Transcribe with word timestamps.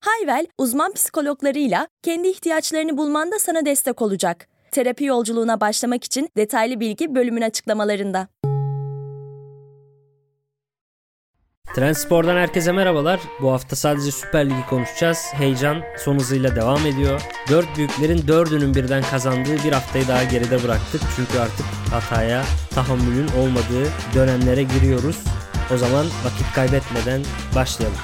Hayvel, 0.00 0.46
uzman 0.58 0.92
psikologlarıyla 0.92 1.88
kendi 2.02 2.28
ihtiyaçlarını 2.28 2.96
bulmanda 2.96 3.38
sana 3.38 3.66
destek 3.66 4.02
olacak. 4.02 4.48
Terapi 4.70 5.04
yolculuğuna 5.04 5.60
başlamak 5.60 6.04
için 6.04 6.28
detaylı 6.36 6.80
bilgi 6.80 7.14
bölümün 7.14 7.42
açıklamalarında. 7.42 8.28
Trendspor'dan 11.74 12.36
herkese 12.36 12.72
merhabalar. 12.72 13.20
Bu 13.42 13.52
hafta 13.52 13.76
sadece 13.76 14.10
Süper 14.10 14.50
Lig'i 14.50 14.66
konuşacağız. 14.70 15.26
Heyecan 15.32 15.82
son 15.98 16.14
hızıyla 16.18 16.56
devam 16.56 16.86
ediyor. 16.86 17.22
Dört 17.50 17.76
büyüklerin 17.76 18.28
dördünün 18.28 18.74
birden 18.74 19.02
kazandığı 19.02 19.64
bir 19.64 19.72
haftayı 19.72 20.08
daha 20.08 20.24
geride 20.24 20.62
bıraktık. 20.64 21.00
Çünkü 21.16 21.38
artık 21.38 21.66
hataya 21.92 22.44
tahammülün 22.74 23.28
olmadığı 23.28 23.88
dönemlere 24.14 24.62
giriyoruz. 24.62 25.16
O 25.74 25.76
zaman 25.76 26.06
vakit 26.06 26.54
kaybetmeden 26.54 27.22
başlayalım. 27.54 27.98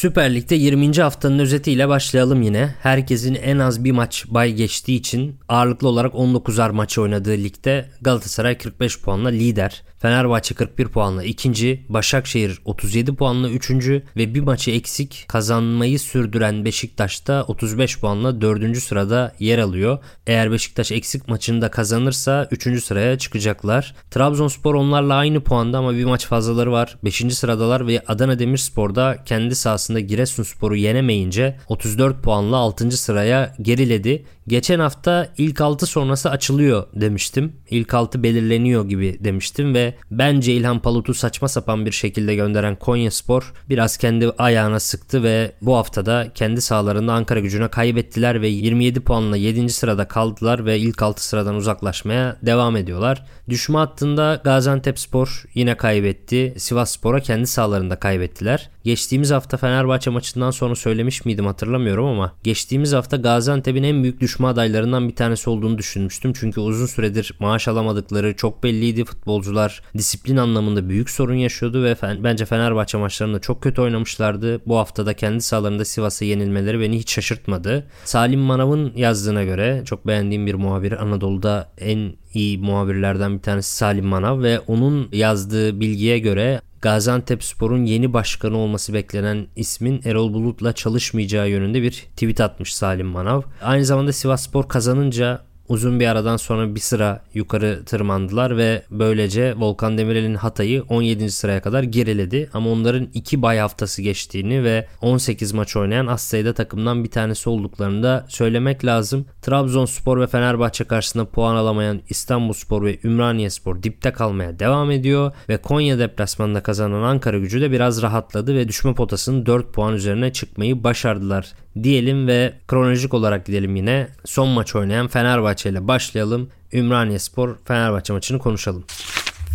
Süper 0.00 0.34
Lig'de 0.34 0.54
20. 0.54 0.96
haftanın 0.96 1.38
özetiyle 1.38 1.88
başlayalım 1.88 2.42
yine. 2.42 2.74
Herkesin 2.82 3.34
en 3.34 3.58
az 3.58 3.84
bir 3.84 3.90
maç 3.90 4.24
bay 4.28 4.52
geçtiği 4.52 4.96
için 4.96 5.36
ağırlıklı 5.48 5.88
olarak 5.88 6.14
19'ar 6.14 6.72
maçı 6.72 7.02
oynadığı 7.02 7.36
ligde 7.36 7.88
Galatasaray 8.00 8.58
45 8.58 9.00
puanla 9.00 9.28
lider. 9.28 9.82
Fenerbahçe 10.00 10.54
41 10.54 10.88
puanla 10.88 11.24
ikinci, 11.24 11.84
Başakşehir 11.88 12.58
37 12.64 13.14
puanla 13.14 13.50
üçüncü 13.50 14.02
ve 14.16 14.34
bir 14.34 14.40
maçı 14.40 14.70
eksik 14.70 15.24
kazanmayı 15.28 15.98
sürdüren 15.98 16.64
Beşiktaş 16.64 17.26
da 17.26 17.44
35 17.48 18.00
puanla 18.00 18.40
dördüncü 18.40 18.80
sırada 18.80 19.32
yer 19.38 19.58
alıyor. 19.58 19.98
Eğer 20.26 20.52
Beşiktaş 20.52 20.92
eksik 20.92 21.28
maçını 21.28 21.62
da 21.62 21.70
kazanırsa 21.70 22.48
üçüncü 22.50 22.80
sıraya 22.80 23.18
çıkacaklar. 23.18 23.94
Trabzonspor 24.10 24.74
onlarla 24.74 25.14
aynı 25.14 25.40
puanda 25.40 25.78
ama 25.78 25.94
bir 25.94 26.04
maç 26.04 26.26
fazlaları 26.26 26.72
var. 26.72 26.96
Beşinci 27.04 27.34
sıradalar 27.34 27.86
ve 27.86 28.02
Adana 28.06 28.38
Demirspor 28.38 28.94
da 28.94 29.16
kendi 29.24 29.54
sahasında 29.54 29.89
Giresunspor'u 29.98 30.76
yenemeyince 30.76 31.56
34 31.68 32.22
puanla 32.22 32.56
6. 32.56 32.90
sıraya 32.90 33.54
geriledi. 33.62 34.24
Geçen 34.50 34.80
hafta 34.80 35.28
ilk 35.38 35.60
6 35.60 35.86
sonrası 35.86 36.30
açılıyor 36.30 36.86
demiştim. 36.94 37.52
İlk 37.70 37.94
6 37.94 38.22
belirleniyor 38.22 38.88
gibi 38.88 39.18
demiştim 39.24 39.74
ve 39.74 39.94
bence 40.10 40.52
İlhan 40.52 40.78
Palut'u 40.78 41.14
saçma 41.14 41.48
sapan 41.48 41.86
bir 41.86 41.92
şekilde 41.92 42.34
gönderen 42.34 42.76
Konya 42.76 43.10
Spor 43.10 43.52
biraz 43.68 43.96
kendi 43.96 44.30
ayağına 44.30 44.80
sıktı 44.80 45.22
ve 45.22 45.52
bu 45.62 45.76
haftada 45.76 46.28
kendi 46.34 46.60
sahalarında 46.60 47.12
Ankara 47.12 47.40
gücüne 47.40 47.68
kaybettiler 47.68 48.42
ve 48.42 48.48
27 48.48 49.00
puanla 49.00 49.36
7. 49.36 49.68
sırada 49.68 50.08
kaldılar 50.08 50.64
ve 50.66 50.78
ilk 50.78 51.02
6 51.02 51.24
sıradan 51.24 51.54
uzaklaşmaya 51.54 52.36
devam 52.42 52.76
ediyorlar. 52.76 53.26
Düşme 53.48 53.78
hattında 53.78 54.40
Gaziantep 54.44 54.98
Spor 54.98 55.44
yine 55.54 55.76
kaybetti. 55.76 56.54
Sivas 56.58 56.90
Spor'a 56.90 57.20
kendi 57.20 57.46
sahalarında 57.46 57.96
kaybettiler. 57.96 58.70
Geçtiğimiz 58.84 59.30
hafta 59.30 59.56
Fenerbahçe 59.56 60.10
maçından 60.10 60.50
sonra 60.50 60.74
söylemiş 60.74 61.24
miydim 61.24 61.46
hatırlamıyorum 61.46 62.06
ama 62.06 62.32
geçtiğimiz 62.42 62.92
hafta 62.92 63.16
Gaziantep'in 63.16 63.82
en 63.82 64.02
büyük 64.02 64.20
düşme 64.20 64.39
adaylarından 64.44 65.08
bir 65.08 65.16
tanesi 65.16 65.50
olduğunu 65.50 65.78
düşünmüştüm. 65.78 66.32
Çünkü 66.32 66.60
uzun 66.60 66.86
süredir 66.86 67.34
maaş 67.40 67.68
alamadıkları 67.68 68.36
çok 68.36 68.62
belliydi. 68.62 69.04
Futbolcular 69.04 69.82
disiplin 69.98 70.36
anlamında 70.36 70.88
büyük 70.88 71.10
sorun 71.10 71.34
yaşıyordu 71.34 71.84
ve 71.84 71.96
bence 72.24 72.44
Fenerbahçe 72.44 72.98
maçlarında 72.98 73.38
çok 73.40 73.62
kötü 73.62 73.80
oynamışlardı. 73.80 74.60
Bu 74.66 74.76
haftada 74.76 75.14
kendi 75.14 75.40
sahalarında 75.40 75.84
Sivas'a 75.84 76.24
yenilmeleri 76.24 76.80
beni 76.80 76.98
hiç 76.98 77.12
şaşırtmadı. 77.12 77.86
Salim 78.04 78.40
Manav'ın 78.40 78.92
yazdığına 78.96 79.44
göre 79.44 79.82
çok 79.84 80.06
beğendiğim 80.06 80.46
bir 80.46 80.54
muhabir 80.54 80.92
Anadolu'da 80.92 81.72
en 81.78 82.12
iyi 82.34 82.58
muhabirlerden 82.58 83.36
bir 83.36 83.42
tanesi 83.42 83.76
Salim 83.76 84.06
Manav 84.06 84.42
ve 84.42 84.60
onun 84.60 85.08
yazdığı 85.12 85.80
bilgiye 85.80 86.18
göre 86.18 86.60
Gaziantep 86.82 87.44
Spor'un 87.44 87.84
yeni 87.84 88.12
başkanı 88.12 88.56
olması 88.56 88.94
beklenen 88.94 89.46
ismin 89.56 90.00
Erol 90.04 90.34
Bulut'la 90.34 90.72
çalışmayacağı 90.72 91.50
yönünde 91.50 91.82
bir 91.82 91.90
tweet 91.90 92.40
atmış 92.40 92.74
Salim 92.74 93.06
Manav. 93.06 93.42
Aynı 93.62 93.84
zamanda 93.84 94.12
Sivas 94.12 94.42
Spor 94.46 94.68
kazanınca 94.68 95.49
Uzun 95.70 96.00
bir 96.00 96.06
aradan 96.06 96.36
sonra 96.36 96.74
bir 96.74 96.80
sıra 96.80 97.22
yukarı 97.34 97.84
tırmandılar 97.86 98.56
ve 98.56 98.82
böylece 98.90 99.54
Volkan 99.56 99.98
Demirel'in 99.98 100.34
Hatay'ı 100.34 100.82
17. 100.82 101.30
sıraya 101.30 101.62
kadar 101.62 101.82
geriledi. 101.82 102.50
Ama 102.52 102.70
onların 102.70 103.08
2 103.14 103.42
bay 103.42 103.58
haftası 103.58 104.02
geçtiğini 104.02 104.64
ve 104.64 104.86
18 105.00 105.52
maç 105.52 105.76
oynayan 105.76 106.06
az 106.06 106.20
sayıda 106.20 106.54
takımdan 106.54 107.04
bir 107.04 107.10
tanesi 107.10 107.50
olduklarını 107.50 108.02
da 108.02 108.26
söylemek 108.28 108.84
lazım. 108.84 109.26
Trabzonspor 109.42 110.20
ve 110.20 110.26
Fenerbahçe 110.26 110.84
karşısında 110.84 111.24
puan 111.24 111.56
alamayan 111.56 112.00
İstanbulspor 112.08 112.84
ve 112.84 112.98
Ümraniyespor 113.04 113.82
dipte 113.82 114.12
kalmaya 114.12 114.58
devam 114.58 114.90
ediyor 114.90 115.32
ve 115.48 115.56
Konya 115.56 115.98
deplasmanında 115.98 116.62
kazanan 116.62 117.02
Ankara 117.02 117.38
gücü 117.38 117.60
de 117.60 117.72
biraz 117.72 118.02
rahatladı 118.02 118.54
ve 118.54 118.68
düşme 118.68 118.94
potasının 118.94 119.46
4 119.46 119.72
puan 119.72 119.94
üzerine 119.94 120.32
çıkmayı 120.32 120.84
başardılar 120.84 121.52
diyelim 121.82 122.26
ve 122.26 122.52
kronolojik 122.68 123.14
olarak 123.14 123.46
gidelim 123.46 123.76
yine. 123.76 124.08
Son 124.24 124.48
maç 124.48 124.76
oynayan 124.76 125.08
Fenerbahçe 125.08 125.70
ile 125.70 125.88
başlayalım. 125.88 126.48
Ümraniye 126.72 127.18
Spor 127.18 127.56
Fenerbahçe 127.64 128.12
maçını 128.12 128.38
konuşalım. 128.38 128.84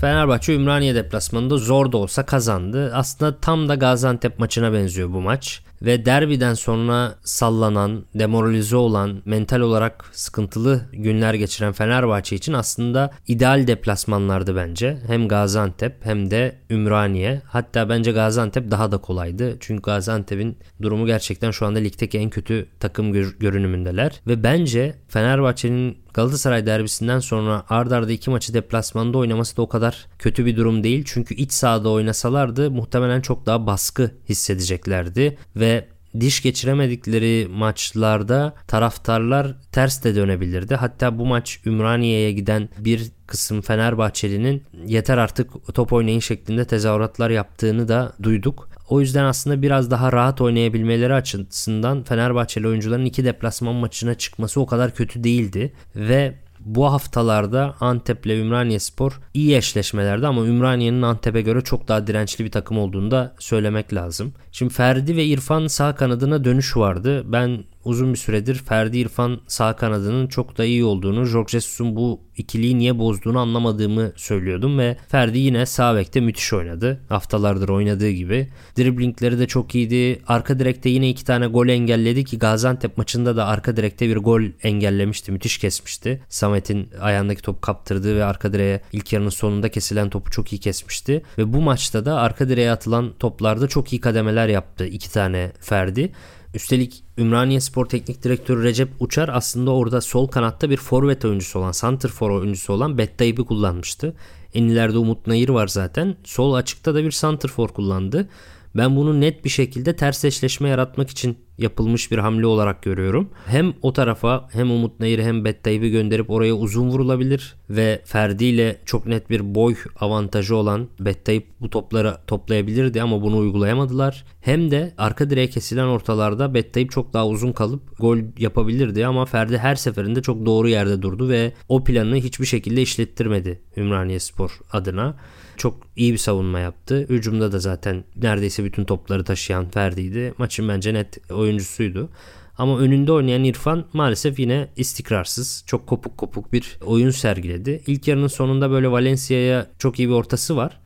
Fenerbahçe 0.01 0.53
Ümraniye 0.53 0.95
deplasmanında 0.95 1.57
zor 1.57 1.91
da 1.91 1.97
olsa 1.97 2.25
kazandı. 2.25 2.91
Aslında 2.95 3.37
tam 3.37 3.69
da 3.69 3.75
Gaziantep 3.75 4.39
maçına 4.39 4.73
benziyor 4.73 5.13
bu 5.13 5.21
maç 5.21 5.61
ve 5.85 6.05
derbiden 6.05 6.53
sonra 6.53 7.15
sallanan, 7.23 8.05
demoralize 8.15 8.75
olan, 8.75 9.21
mental 9.25 9.59
olarak 9.59 10.05
sıkıntılı 10.11 10.81
günler 10.93 11.33
geçiren 11.33 11.73
Fenerbahçe 11.73 12.35
için 12.35 12.53
aslında 12.53 13.11
ideal 13.27 13.67
deplasmanlardı 13.67 14.55
bence. 14.55 14.97
Hem 15.07 15.27
Gaziantep 15.27 16.05
hem 16.05 16.31
de 16.31 16.55
Ümraniye. 16.69 17.41
Hatta 17.45 17.89
bence 17.89 18.11
Gaziantep 18.11 18.71
daha 18.71 18.91
da 18.91 18.97
kolaydı. 18.97 19.57
Çünkü 19.59 19.81
Gaziantep'in 19.81 20.57
durumu 20.81 21.05
gerçekten 21.05 21.51
şu 21.51 21.65
anda 21.65 21.79
ligdeki 21.79 22.17
en 22.17 22.29
kötü 22.29 22.67
takım 22.79 23.13
gör- 23.13 23.35
görünümündeler. 23.39 24.21
Ve 24.27 24.43
bence 24.43 24.95
Fenerbahçe'nin 25.07 26.04
Galatasaray 26.15 26.65
derbisinden 26.65 27.19
sonra 27.19 27.63
ard 27.69 27.91
arda 27.91 28.11
iki 28.11 28.29
maçı 28.29 28.53
deplasmanda 28.53 29.17
oynaması 29.17 29.57
da 29.57 29.61
o 29.61 29.69
kadar 29.69 30.07
kötü 30.19 30.45
bir 30.45 30.57
durum 30.57 30.83
değil. 30.83 31.03
Çünkü 31.07 31.35
iç 31.35 31.51
sahada 31.51 31.89
oynasalardı 31.89 32.71
muhtemelen 32.71 33.21
çok 33.21 33.45
daha 33.45 33.67
baskı 33.67 34.11
hissedeceklerdi 34.29 35.37
ve 35.55 35.87
diş 36.19 36.41
geçiremedikleri 36.41 37.47
maçlarda 37.47 38.53
taraftarlar 38.67 39.55
ters 39.71 40.03
de 40.03 40.15
dönebilirdi. 40.15 40.75
Hatta 40.75 41.19
bu 41.19 41.25
maç 41.25 41.59
Ümraniye'ye 41.65 42.31
giden 42.31 42.69
bir 42.77 43.11
kısım 43.27 43.61
Fenerbahçeli'nin 43.61 44.63
yeter 44.85 45.17
artık 45.17 45.51
top 45.73 45.93
oynayın 45.93 46.19
şeklinde 46.19 46.65
tezahüratlar 46.65 47.29
yaptığını 47.29 47.87
da 47.87 48.13
duyduk. 48.23 48.69
O 48.89 49.01
yüzden 49.01 49.23
aslında 49.23 49.61
biraz 49.61 49.91
daha 49.91 50.11
rahat 50.11 50.41
oynayabilmeleri 50.41 51.13
açısından 51.13 52.03
Fenerbahçeli 52.03 52.67
oyuncuların 52.67 53.05
iki 53.05 53.25
deplasman 53.25 53.75
maçına 53.75 54.15
çıkması 54.15 54.61
o 54.61 54.65
kadar 54.65 54.95
kötü 54.95 55.23
değildi. 55.23 55.73
Ve 55.95 56.35
bu 56.65 56.85
haftalarda 56.85 57.75
Antep 57.79 58.25
ile 58.25 58.39
Ümraniye 58.39 58.79
Spor 58.79 59.19
iyi 59.33 59.55
eşleşmelerde 59.55 60.27
ama 60.27 60.45
Ümraniye'nin 60.45 61.01
Antep'e 61.01 61.41
göre 61.41 61.61
çok 61.61 61.87
daha 61.87 62.07
dirençli 62.07 62.45
bir 62.45 62.51
takım 62.51 62.77
olduğunu 62.77 63.11
da 63.11 63.35
söylemek 63.39 63.93
lazım. 63.93 64.33
Şimdi 64.51 64.73
Ferdi 64.73 65.15
ve 65.15 65.25
İrfan 65.25 65.67
sağ 65.67 65.95
kanadına 65.95 66.43
dönüş 66.43 66.77
vardı. 66.77 67.23
Ben 67.31 67.63
uzun 67.85 68.13
bir 68.13 68.17
süredir 68.17 68.55
Ferdi 68.55 68.97
İrfan 68.97 69.39
sağ 69.47 69.75
kanadının 69.75 70.27
çok 70.27 70.57
da 70.57 70.65
iyi 70.65 70.83
olduğunu, 70.83 71.25
Jorge 71.25 71.51
Jesus'un 71.51 71.95
bu 71.95 72.21
ikiliyi 72.37 72.77
niye 72.77 72.99
bozduğunu 72.99 73.39
anlamadığımı 73.39 74.11
söylüyordum 74.15 74.79
ve 74.79 74.97
Ferdi 75.07 75.39
yine 75.39 75.65
sağ 75.65 75.95
bekte 75.95 76.19
müthiş 76.19 76.53
oynadı. 76.53 77.01
Haftalardır 77.09 77.69
oynadığı 77.69 78.09
gibi. 78.09 78.49
Driblingleri 78.77 79.39
de 79.39 79.47
çok 79.47 79.75
iyiydi. 79.75 80.21
Arka 80.27 80.59
direkte 80.59 80.89
yine 80.89 81.09
iki 81.09 81.25
tane 81.25 81.47
gol 81.47 81.67
engelledi 81.67 82.23
ki 82.23 82.39
Gaziantep 82.39 82.97
maçında 82.97 83.35
da 83.35 83.45
arka 83.45 83.77
direkte 83.77 84.09
bir 84.09 84.17
gol 84.17 84.41
engellemişti. 84.63 85.31
Müthiş 85.31 85.57
kesmişti. 85.57 86.21
Samet'in 86.29 86.89
ayağındaki 87.01 87.41
top 87.41 87.61
kaptırdığı 87.61 88.15
ve 88.15 88.25
arka 88.25 88.53
direğe 88.53 88.81
ilk 88.93 89.13
yarının 89.13 89.29
sonunda 89.29 89.69
kesilen 89.69 90.09
topu 90.09 90.31
çok 90.31 90.53
iyi 90.53 90.59
kesmişti. 90.59 91.23
Ve 91.37 91.53
bu 91.53 91.61
maçta 91.61 92.05
da 92.05 92.15
arka 92.15 92.49
direğe 92.49 92.71
atılan 92.71 93.13
toplarda 93.19 93.67
çok 93.67 93.93
iyi 93.93 94.01
kademeler 94.01 94.47
yaptı 94.47 94.85
iki 94.85 95.11
tane 95.11 95.51
Ferdi. 95.59 96.11
Üstelik 96.53 97.04
Ümraniye 97.17 97.59
Spor 97.59 97.85
Teknik 97.85 98.23
Direktörü 98.23 98.63
Recep 98.63 98.89
Uçar 98.99 99.29
aslında 99.29 99.71
orada 99.71 100.01
sol 100.01 100.27
kanatta 100.27 100.69
bir 100.69 100.77
forvet 100.77 101.25
oyuncusu 101.25 101.59
olan, 101.59 101.71
center 101.71 102.09
for 102.09 102.29
oyuncusu 102.31 102.73
olan 102.73 102.97
Bettayip'i 102.97 103.45
kullanmıştı. 103.45 104.13
En 104.53 104.63
ileride 104.63 104.97
Umut 104.97 105.27
Nayır 105.27 105.49
var 105.49 105.67
zaten. 105.67 106.15
Sol 106.23 106.53
açıkta 106.53 106.95
da 106.95 107.03
bir 107.03 107.11
center 107.11 107.49
for 107.49 107.67
kullandı. 107.67 108.29
Ben 108.77 108.95
bunu 108.95 109.21
net 109.21 109.45
bir 109.45 109.49
şekilde 109.49 109.95
ters 109.95 110.25
eşleşme 110.25 110.69
yaratmak 110.69 111.09
için 111.09 111.37
yapılmış 111.57 112.11
bir 112.11 112.17
hamle 112.17 112.45
olarak 112.45 112.83
görüyorum. 112.83 113.29
Hem 113.45 113.73
o 113.81 113.93
tarafa 113.93 114.49
hem 114.51 114.71
Umut 114.71 114.99
Nehir'i 114.99 115.23
hem 115.23 115.45
Bettayip'i 115.45 115.91
gönderip 115.91 116.29
oraya 116.29 116.53
uzun 116.53 116.89
vurulabilir 116.89 117.55
ve 117.69 118.01
Ferdi 118.05 118.45
ile 118.45 118.81
çok 118.85 119.05
net 119.05 119.29
bir 119.29 119.55
boy 119.55 119.75
avantajı 119.99 120.55
olan 120.55 120.87
Bettayip 120.99 121.47
bu 121.61 121.69
topları 121.69 122.17
toplayabilirdi 122.27 123.01
ama 123.01 123.21
bunu 123.21 123.37
uygulayamadılar. 123.37 124.25
Hem 124.41 124.71
de 124.71 124.93
arka 124.97 125.29
direğe 125.29 125.49
kesilen 125.49 125.87
ortalarda 125.87 126.53
Bettayip 126.53 126.91
çok 126.91 127.13
daha 127.13 127.27
uzun 127.27 127.51
kalıp 127.51 127.99
gol 127.99 128.17
yapabilirdi 128.37 129.05
ama 129.05 129.25
Ferdi 129.25 129.57
her 129.57 129.75
seferinde 129.75 130.21
çok 130.21 130.45
doğru 130.45 130.69
yerde 130.69 131.01
durdu 131.01 131.29
ve 131.29 131.53
o 131.69 131.83
planı 131.83 132.15
hiçbir 132.15 132.45
şekilde 132.45 132.81
işlettirmedi 132.81 133.61
Ümraniye 133.77 134.19
Spor 134.19 134.59
adına. 134.71 135.15
Çok 135.57 135.77
iyi 135.95 136.13
bir 136.13 136.17
savunma 136.17 136.59
yaptı. 136.59 137.05
Hücumda 137.09 137.51
da 137.51 137.59
zaten 137.59 138.03
neredeyse 138.15 138.63
bütün 138.63 138.85
topları 138.85 139.23
taşıyan 139.23 139.69
Ferdi'ydi. 139.69 140.33
Maçın 140.37 140.69
bence 140.69 140.93
net 140.93 141.31
oyuncusuydu. 141.31 142.09
Ama 142.57 142.79
önünde 142.79 143.11
oynayan 143.11 143.43
İrfan 143.43 143.85
maalesef 143.93 144.39
yine 144.39 144.67
istikrarsız, 144.75 145.63
çok 145.67 145.87
kopuk 145.87 146.17
kopuk 146.17 146.53
bir 146.53 146.77
oyun 146.85 147.09
sergiledi. 147.09 147.83
İlk 147.87 148.07
yarının 148.07 148.27
sonunda 148.27 148.71
böyle 148.71 148.91
Valencia'ya 148.91 149.67
çok 149.79 149.99
iyi 149.99 150.07
bir 150.07 150.13
ortası 150.13 150.55
var. 150.57 150.79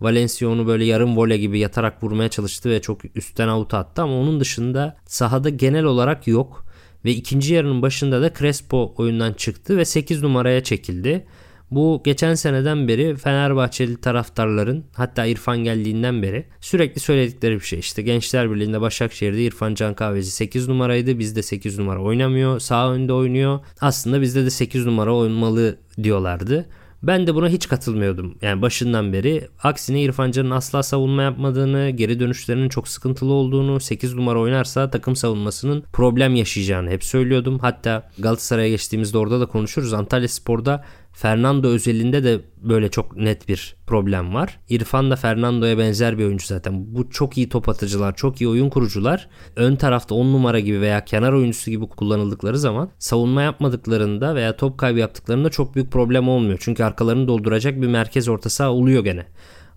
Valencia 0.00 0.48
onu 0.48 0.66
böyle 0.66 0.84
yarım 0.84 1.16
vole 1.16 1.36
gibi 1.36 1.58
yatarak 1.58 2.02
vurmaya 2.02 2.28
çalıştı 2.28 2.70
ve 2.70 2.80
çok 2.80 3.16
üstten 3.16 3.48
avuta 3.48 3.78
attı 3.78 4.02
ama 4.02 4.20
onun 4.20 4.40
dışında 4.40 4.96
sahada 5.06 5.48
genel 5.48 5.84
olarak 5.84 6.26
yok. 6.26 6.64
Ve 7.04 7.10
ikinci 7.10 7.54
yarının 7.54 7.82
başında 7.82 8.22
da 8.22 8.32
Crespo 8.34 8.94
oyundan 8.96 9.32
çıktı 9.32 9.76
ve 9.76 9.84
8 9.84 10.22
numaraya 10.22 10.64
çekildi. 10.64 11.26
Bu 11.70 12.00
geçen 12.04 12.34
seneden 12.34 12.88
beri 12.88 13.16
Fenerbahçeli 13.16 14.00
taraftarların 14.00 14.84
hatta 14.92 15.26
İrfan 15.26 15.58
geldiğinden 15.58 16.22
beri 16.22 16.46
sürekli 16.60 17.00
söyledikleri 17.00 17.54
bir 17.54 17.64
şey. 17.64 17.78
İşte 17.78 18.02
Gençler 18.02 18.50
Birliği'nde 18.50 18.80
Başakşehir'de 18.80 19.44
İrfan 19.44 19.74
Can 19.74 19.94
Kahveci 19.94 20.30
8 20.30 20.68
numaraydı. 20.68 21.18
Bizde 21.18 21.42
8 21.42 21.78
numara 21.78 22.02
oynamıyor. 22.02 22.60
Sağ 22.60 22.92
önde 22.92 23.12
oynuyor. 23.12 23.60
Aslında 23.80 24.20
bizde 24.20 24.44
de 24.44 24.50
8 24.50 24.86
numara 24.86 25.14
oynamalı 25.14 25.78
diyorlardı. 26.02 26.66
Ben 27.06 27.26
de 27.26 27.34
buna 27.34 27.48
hiç 27.48 27.68
katılmıyordum. 27.68 28.34
Yani 28.42 28.62
başından 28.62 29.12
beri 29.12 29.48
aksine 29.62 30.02
İrfan 30.02 30.30
Can'ın 30.30 30.50
asla 30.50 30.82
savunma 30.82 31.22
yapmadığını, 31.22 31.90
geri 31.90 32.20
dönüşlerinin 32.20 32.68
çok 32.68 32.88
sıkıntılı 32.88 33.32
olduğunu, 33.32 33.80
8 33.80 34.14
numara 34.14 34.40
oynarsa 34.40 34.90
takım 34.90 35.16
savunmasının 35.16 35.84
problem 35.92 36.34
yaşayacağını 36.34 36.90
hep 36.90 37.04
söylüyordum. 37.04 37.58
Hatta 37.58 38.10
Galatasaray'a 38.18 38.68
geçtiğimizde 38.68 39.18
orada 39.18 39.40
da 39.40 39.46
konuşuruz. 39.46 39.92
Antalya 39.92 40.28
Spor'da 40.28 40.84
Fernando 41.14 41.68
özelinde 41.68 42.24
de 42.24 42.40
böyle 42.56 42.90
çok 42.90 43.16
net 43.16 43.48
bir 43.48 43.76
problem 43.86 44.34
var. 44.34 44.60
İrfan 44.68 45.10
da 45.10 45.16
Fernando'ya 45.16 45.78
benzer 45.78 46.18
bir 46.18 46.24
oyuncu 46.24 46.46
zaten. 46.46 46.94
Bu 46.94 47.10
çok 47.10 47.38
iyi 47.38 47.48
top 47.48 47.68
atıcılar, 47.68 48.16
çok 48.16 48.40
iyi 48.40 48.48
oyun 48.48 48.70
kurucular. 48.70 49.28
Ön 49.56 49.76
tarafta 49.76 50.14
10 50.14 50.32
numara 50.32 50.60
gibi 50.60 50.80
veya 50.80 51.04
kenar 51.04 51.32
oyuncusu 51.32 51.70
gibi 51.70 51.86
kullanıldıkları 51.88 52.58
zaman 52.58 52.90
savunma 52.98 53.42
yapmadıklarında 53.42 54.34
veya 54.34 54.56
top 54.56 54.78
kaybı 54.78 54.98
yaptıklarında 54.98 55.50
çok 55.50 55.74
büyük 55.74 55.92
problem 55.92 56.28
olmuyor. 56.28 56.58
Çünkü 56.62 56.84
arkalarını 56.84 57.28
dolduracak 57.28 57.82
bir 57.82 57.86
merkez 57.86 58.28
orta 58.28 58.50
saha 58.50 58.70
oluyor 58.70 59.04
gene. 59.04 59.26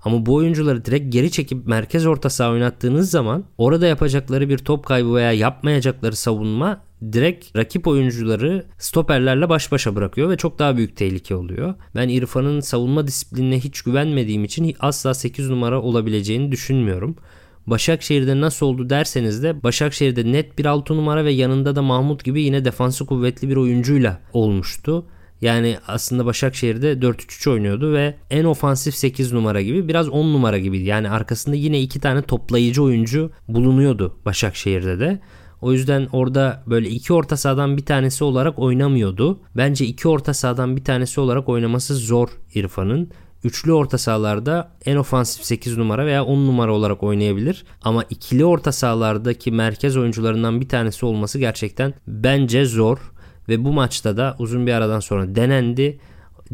Ama 0.07 0.25
bu 0.25 0.35
oyuncuları 0.35 0.85
direkt 0.85 1.13
geri 1.13 1.31
çekip 1.31 1.67
merkez 1.67 2.05
orta 2.05 2.29
saha 2.29 2.51
oynattığınız 2.51 3.11
zaman 3.11 3.43
orada 3.57 3.87
yapacakları 3.87 4.49
bir 4.49 4.57
top 4.57 4.85
kaybı 4.85 5.15
veya 5.15 5.31
yapmayacakları 5.31 6.15
savunma 6.15 6.81
direkt 7.11 7.55
rakip 7.55 7.87
oyuncuları 7.87 8.65
stoperlerle 8.77 9.49
baş 9.49 9.71
başa 9.71 9.95
bırakıyor 9.95 10.29
ve 10.29 10.37
çok 10.37 10.59
daha 10.59 10.77
büyük 10.77 10.97
tehlike 10.97 11.35
oluyor. 11.35 11.73
Ben 11.95 12.09
İrfan'ın 12.09 12.59
savunma 12.59 13.07
disiplinine 13.07 13.59
hiç 13.59 13.81
güvenmediğim 13.81 14.43
için 14.43 14.75
asla 14.79 15.13
8 15.13 15.49
numara 15.49 15.81
olabileceğini 15.81 16.51
düşünmüyorum. 16.51 17.15
Başakşehir'de 17.67 18.41
nasıl 18.41 18.65
oldu 18.65 18.89
derseniz 18.89 19.43
de 19.43 19.63
Başakşehir'de 19.63 20.31
net 20.31 20.57
bir 20.57 20.65
6 20.65 20.97
numara 20.97 21.25
ve 21.25 21.31
yanında 21.31 21.75
da 21.75 21.81
Mahmut 21.81 22.23
gibi 22.23 22.41
yine 22.41 22.65
defansı 22.65 23.05
kuvvetli 23.05 23.49
bir 23.49 23.55
oyuncuyla 23.55 24.21
olmuştu. 24.33 25.05
Yani 25.41 25.77
aslında 25.87 26.25
Başakşehir'de 26.25 26.93
4-3-3 26.93 27.49
oynuyordu 27.49 27.93
ve 27.93 28.15
en 28.29 28.43
ofansif 28.43 28.95
8 28.95 29.33
numara 29.33 29.61
gibi 29.61 29.87
biraz 29.87 30.09
10 30.09 30.33
numara 30.33 30.57
gibiydi. 30.57 30.83
Yani 30.83 31.09
arkasında 31.09 31.55
yine 31.55 31.81
iki 31.81 31.99
tane 31.99 32.21
toplayıcı 32.21 32.83
oyuncu 32.83 33.31
bulunuyordu 33.47 34.17
Başakşehir'de 34.25 34.99
de. 34.99 35.19
O 35.61 35.73
yüzden 35.73 36.07
orada 36.11 36.63
böyle 36.67 36.89
iki 36.89 37.13
orta 37.13 37.37
sahadan 37.37 37.77
bir 37.77 37.85
tanesi 37.85 38.23
olarak 38.23 38.59
oynamıyordu. 38.59 39.39
Bence 39.55 39.85
iki 39.85 40.07
orta 40.07 40.33
sahadan 40.33 40.75
bir 40.75 40.83
tanesi 40.83 41.19
olarak 41.19 41.49
oynaması 41.49 41.95
zor 41.95 42.29
İrfan'ın. 42.53 43.11
Üçlü 43.43 43.73
orta 43.73 43.97
sahalarda 43.97 44.71
en 44.85 44.95
ofansif 44.95 45.45
8 45.45 45.77
numara 45.77 46.05
veya 46.05 46.25
10 46.25 46.47
numara 46.47 46.73
olarak 46.73 47.03
oynayabilir. 47.03 47.65
Ama 47.81 48.03
ikili 48.09 48.45
orta 48.45 48.71
sahalardaki 48.71 49.51
merkez 49.51 49.97
oyuncularından 49.97 50.61
bir 50.61 50.69
tanesi 50.69 51.05
olması 51.05 51.39
gerçekten 51.39 51.93
bence 52.07 52.65
zor. 52.65 52.97
Ve 53.49 53.63
bu 53.63 53.73
maçta 53.73 54.17
da 54.17 54.35
uzun 54.39 54.67
bir 54.67 54.73
aradan 54.73 54.99
sonra 54.99 55.35
denendi. 55.35 55.99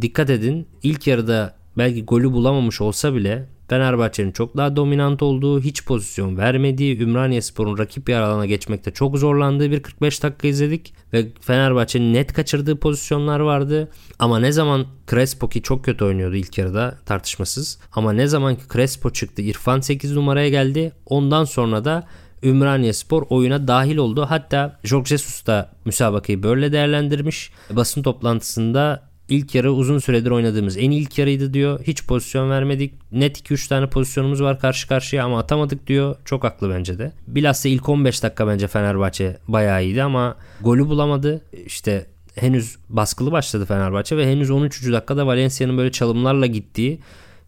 Dikkat 0.01 0.30
edin 0.30 0.68
ilk 0.84 1.07
yarıda 1.07 1.56
belki 1.78 2.06
golü 2.06 2.31
bulamamış 2.31 2.81
olsa 2.81 3.16
bile 3.16 3.48
Fenerbahçe'nin 3.74 4.31
çok 4.31 4.57
daha 4.57 4.75
dominant 4.75 5.24
olduğu, 5.24 5.62
hiç 5.62 5.86
pozisyon 5.86 6.38
vermediği, 6.38 7.00
Ümraniye 7.00 7.42
Spor'un 7.42 7.78
rakip 7.78 8.07
bir 8.07 8.13
alana 8.13 8.45
geçmekte 8.45 8.92
çok 8.92 9.18
zorlandığı 9.18 9.72
bir 9.72 9.84
45 9.84 10.24
dakika 10.24 10.48
izledik. 10.48 10.94
Ve 11.13 11.28
Fenerbahçe'nin 11.42 12.13
net 12.13 12.34
kaçırdığı 12.34 12.80
pozisyonlar 12.80 13.40
vardı. 13.40 13.92
Ama 14.19 14.40
ne 14.40 14.51
zaman 14.51 14.86
Crespo 15.10 15.50
ki 15.50 15.62
çok 15.62 15.86
kötü 15.86 16.06
oynuyordu 16.06 16.36
ilk 16.36 16.57
yarıda 16.57 16.98
tartışmasız. 17.06 17.80
Ama 17.92 18.13
ne 18.13 18.28
zaman 18.28 18.56
ki 18.56 18.62
Crespo 18.74 19.10
çıktı, 19.10 19.42
İrfan 19.42 19.80
8 19.80 20.12
numaraya 20.12 20.50
geldi. 20.50 20.92
Ondan 21.06 21.44
sonra 21.44 21.86
da 21.86 22.07
Ümraniye 22.44 22.94
Spor 22.94 23.24
oyuna 23.30 23.68
dahil 23.68 23.98
oldu. 23.98 24.25
Hatta 24.30 24.80
Jorge 24.84 25.07
Jesus 25.07 25.45
da 25.45 25.72
müsabakayı 25.86 26.44
böyle 26.44 26.72
değerlendirmiş. 26.72 27.51
Basın 27.69 28.04
toplantısında 28.04 29.13
ilk 29.30 29.56
yarı 29.56 29.72
uzun 29.72 30.00
süredir 30.00 30.31
oynadığımız 30.31 30.78
en 30.78 30.92
ilk 30.92 31.18
yarıydı 31.18 31.54
diyor. 31.54 31.80
Hiç 31.84 32.06
pozisyon 32.07 32.50
vermedik. 32.50 32.94
Net 33.12 33.51
2-3 33.51 33.69
tane 33.69 33.88
pozisyonumuz 33.90 34.42
var 34.42 34.60
karşı 34.60 34.88
karşıya 34.88 35.25
ama 35.25 35.40
atamadık 35.40 35.88
diyor. 35.88 36.16
Çok 36.25 36.44
haklı 36.44 36.69
bence 36.69 37.00
de. 37.00 37.12
Bilhassa 37.28 37.69
ilk 37.69 37.90
15 37.90 38.24
dakika 38.24 38.48
bence 38.48 38.68
Fenerbahçe 38.68 39.38
bayağı 39.48 39.84
iyiydi 39.84 40.04
ama 40.04 40.36
golü 40.62 40.88
bulamadı. 40.88 41.42
İşte 41.66 42.06
henüz 42.36 42.78
baskılı 42.90 43.31
başladı 43.31 43.66
Fenerbahçe 43.66 44.18
ve 44.18 44.31
henüz 44.31 44.51
13. 44.51 44.92
dakikada 44.92 45.28
Valencia'nın 45.28 45.78
böyle 45.78 45.92
çalımlarla 45.92 46.45
gittiği 46.45 47.00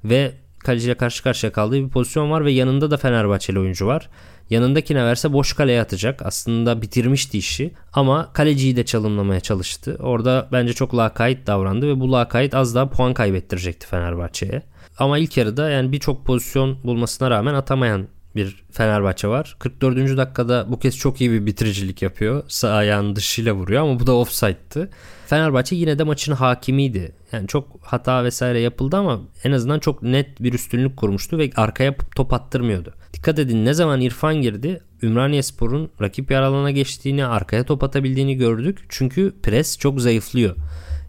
ve 0.03 0.31
kaleciyle 0.59 0.95
karşı 0.95 1.23
karşıya 1.23 1.51
kaldığı 1.51 1.85
bir 1.85 1.89
pozisyon 1.89 2.31
var 2.31 2.45
ve 2.45 2.51
yanında 2.51 2.91
da 2.91 2.97
Fenerbahçeli 2.97 3.59
oyuncu 3.59 3.87
var. 3.87 4.09
Yanındakine 4.49 5.05
verse 5.05 5.33
boş 5.33 5.53
kaleye 5.53 5.81
atacak. 5.81 6.21
Aslında 6.25 6.81
bitirmişti 6.81 7.37
işi. 7.37 7.73
Ama 7.93 8.33
kaleciyi 8.33 8.75
de 8.75 8.85
çalımlamaya 8.85 9.39
çalıştı. 9.39 9.97
Orada 9.99 10.47
bence 10.51 10.73
çok 10.73 10.95
lakayt 10.95 11.47
davrandı 11.47 11.87
ve 11.87 11.99
bu 11.99 12.11
lakayt 12.11 12.53
az 12.53 12.75
daha 12.75 12.89
puan 12.89 13.13
kaybettirecekti 13.13 13.87
Fenerbahçe'ye. 13.87 14.61
Ama 14.97 15.17
ilk 15.17 15.37
yarıda 15.37 15.69
yani 15.69 15.91
birçok 15.91 16.25
pozisyon 16.25 16.83
bulmasına 16.83 17.29
rağmen 17.31 17.53
atamayan 17.53 18.07
bir 18.35 18.63
Fenerbahçe 18.71 19.27
var. 19.27 19.55
44. 19.59 20.17
dakikada 20.17 20.65
bu 20.69 20.79
kez 20.79 20.97
çok 20.97 21.21
iyi 21.21 21.31
bir 21.31 21.45
bitiricilik 21.45 22.01
yapıyor. 22.01 22.43
Sağ 22.47 22.71
ayağının 22.71 23.15
dışıyla 23.15 23.53
vuruyor 23.53 23.81
ama 23.81 23.99
bu 23.99 24.07
da 24.07 24.15
offside'tı. 24.15 24.89
Fenerbahçe 25.27 25.75
yine 25.75 25.99
de 25.99 26.03
maçın 26.03 26.33
hakimiydi. 26.33 27.15
Yani 27.31 27.47
çok 27.47 27.67
hata 27.81 28.23
vesaire 28.23 28.59
yapıldı 28.59 28.97
ama 28.97 29.21
en 29.43 29.51
azından 29.51 29.79
çok 29.79 30.03
net 30.03 30.43
bir 30.43 30.53
üstünlük 30.53 30.97
kurmuştu 30.97 31.37
ve 31.37 31.49
arkaya 31.55 31.95
top 32.15 32.33
attırmıyordu. 32.33 32.93
Dikkat 33.13 33.39
edin 33.39 33.65
ne 33.65 33.73
zaman 33.73 34.01
İrfan 34.01 34.35
girdi 34.35 34.81
Ümraniye 35.03 35.43
Spor'un 35.43 35.89
rakip 36.01 36.31
yer 36.31 36.41
alana 36.41 36.71
geçtiğini, 36.71 37.25
arkaya 37.25 37.63
top 37.63 37.83
atabildiğini 37.83 38.35
gördük. 38.35 38.85
Çünkü 38.89 39.33
pres 39.43 39.77
çok 39.77 40.01
zayıflıyor 40.01 40.55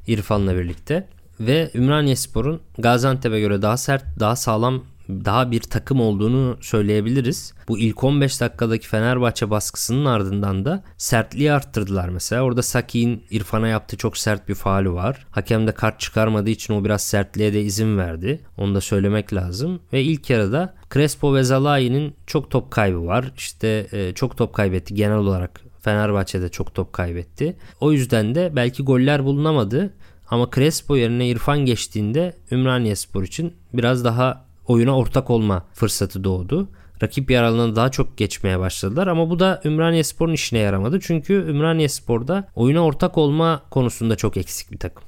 İrfan'la 0.07 0.57
birlikte. 0.57 1.09
Ve 1.41 1.71
Ümraniye 1.75 2.17
Spor'un 2.17 2.61
Gaziantep'e 2.79 3.41
göre 3.41 3.63
daha 3.63 3.77
sert, 3.77 4.05
daha 4.21 4.37
sağlam 4.37 4.85
daha 5.09 5.51
bir 5.51 5.61
takım 5.61 6.01
olduğunu 6.01 6.57
söyleyebiliriz. 6.61 7.55
Bu 7.69 7.79
ilk 7.79 8.05
15 8.05 8.41
dakikadaki 8.41 8.89
Fenerbahçe 8.89 9.51
baskısının 9.51 10.05
ardından 10.05 10.65
da 10.65 10.83
sertliği 10.97 11.53
arttırdılar 11.53 12.09
mesela. 12.09 12.43
Orada 12.43 12.63
Saki'nin 12.63 13.25
İrfan'a 13.31 13.69
yaptığı 13.69 13.97
çok 13.97 14.19
sert 14.19 14.49
bir 14.49 14.55
faali 14.55 14.93
var. 14.93 15.27
Hakem 15.31 15.67
de 15.67 15.73
kart 15.73 16.01
çıkarmadığı 16.01 16.51
için 16.51 16.75
o 16.75 16.85
biraz 16.85 17.03
sertliğe 17.03 17.53
de 17.53 17.63
izin 17.63 17.99
verdi. 17.99 18.41
Onu 18.57 18.75
da 18.75 18.81
söylemek 18.81 19.35
lazım. 19.35 19.81
Ve 19.93 20.03
ilk 20.03 20.31
yarıda 20.31 20.75
Crespo 20.95 21.35
ve 21.35 21.43
Zalai'nin 21.43 22.15
çok 22.27 22.51
top 22.51 22.71
kaybı 22.71 23.07
var. 23.07 23.33
İşte 23.37 23.87
e, 23.93 24.13
çok 24.15 24.37
top 24.37 24.55
kaybetti 24.55 24.95
genel 24.95 25.17
olarak. 25.17 25.61
Fenerbahçe'de 25.81 26.49
çok 26.49 26.75
top 26.75 26.93
kaybetti. 26.93 27.57
O 27.81 27.93
yüzden 27.93 28.35
de 28.35 28.53
belki 28.57 28.83
goller 28.83 29.25
bulunamadı. 29.25 29.95
Ama 30.31 30.51
Crespo 30.55 30.97
yerine 30.97 31.29
İrfan 31.29 31.59
geçtiğinde 31.59 32.37
Ümraniye 32.53 32.97
Spor 32.97 33.23
için 33.23 33.53
biraz 33.73 34.05
daha 34.05 34.46
oyuna 34.67 34.97
ortak 34.97 35.31
olma 35.31 35.67
fırsatı 35.73 36.25
doğdu. 36.25 36.69
Rakip 37.03 37.31
yer 37.31 37.43
alanına 37.43 37.77
daha 37.77 37.91
çok 37.91 38.17
geçmeye 38.17 38.59
başladılar 38.59 39.07
ama 39.07 39.31
bu 39.31 39.39
da 39.39 39.61
Ümraniye 39.65 40.05
Spor'un 40.05 40.33
işine 40.33 40.59
yaramadı. 40.59 41.01
Çünkü 41.01 41.33
Ümraniye 41.33 41.89
Spor'da 41.89 42.49
oyuna 42.55 42.85
ortak 42.85 43.19
olma 43.19 43.63
konusunda 43.71 44.17
çok 44.17 44.37
eksik 44.37 44.73
bir 44.73 44.79
takım. 44.79 45.05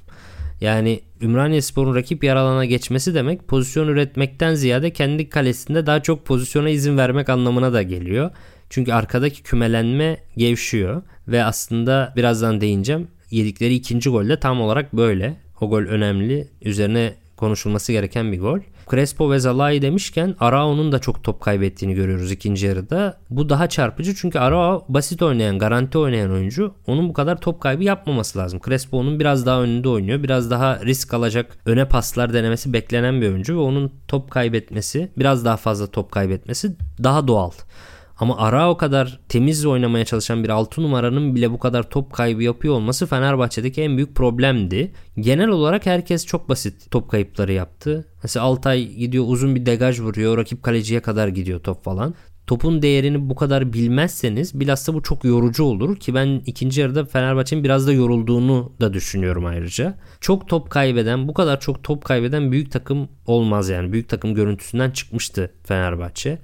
Yani 0.61 0.99
Ümraniye 1.21 1.61
Spor'un 1.61 1.95
rakip 1.95 2.23
yer 2.23 2.35
alana 2.35 2.65
geçmesi 2.65 3.15
demek 3.15 3.47
pozisyon 3.47 3.87
üretmekten 3.87 4.55
ziyade 4.55 4.93
kendi 4.93 5.29
kalesinde 5.29 5.85
daha 5.85 6.03
çok 6.03 6.25
pozisyona 6.25 6.69
izin 6.69 6.97
vermek 6.97 7.29
anlamına 7.29 7.73
da 7.73 7.81
geliyor. 7.81 8.31
Çünkü 8.69 8.93
arkadaki 8.93 9.43
kümelenme 9.43 10.17
gevşiyor 10.37 11.01
ve 11.27 11.43
aslında 11.43 12.13
birazdan 12.15 12.61
değineceğim. 12.61 13.07
Yedikleri 13.31 13.73
ikinci 13.73 14.09
gol 14.09 14.29
de 14.29 14.39
tam 14.39 14.61
olarak 14.61 14.93
böyle. 14.93 15.37
O 15.61 15.69
gol 15.69 15.81
önemli. 15.81 16.47
Üzerine 16.61 17.13
konuşulması 17.37 17.91
gereken 17.91 18.31
bir 18.31 18.39
gol. 18.39 18.59
Crespo 18.91 19.31
ve 19.31 19.39
Zalai 19.39 19.81
demişken 19.81 20.35
Arao'nun 20.39 20.91
da 20.91 20.99
çok 20.99 21.23
top 21.23 21.41
kaybettiğini 21.41 21.95
görüyoruz 21.95 22.31
ikinci 22.31 22.65
yarıda. 22.65 23.17
Bu 23.29 23.49
daha 23.49 23.69
çarpıcı 23.69 24.15
çünkü 24.15 24.39
Arao 24.39 24.85
basit 24.89 25.21
oynayan, 25.21 25.59
garanti 25.59 25.97
oynayan 25.97 26.31
oyuncu. 26.31 26.73
Onun 26.87 27.09
bu 27.09 27.13
kadar 27.13 27.41
top 27.41 27.61
kaybı 27.61 27.83
yapmaması 27.83 28.39
lazım. 28.39 28.59
Crespo 28.65 28.97
onun 28.97 29.19
biraz 29.19 29.45
daha 29.45 29.61
önünde 29.61 29.89
oynuyor. 29.89 30.23
Biraz 30.23 30.51
daha 30.51 30.79
risk 30.85 31.13
alacak, 31.13 31.57
öne 31.65 31.85
paslar 31.85 32.33
denemesi 32.33 32.73
beklenen 32.73 33.21
bir 33.21 33.29
oyuncu 33.29 33.55
ve 33.55 33.61
onun 33.61 33.91
top 34.07 34.31
kaybetmesi, 34.31 35.11
biraz 35.17 35.45
daha 35.45 35.57
fazla 35.57 35.87
top 35.87 36.11
kaybetmesi 36.11 36.75
daha 37.03 37.27
doğal. 37.27 37.51
Ama 38.19 38.37
ara 38.37 38.69
o 38.69 38.77
kadar 38.77 39.19
temiz 39.29 39.65
oynamaya 39.65 40.05
çalışan 40.05 40.43
bir 40.43 40.49
6 40.49 40.83
numaranın 40.83 41.35
bile 41.35 41.51
bu 41.51 41.59
kadar 41.59 41.89
top 41.89 42.13
kaybı 42.13 42.43
yapıyor 42.43 42.73
olması 42.73 43.07
Fenerbahçe'deki 43.07 43.81
en 43.81 43.97
büyük 43.97 44.15
problemdi. 44.15 44.91
Genel 45.19 45.47
olarak 45.47 45.85
herkes 45.85 46.25
çok 46.25 46.49
basit 46.49 46.91
top 46.91 47.09
kayıpları 47.11 47.53
yaptı. 47.53 48.07
Mesela 48.23 48.45
Altay 48.45 48.87
gidiyor 48.87 49.23
uzun 49.27 49.55
bir 49.55 49.65
degaj 49.65 49.99
vuruyor. 49.99 50.37
Rakip 50.37 50.63
kaleciye 50.63 50.99
kadar 50.99 51.27
gidiyor 51.27 51.59
top 51.59 51.83
falan. 51.83 52.15
Topun 52.47 52.81
değerini 52.81 53.29
bu 53.29 53.35
kadar 53.35 53.73
bilmezseniz 53.73 54.59
bilhassa 54.59 54.93
bu 54.93 55.03
çok 55.03 55.23
yorucu 55.25 55.63
olur 55.63 55.95
ki 55.95 56.13
ben 56.13 56.41
ikinci 56.45 56.81
yarıda 56.81 57.05
Fenerbahçe'nin 57.05 57.63
biraz 57.63 57.87
da 57.87 57.93
yorulduğunu 57.93 58.73
da 58.81 58.93
düşünüyorum 58.93 59.45
ayrıca. 59.45 59.97
Çok 60.21 60.47
top 60.47 60.69
kaybeden, 60.69 61.27
bu 61.27 61.33
kadar 61.33 61.59
çok 61.59 61.83
top 61.83 62.05
kaybeden 62.05 62.51
büyük 62.51 62.71
takım 62.71 63.09
olmaz 63.25 63.69
yani. 63.69 63.93
Büyük 63.93 64.09
takım 64.09 64.35
görüntüsünden 64.35 64.91
çıkmıştı 64.91 65.53
Fenerbahçe. 65.63 66.39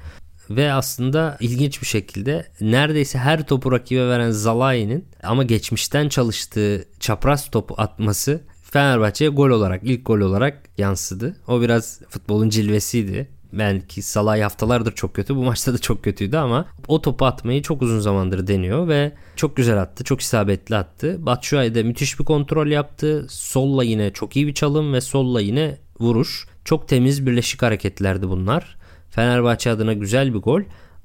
Ve 0.50 0.74
aslında 0.74 1.38
ilginç 1.40 1.82
bir 1.82 1.88
şekilde 1.88 2.48
neredeyse 2.62 3.20
her 3.20 3.48
topu 3.48 3.72
rakibe 3.72 4.08
veren 4.08 4.32
Zalai'nin 4.32 5.06
ama 5.24 5.44
geçmişten 5.44 6.10
çalıştığı 6.10 6.86
çapraz 7.00 7.52
topu 7.52 7.76
atması 7.78 8.42
Fenerbahçe'ye 8.64 9.30
gol 9.30 9.50
olarak 9.50 9.82
ilk 9.84 10.06
gol 10.06 10.20
olarak 10.20 10.62
yansıdı. 10.78 11.36
O 11.48 11.62
biraz 11.62 12.02
futbolun 12.10 12.50
cilvesiydi. 12.50 13.30
Belki 13.54 14.02
Salay 14.02 14.42
haftalardır 14.42 14.92
çok 14.92 15.14
kötü. 15.14 15.36
Bu 15.36 15.44
maçta 15.44 15.74
da 15.74 15.78
çok 15.78 16.04
kötüydü 16.04 16.38
ama 16.38 16.66
o 16.88 17.02
topu 17.02 17.26
atmayı 17.26 17.62
çok 17.62 17.82
uzun 17.82 18.00
zamandır 18.00 18.48
deniyor 18.48 18.88
ve 18.88 19.12
çok 19.36 19.56
güzel 19.56 19.82
attı. 19.82 20.04
Çok 20.04 20.22
isabetli 20.22 20.76
attı. 20.76 21.26
Batshuayi 21.26 21.76
de 21.76 21.84
müthiş 21.84 22.20
bir 22.20 22.26
kontrol 22.26 22.68
yaptı. 22.68 23.26
Solla 23.30 23.84
yine 23.84 24.14
çok 24.14 24.36
iyi 24.36 24.48
bir 24.48 24.54
çalım 24.54 24.94
ve 24.94 25.02
solla 25.02 25.42
yine 25.42 25.78
vuruş. 26.00 26.48
Çok 26.66 26.88
temiz 26.88 27.26
birleşik 27.26 27.62
hareketlerdi 27.62 28.30
bunlar. 28.30 28.78
Fenerbahçe 29.16 29.72
adına 29.72 29.94
güzel 29.94 30.34
bir 30.34 30.40
gol. 30.40 30.62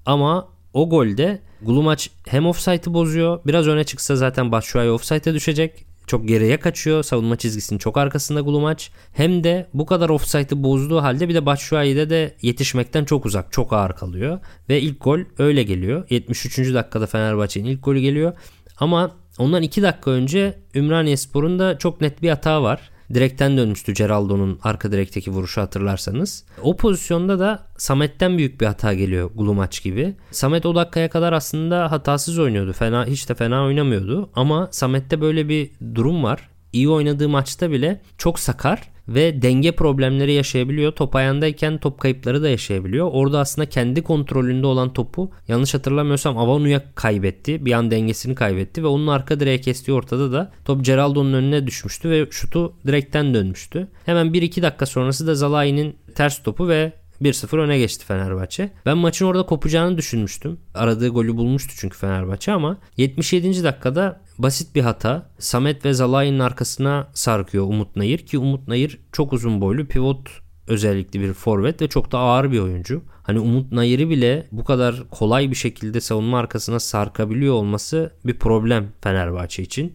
Ama 0.07 0.49
o 0.73 0.89
golde 0.89 1.41
Glumaç 1.63 2.11
hem 2.29 2.47
offside'ı 2.47 2.95
bozuyor. 2.95 3.41
Biraz 3.47 3.69
öne 3.69 3.85
çıksa 3.85 4.17
zaten 4.17 4.53
Batshuayi 4.53 4.91
offside'e 4.91 5.35
düşecek. 5.35 5.85
Çok 6.07 6.29
geriye 6.29 6.57
kaçıyor. 6.61 7.03
Savunma 7.03 7.37
çizgisinin 7.37 7.79
çok 7.79 7.97
arkasında 7.97 8.41
Glumaç. 8.41 8.91
Hem 9.13 9.45
de 9.45 9.67
bu 9.75 9.87
kadar 9.87 10.09
offside'ı 10.09 10.63
bozduğu 10.63 11.03
halde 11.03 11.29
bir 11.29 11.35
de 11.35 11.47
Batshuayi'de 11.47 12.11
de 12.11 12.35
yetişmekten 12.43 13.05
çok 13.05 13.27
uzak. 13.27 13.53
Çok 13.53 13.73
ağır 13.73 13.93
kalıyor. 13.93 14.39
Ve 14.69 14.81
ilk 14.81 15.05
gol 15.05 15.21
öyle 15.39 15.63
geliyor. 15.63 16.07
73. 16.11 16.59
dakikada 16.59 17.07
Fenerbahçe'nin 17.07 17.69
ilk 17.69 17.85
golü 17.85 18.01
geliyor. 18.01 18.33
Ama 18.79 19.17
ondan 19.39 19.63
2 19.63 19.83
dakika 19.83 20.11
önce 20.11 20.59
Ümraniye 20.75 21.17
Spor'un 21.17 21.59
da 21.59 21.79
çok 21.79 22.01
net 22.01 22.23
bir 22.23 22.29
hata 22.29 22.63
var 22.63 22.91
direkten 23.15 23.57
dönmüştü 23.57 23.93
Geraldo'nun 23.93 24.59
arka 24.63 24.93
direkteki 24.93 25.31
vuruşu 25.31 25.61
hatırlarsanız. 25.61 26.45
O 26.63 26.77
pozisyonda 26.77 27.39
da 27.39 27.67
Samet'ten 27.77 28.39
büyük 28.39 28.61
bir 28.61 28.67
hata 28.67 28.95
geliyor 28.95 29.31
Gulumaç 29.35 29.83
gibi. 29.83 30.15
Samet 30.31 30.67
o 30.67 30.75
dakikaya 30.75 31.11
kadar 31.11 31.33
aslında 31.33 31.91
hatasız 31.91 32.39
oynuyordu. 32.39 32.73
Fena 32.73 33.07
hiç 33.07 33.29
de 33.29 33.35
fena 33.35 33.65
oynamıyordu 33.65 34.31
ama 34.35 34.69
Samet'te 34.71 35.21
böyle 35.21 35.49
bir 35.49 35.71
durum 35.95 36.25
var. 36.25 36.49
İyi 36.73 36.89
oynadığı 36.89 37.29
maçta 37.29 37.71
bile 37.71 38.01
çok 38.19 38.39
sakar 38.39 38.89
ve 39.11 39.43
denge 39.43 39.73
problemleri 39.73 40.33
yaşayabiliyor. 40.33 40.93
Top 40.93 41.17
ayağındayken 41.17 41.79
top 41.79 42.01
kayıpları 42.01 42.43
da 42.43 42.49
yaşayabiliyor. 42.49 43.09
Orada 43.13 43.39
aslında 43.39 43.69
kendi 43.69 44.03
kontrolünde 44.03 44.67
olan 44.67 44.93
topu 44.93 45.31
yanlış 45.49 45.75
hatırlamıyorsam 45.75 46.39
Avanu'ya 46.39 46.83
kaybetti. 46.95 47.65
Bir 47.67 47.73
an 47.73 47.91
dengesini 47.91 48.35
kaybetti 48.35 48.83
ve 48.83 48.87
onun 48.87 49.07
arka 49.07 49.41
direğe 49.41 49.61
kestiği 49.61 49.95
ortada 49.95 50.33
da 50.33 50.53
top 50.65 50.85
Geraldo'nun 50.85 51.33
önüne 51.33 51.67
düşmüştü 51.67 52.11
ve 52.11 52.27
şutu 52.31 52.73
direkten 52.87 53.35
dönmüştü. 53.35 53.89
Hemen 54.07 54.27
1-2 54.27 54.63
dakika 54.63 54.87
sonrası 54.87 55.27
da 55.27 55.35
Zalai'nin 55.35 55.97
ters 56.15 56.43
topu 56.43 56.69
ve 56.69 56.93
1-0 57.23 57.59
öne 57.59 57.79
geçti 57.79 58.05
Fenerbahçe. 58.07 58.71
Ben 58.87 58.99
maçın 58.99 59.27
orada 59.27 59.47
kopacağını 59.47 59.99
düşünmüştüm. 59.99 60.59
Aradığı 60.75 61.09
golü 61.09 61.37
bulmuştu 61.37 61.75
çünkü 61.77 61.99
Fenerbahçe 61.99 62.53
ama 62.53 62.79
77. 62.97 63.65
dakikada 63.65 64.21
basit 64.43 64.75
bir 64.75 64.83
hata. 64.83 65.31
Samet 65.39 65.85
ve 65.85 65.95
Zalai'nin 65.95 66.39
arkasına 66.39 67.09
sarkıyor 67.15 67.65
Umut 67.65 67.97
Nayır 67.97 68.19
ki 68.19 68.39
Umut 68.39 68.69
Nayır 68.69 69.01
çok 69.13 69.33
uzun 69.33 69.61
boylu 69.61 69.87
pivot 69.87 70.29
özellikle 70.67 71.21
bir 71.21 71.33
forvet 71.33 71.83
ve 71.83 71.89
çok 71.89 72.13
da 72.13 72.19
ağır 72.19 72.53
bir 72.53 72.59
oyuncu. 72.59 73.03
Hani 73.23 73.41
Umut 73.41 73.73
Nayır'ı 73.73 74.11
bile 74.11 74.47
bu 74.53 74.65
kadar 74.65 75.05
kolay 75.11 75.51
bir 75.51 75.57
şekilde 75.57 76.01
savunma 76.01 76.39
arkasına 76.39 76.81
sarkabiliyor 76.81 77.55
olması 77.55 78.13
bir 78.25 78.39
problem 78.39 78.89
Fenerbahçe 79.03 79.63
için. 79.63 79.93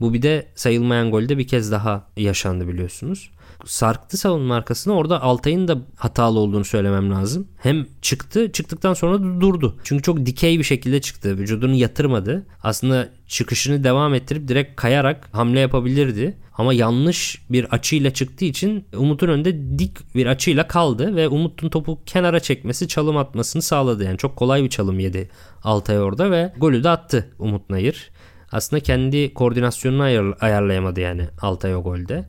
Bu 0.00 0.14
bir 0.14 0.22
de 0.22 0.46
sayılmayan 0.54 1.10
golde 1.10 1.38
bir 1.38 1.46
kez 1.46 1.72
daha 1.72 2.08
yaşandı 2.16 2.68
biliyorsunuz 2.68 3.30
sarktı 3.64 4.16
savunma 4.16 4.54
arkasına. 4.54 4.94
Orada 4.94 5.22
Altay'ın 5.22 5.68
da 5.68 5.78
hatalı 5.96 6.38
olduğunu 6.38 6.64
söylemem 6.64 7.10
lazım. 7.10 7.48
Hem 7.58 7.86
çıktı 8.02 8.52
çıktıktan 8.52 8.94
sonra 8.94 9.40
durdu. 9.40 9.76
Çünkü 9.84 10.02
çok 10.02 10.26
dikey 10.26 10.58
bir 10.58 10.64
şekilde 10.64 11.00
çıktı. 11.00 11.38
Vücudunu 11.38 11.74
yatırmadı. 11.74 12.46
Aslında 12.62 13.08
çıkışını 13.26 13.84
devam 13.84 14.14
ettirip 14.14 14.48
direkt 14.48 14.76
kayarak 14.76 15.28
hamle 15.32 15.60
yapabilirdi. 15.60 16.36
Ama 16.58 16.74
yanlış 16.74 17.42
bir 17.50 17.64
açıyla 17.64 18.10
çıktığı 18.10 18.44
için 18.44 18.84
Umut'un 18.96 19.28
önünde 19.28 19.78
dik 19.78 20.14
bir 20.14 20.26
açıyla 20.26 20.68
kaldı 20.68 21.16
ve 21.16 21.28
Umut'un 21.28 21.68
topu 21.68 21.98
kenara 22.06 22.40
çekmesi 22.40 22.88
çalım 22.88 23.16
atmasını 23.16 23.62
sağladı. 23.62 24.04
Yani 24.04 24.18
çok 24.18 24.36
kolay 24.36 24.64
bir 24.64 24.68
çalım 24.68 24.98
yedi 24.98 25.30
Altay 25.64 26.00
orada 26.00 26.30
ve 26.30 26.52
golü 26.58 26.84
de 26.84 26.88
attı 26.88 27.28
Umut 27.38 27.70
Nayır. 27.70 28.10
Aslında 28.52 28.82
kendi 28.82 29.34
koordinasyonunu 29.34 30.02
ayar, 30.02 30.34
ayarlayamadı 30.40 31.00
yani 31.00 31.28
Altay 31.40 31.76
o 31.76 31.82
golde. 31.82 32.24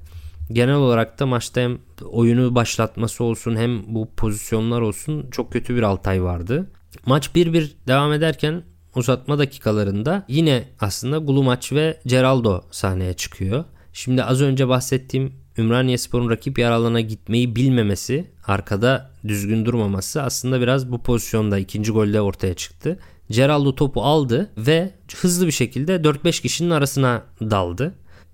Genel 0.53 0.75
olarak 0.75 1.19
da 1.19 1.25
maçta 1.25 1.61
hem 1.61 1.77
oyunu 2.05 2.55
başlatması 2.55 3.23
olsun 3.23 3.55
hem 3.55 3.95
bu 3.95 4.09
pozisyonlar 4.17 4.81
olsun 4.81 5.29
çok 5.31 5.53
kötü 5.53 5.75
bir 5.75 5.81
Altay 5.81 6.23
vardı. 6.23 6.71
Maç 7.05 7.29
1-1 7.35 7.71
devam 7.87 8.13
ederken 8.13 8.63
uzatma 8.95 9.39
dakikalarında 9.39 10.25
yine 10.27 10.63
aslında 10.79 11.17
Gulumaç 11.17 11.73
ve 11.73 11.99
Geraldo 12.05 12.61
sahneye 12.71 13.13
çıkıyor. 13.13 13.63
Şimdi 13.93 14.23
az 14.23 14.41
önce 14.41 14.67
bahsettiğim 14.67 15.33
Ümraniye 15.57 15.97
Spor'un 15.97 16.29
rakip 16.29 16.59
yer 16.59 16.71
alana 16.71 17.01
gitmeyi 17.01 17.55
bilmemesi, 17.55 18.31
arkada 18.47 19.11
düzgün 19.27 19.65
durmaması 19.65 20.21
aslında 20.21 20.61
biraz 20.61 20.91
bu 20.91 21.03
pozisyonda 21.03 21.59
ikinci 21.59 21.91
golde 21.91 22.21
ortaya 22.21 22.53
çıktı. 22.53 22.99
Geraldo 23.29 23.75
topu 23.75 24.01
aldı 24.01 24.49
ve 24.57 24.91
hızlı 25.15 25.47
bir 25.47 25.51
şekilde 25.51 25.95
4-5 25.95 26.41
kişinin 26.41 26.69
arasına 26.69 27.23
daldı. 27.41 27.93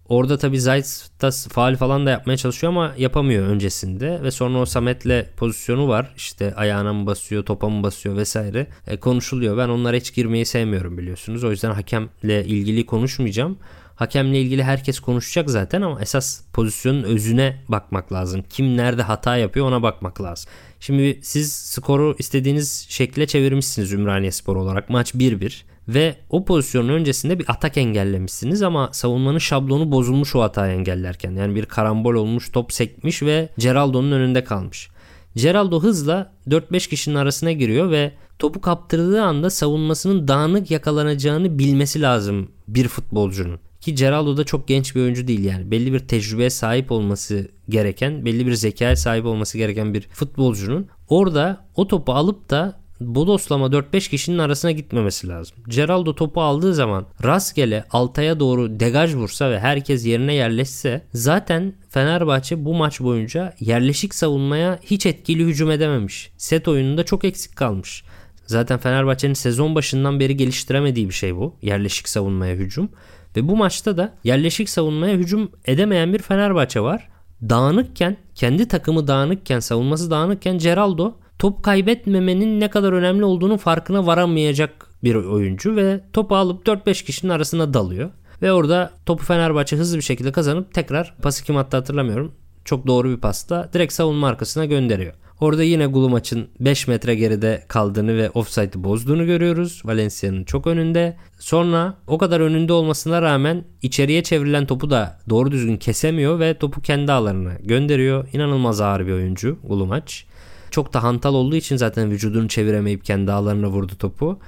Orada 0.10 0.38
tabii 0.38 0.60
Zayt 0.60 1.10
da 1.22 1.30
faal 1.32 1.76
falan 1.76 2.06
da 2.06 2.10
yapmaya 2.10 2.38
çalışıyor 2.38 2.74
ama 2.74 2.94
yapamıyor 2.98 3.48
öncesinde. 3.48 4.24
Ve 4.24 4.32
sonra 4.32 4.60
o 4.60 4.66
Samet'le 4.66 5.38
pozisyonu 5.38 5.88
var. 5.88 6.14
İşte 6.18 6.56
ayağına 6.56 6.94
mı 6.94 7.06
basıyor, 7.06 7.46
topa 7.46 7.70
mı 7.70 7.84
basıyor 7.84 8.16
vesaire. 8.18 8.68
E, 8.88 8.98
konuşuluyor. 8.98 9.58
Ben 9.58 9.70
onlara 9.70 9.98
hiç 9.98 10.14
girmeyi 10.14 10.46
sevmiyorum 10.46 10.98
biliyorsunuz. 10.98 11.44
O 11.44 11.52
yüzden 11.52 11.72
hakemle 11.72 12.46
ilgili 12.46 12.86
konuşmayacağım. 12.86 13.58
Hakemle 13.96 14.42
ilgili 14.42 14.64
herkes 14.64 15.00
konuşacak 15.00 15.50
zaten 15.50 15.82
ama 15.82 16.02
esas 16.02 16.42
pozisyonun 16.54 17.04
özüne 17.04 17.64
bakmak 17.68 18.14
lazım. 18.14 18.44
Kim 18.50 18.78
nerede 18.78 19.02
hata 19.02 19.38
yapıyor 19.38 19.68
ona 19.68 19.84
bakmak 19.84 20.22
lazım. 20.22 20.52
Şimdi 20.80 21.20
siz 21.22 21.54
skoru 21.54 22.16
istediğiniz 22.20 22.86
şekle 22.90 23.28
çevirmişsiniz 23.28 23.94
Ümraniye 23.94 24.32
Spor 24.32 24.56
olarak. 24.56 24.90
Maç 24.90 25.16
1-1 25.16 25.64
ve 25.94 26.16
o 26.30 26.46
pozisyonun 26.46 26.90
öncesinde 26.90 27.40
bir 27.40 27.46
atak 27.52 27.78
engellemişsiniz 27.78 28.62
ama 28.62 28.90
savunmanın 28.92 29.38
şablonu 29.38 29.92
bozulmuş 29.92 30.36
o 30.36 30.42
hatayı 30.42 30.76
engellerken. 30.76 31.32
Yani 31.32 31.56
bir 31.56 31.66
karambol 31.66 32.14
olmuş, 32.14 32.52
top 32.52 32.74
sekmiş 32.74 33.24
ve 33.24 33.50
Geraldo'nun 33.58 34.12
önünde 34.12 34.44
kalmış. 34.44 34.90
Geraldo 35.36 35.84
hızla 35.84 36.34
4-5 36.48 36.90
kişinin 36.90 37.16
arasına 37.16 37.52
giriyor 37.52 37.92
ve 37.92 38.12
topu 38.40 38.62
kaptırdığı 38.62 39.24
anda 39.24 39.50
savunmasının 39.50 40.28
dağınık 40.28 40.72
yakalanacağını 40.72 41.60
bilmesi 41.60 42.02
lazım 42.02 42.52
bir 42.68 42.88
futbolcunun. 42.88 43.60
Ki 43.82 43.96
Geraldo 43.96 44.38
da 44.38 44.44
çok 44.44 44.68
genç 44.68 44.96
bir 44.96 45.02
oyuncu 45.02 45.28
değil 45.28 45.46
yani. 45.46 45.72
Belli 45.72 45.94
bir 45.94 46.00
tecrübeye 46.00 46.50
sahip 46.50 46.92
olması 46.92 47.48
gereken, 47.70 48.26
belli 48.26 48.48
bir 48.48 48.54
zekaya 48.54 48.96
sahip 48.96 49.26
olması 49.26 49.58
gereken 49.58 49.94
bir 49.94 50.02
futbolcunun 50.02 50.88
orada 51.10 51.66
o 51.76 51.88
topu 51.88 52.14
alıp 52.14 52.50
da 52.50 52.80
bodoslama 53.00 53.68
4-5 53.68 54.10
kişinin 54.10 54.38
arasına 54.38 54.72
gitmemesi 54.72 55.28
lazım. 55.28 55.58
Geraldo 55.68 56.16
topu 56.16 56.42
aldığı 56.42 56.74
zaman 56.74 57.06
rastgele 57.24 57.84
altaya 57.92 58.40
doğru 58.40 58.80
degaj 58.80 59.16
vursa 59.16 59.52
ve 59.52 59.60
herkes 59.60 60.06
yerine 60.06 60.34
yerleşse 60.34 61.02
zaten 61.14 61.74
Fenerbahçe 61.90 62.66
bu 62.66 62.74
maç 62.74 63.02
boyunca 63.02 63.54
yerleşik 63.60 64.16
savunmaya 64.16 64.80
hiç 64.84 65.06
etkili 65.06 65.46
hücum 65.46 65.72
edememiş. 65.72 66.32
Set 66.38 66.68
oyununda 66.68 67.04
çok 67.04 67.26
eksik 67.26 67.56
kalmış. 67.56 68.04
Zaten 68.46 68.80
Fenerbahçe'nin 68.80 69.34
sezon 69.34 69.76
başından 69.76 70.20
beri 70.20 70.38
geliştiremediği 70.38 71.10
bir 71.10 71.14
şey 71.14 71.36
bu. 71.36 71.56
Yerleşik 71.62 72.10
savunmaya 72.10 72.56
hücum. 72.56 72.90
Ve 73.36 73.48
bu 73.48 73.56
maçta 73.56 73.98
da 73.98 74.14
yerleşik 74.24 74.70
savunmaya 74.70 75.16
hücum 75.16 75.52
edemeyen 75.66 76.14
bir 76.14 76.20
Fenerbahçe 76.20 76.82
var. 76.82 77.10
Dağınıkken, 77.42 78.18
kendi 78.36 78.68
takımı 78.68 79.08
dağınıkken, 79.08 79.60
savunması 79.60 80.12
dağınıkken 80.12 80.58
Geraldo 80.58 81.14
top 81.40 81.64
kaybetmemenin 81.64 82.60
ne 82.60 82.70
kadar 82.70 82.94
önemli 82.94 83.26
olduğunu 83.26 83.58
farkına 83.58 84.06
varamayacak 84.06 84.88
bir 85.04 85.16
oyuncu 85.16 85.76
ve 85.76 86.02
topu 86.14 86.36
alıp 86.36 86.68
4-5 86.68 87.06
kişinin 87.06 87.32
arasına 87.32 87.74
dalıyor. 87.74 88.10
Ve 88.42 88.52
orada 88.52 88.92
topu 89.06 89.26
Fenerbahçe 89.26 89.76
hızlı 89.78 89.98
bir 89.98 90.02
şekilde 90.02 90.32
kazanıp 90.32 90.74
tekrar 90.74 91.16
pası 91.22 91.44
kim 91.44 91.58
attı 91.58 91.78
hatırlamıyorum. 91.78 92.32
Çok 92.66 92.88
doğru 92.88 93.10
bir 93.10 93.18
pasta 93.18 93.70
direkt 93.74 93.94
savunma 93.94 94.28
arkasına 94.28 94.66
gönderiyor. 94.66 95.14
Orada 95.40 95.64
yine 95.64 95.88
maçın 95.88 96.48
5 96.60 96.88
metre 96.88 97.16
geride 97.16 97.64
kaldığını 97.68 98.18
ve 98.18 98.30
offside'ı 98.30 98.84
bozduğunu 98.84 99.26
görüyoruz. 99.26 99.82
Valencia'nın 99.86 100.44
çok 100.44 100.68
önünde. 100.68 101.18
Sonra 101.40 101.94
o 102.08 102.18
kadar 102.18 102.40
önünde 102.40 102.74
olmasına 102.74 103.22
rağmen 103.22 103.64
içeriye 103.82 104.24
çevrilen 104.24 104.66
topu 104.66 104.90
da 104.90 105.20
doğru 105.30 105.52
düzgün 105.52 105.78
kesemiyor 105.78 106.40
ve 106.40 106.54
topu 106.54 106.82
kendi 106.82 107.12
ağlarına 107.12 107.54
gönderiyor. 107.54 108.28
İnanılmaz 108.34 108.82
ağır 108.82 109.08
bir 109.08 109.12
oyuncu 109.12 109.60
maç. 109.86 110.26
Çok 110.72 110.94
da 110.94 111.04
hantal 111.04 111.34
olduğu 111.34 111.56
için 111.56 111.76
zaten 111.76 112.12
vücudunu 112.12 112.48
çeviremeyip 112.48 113.06
kendi 113.06 113.32
ağlarına 113.32 113.68
vurdu 113.68 113.96
topu. 113.96 114.40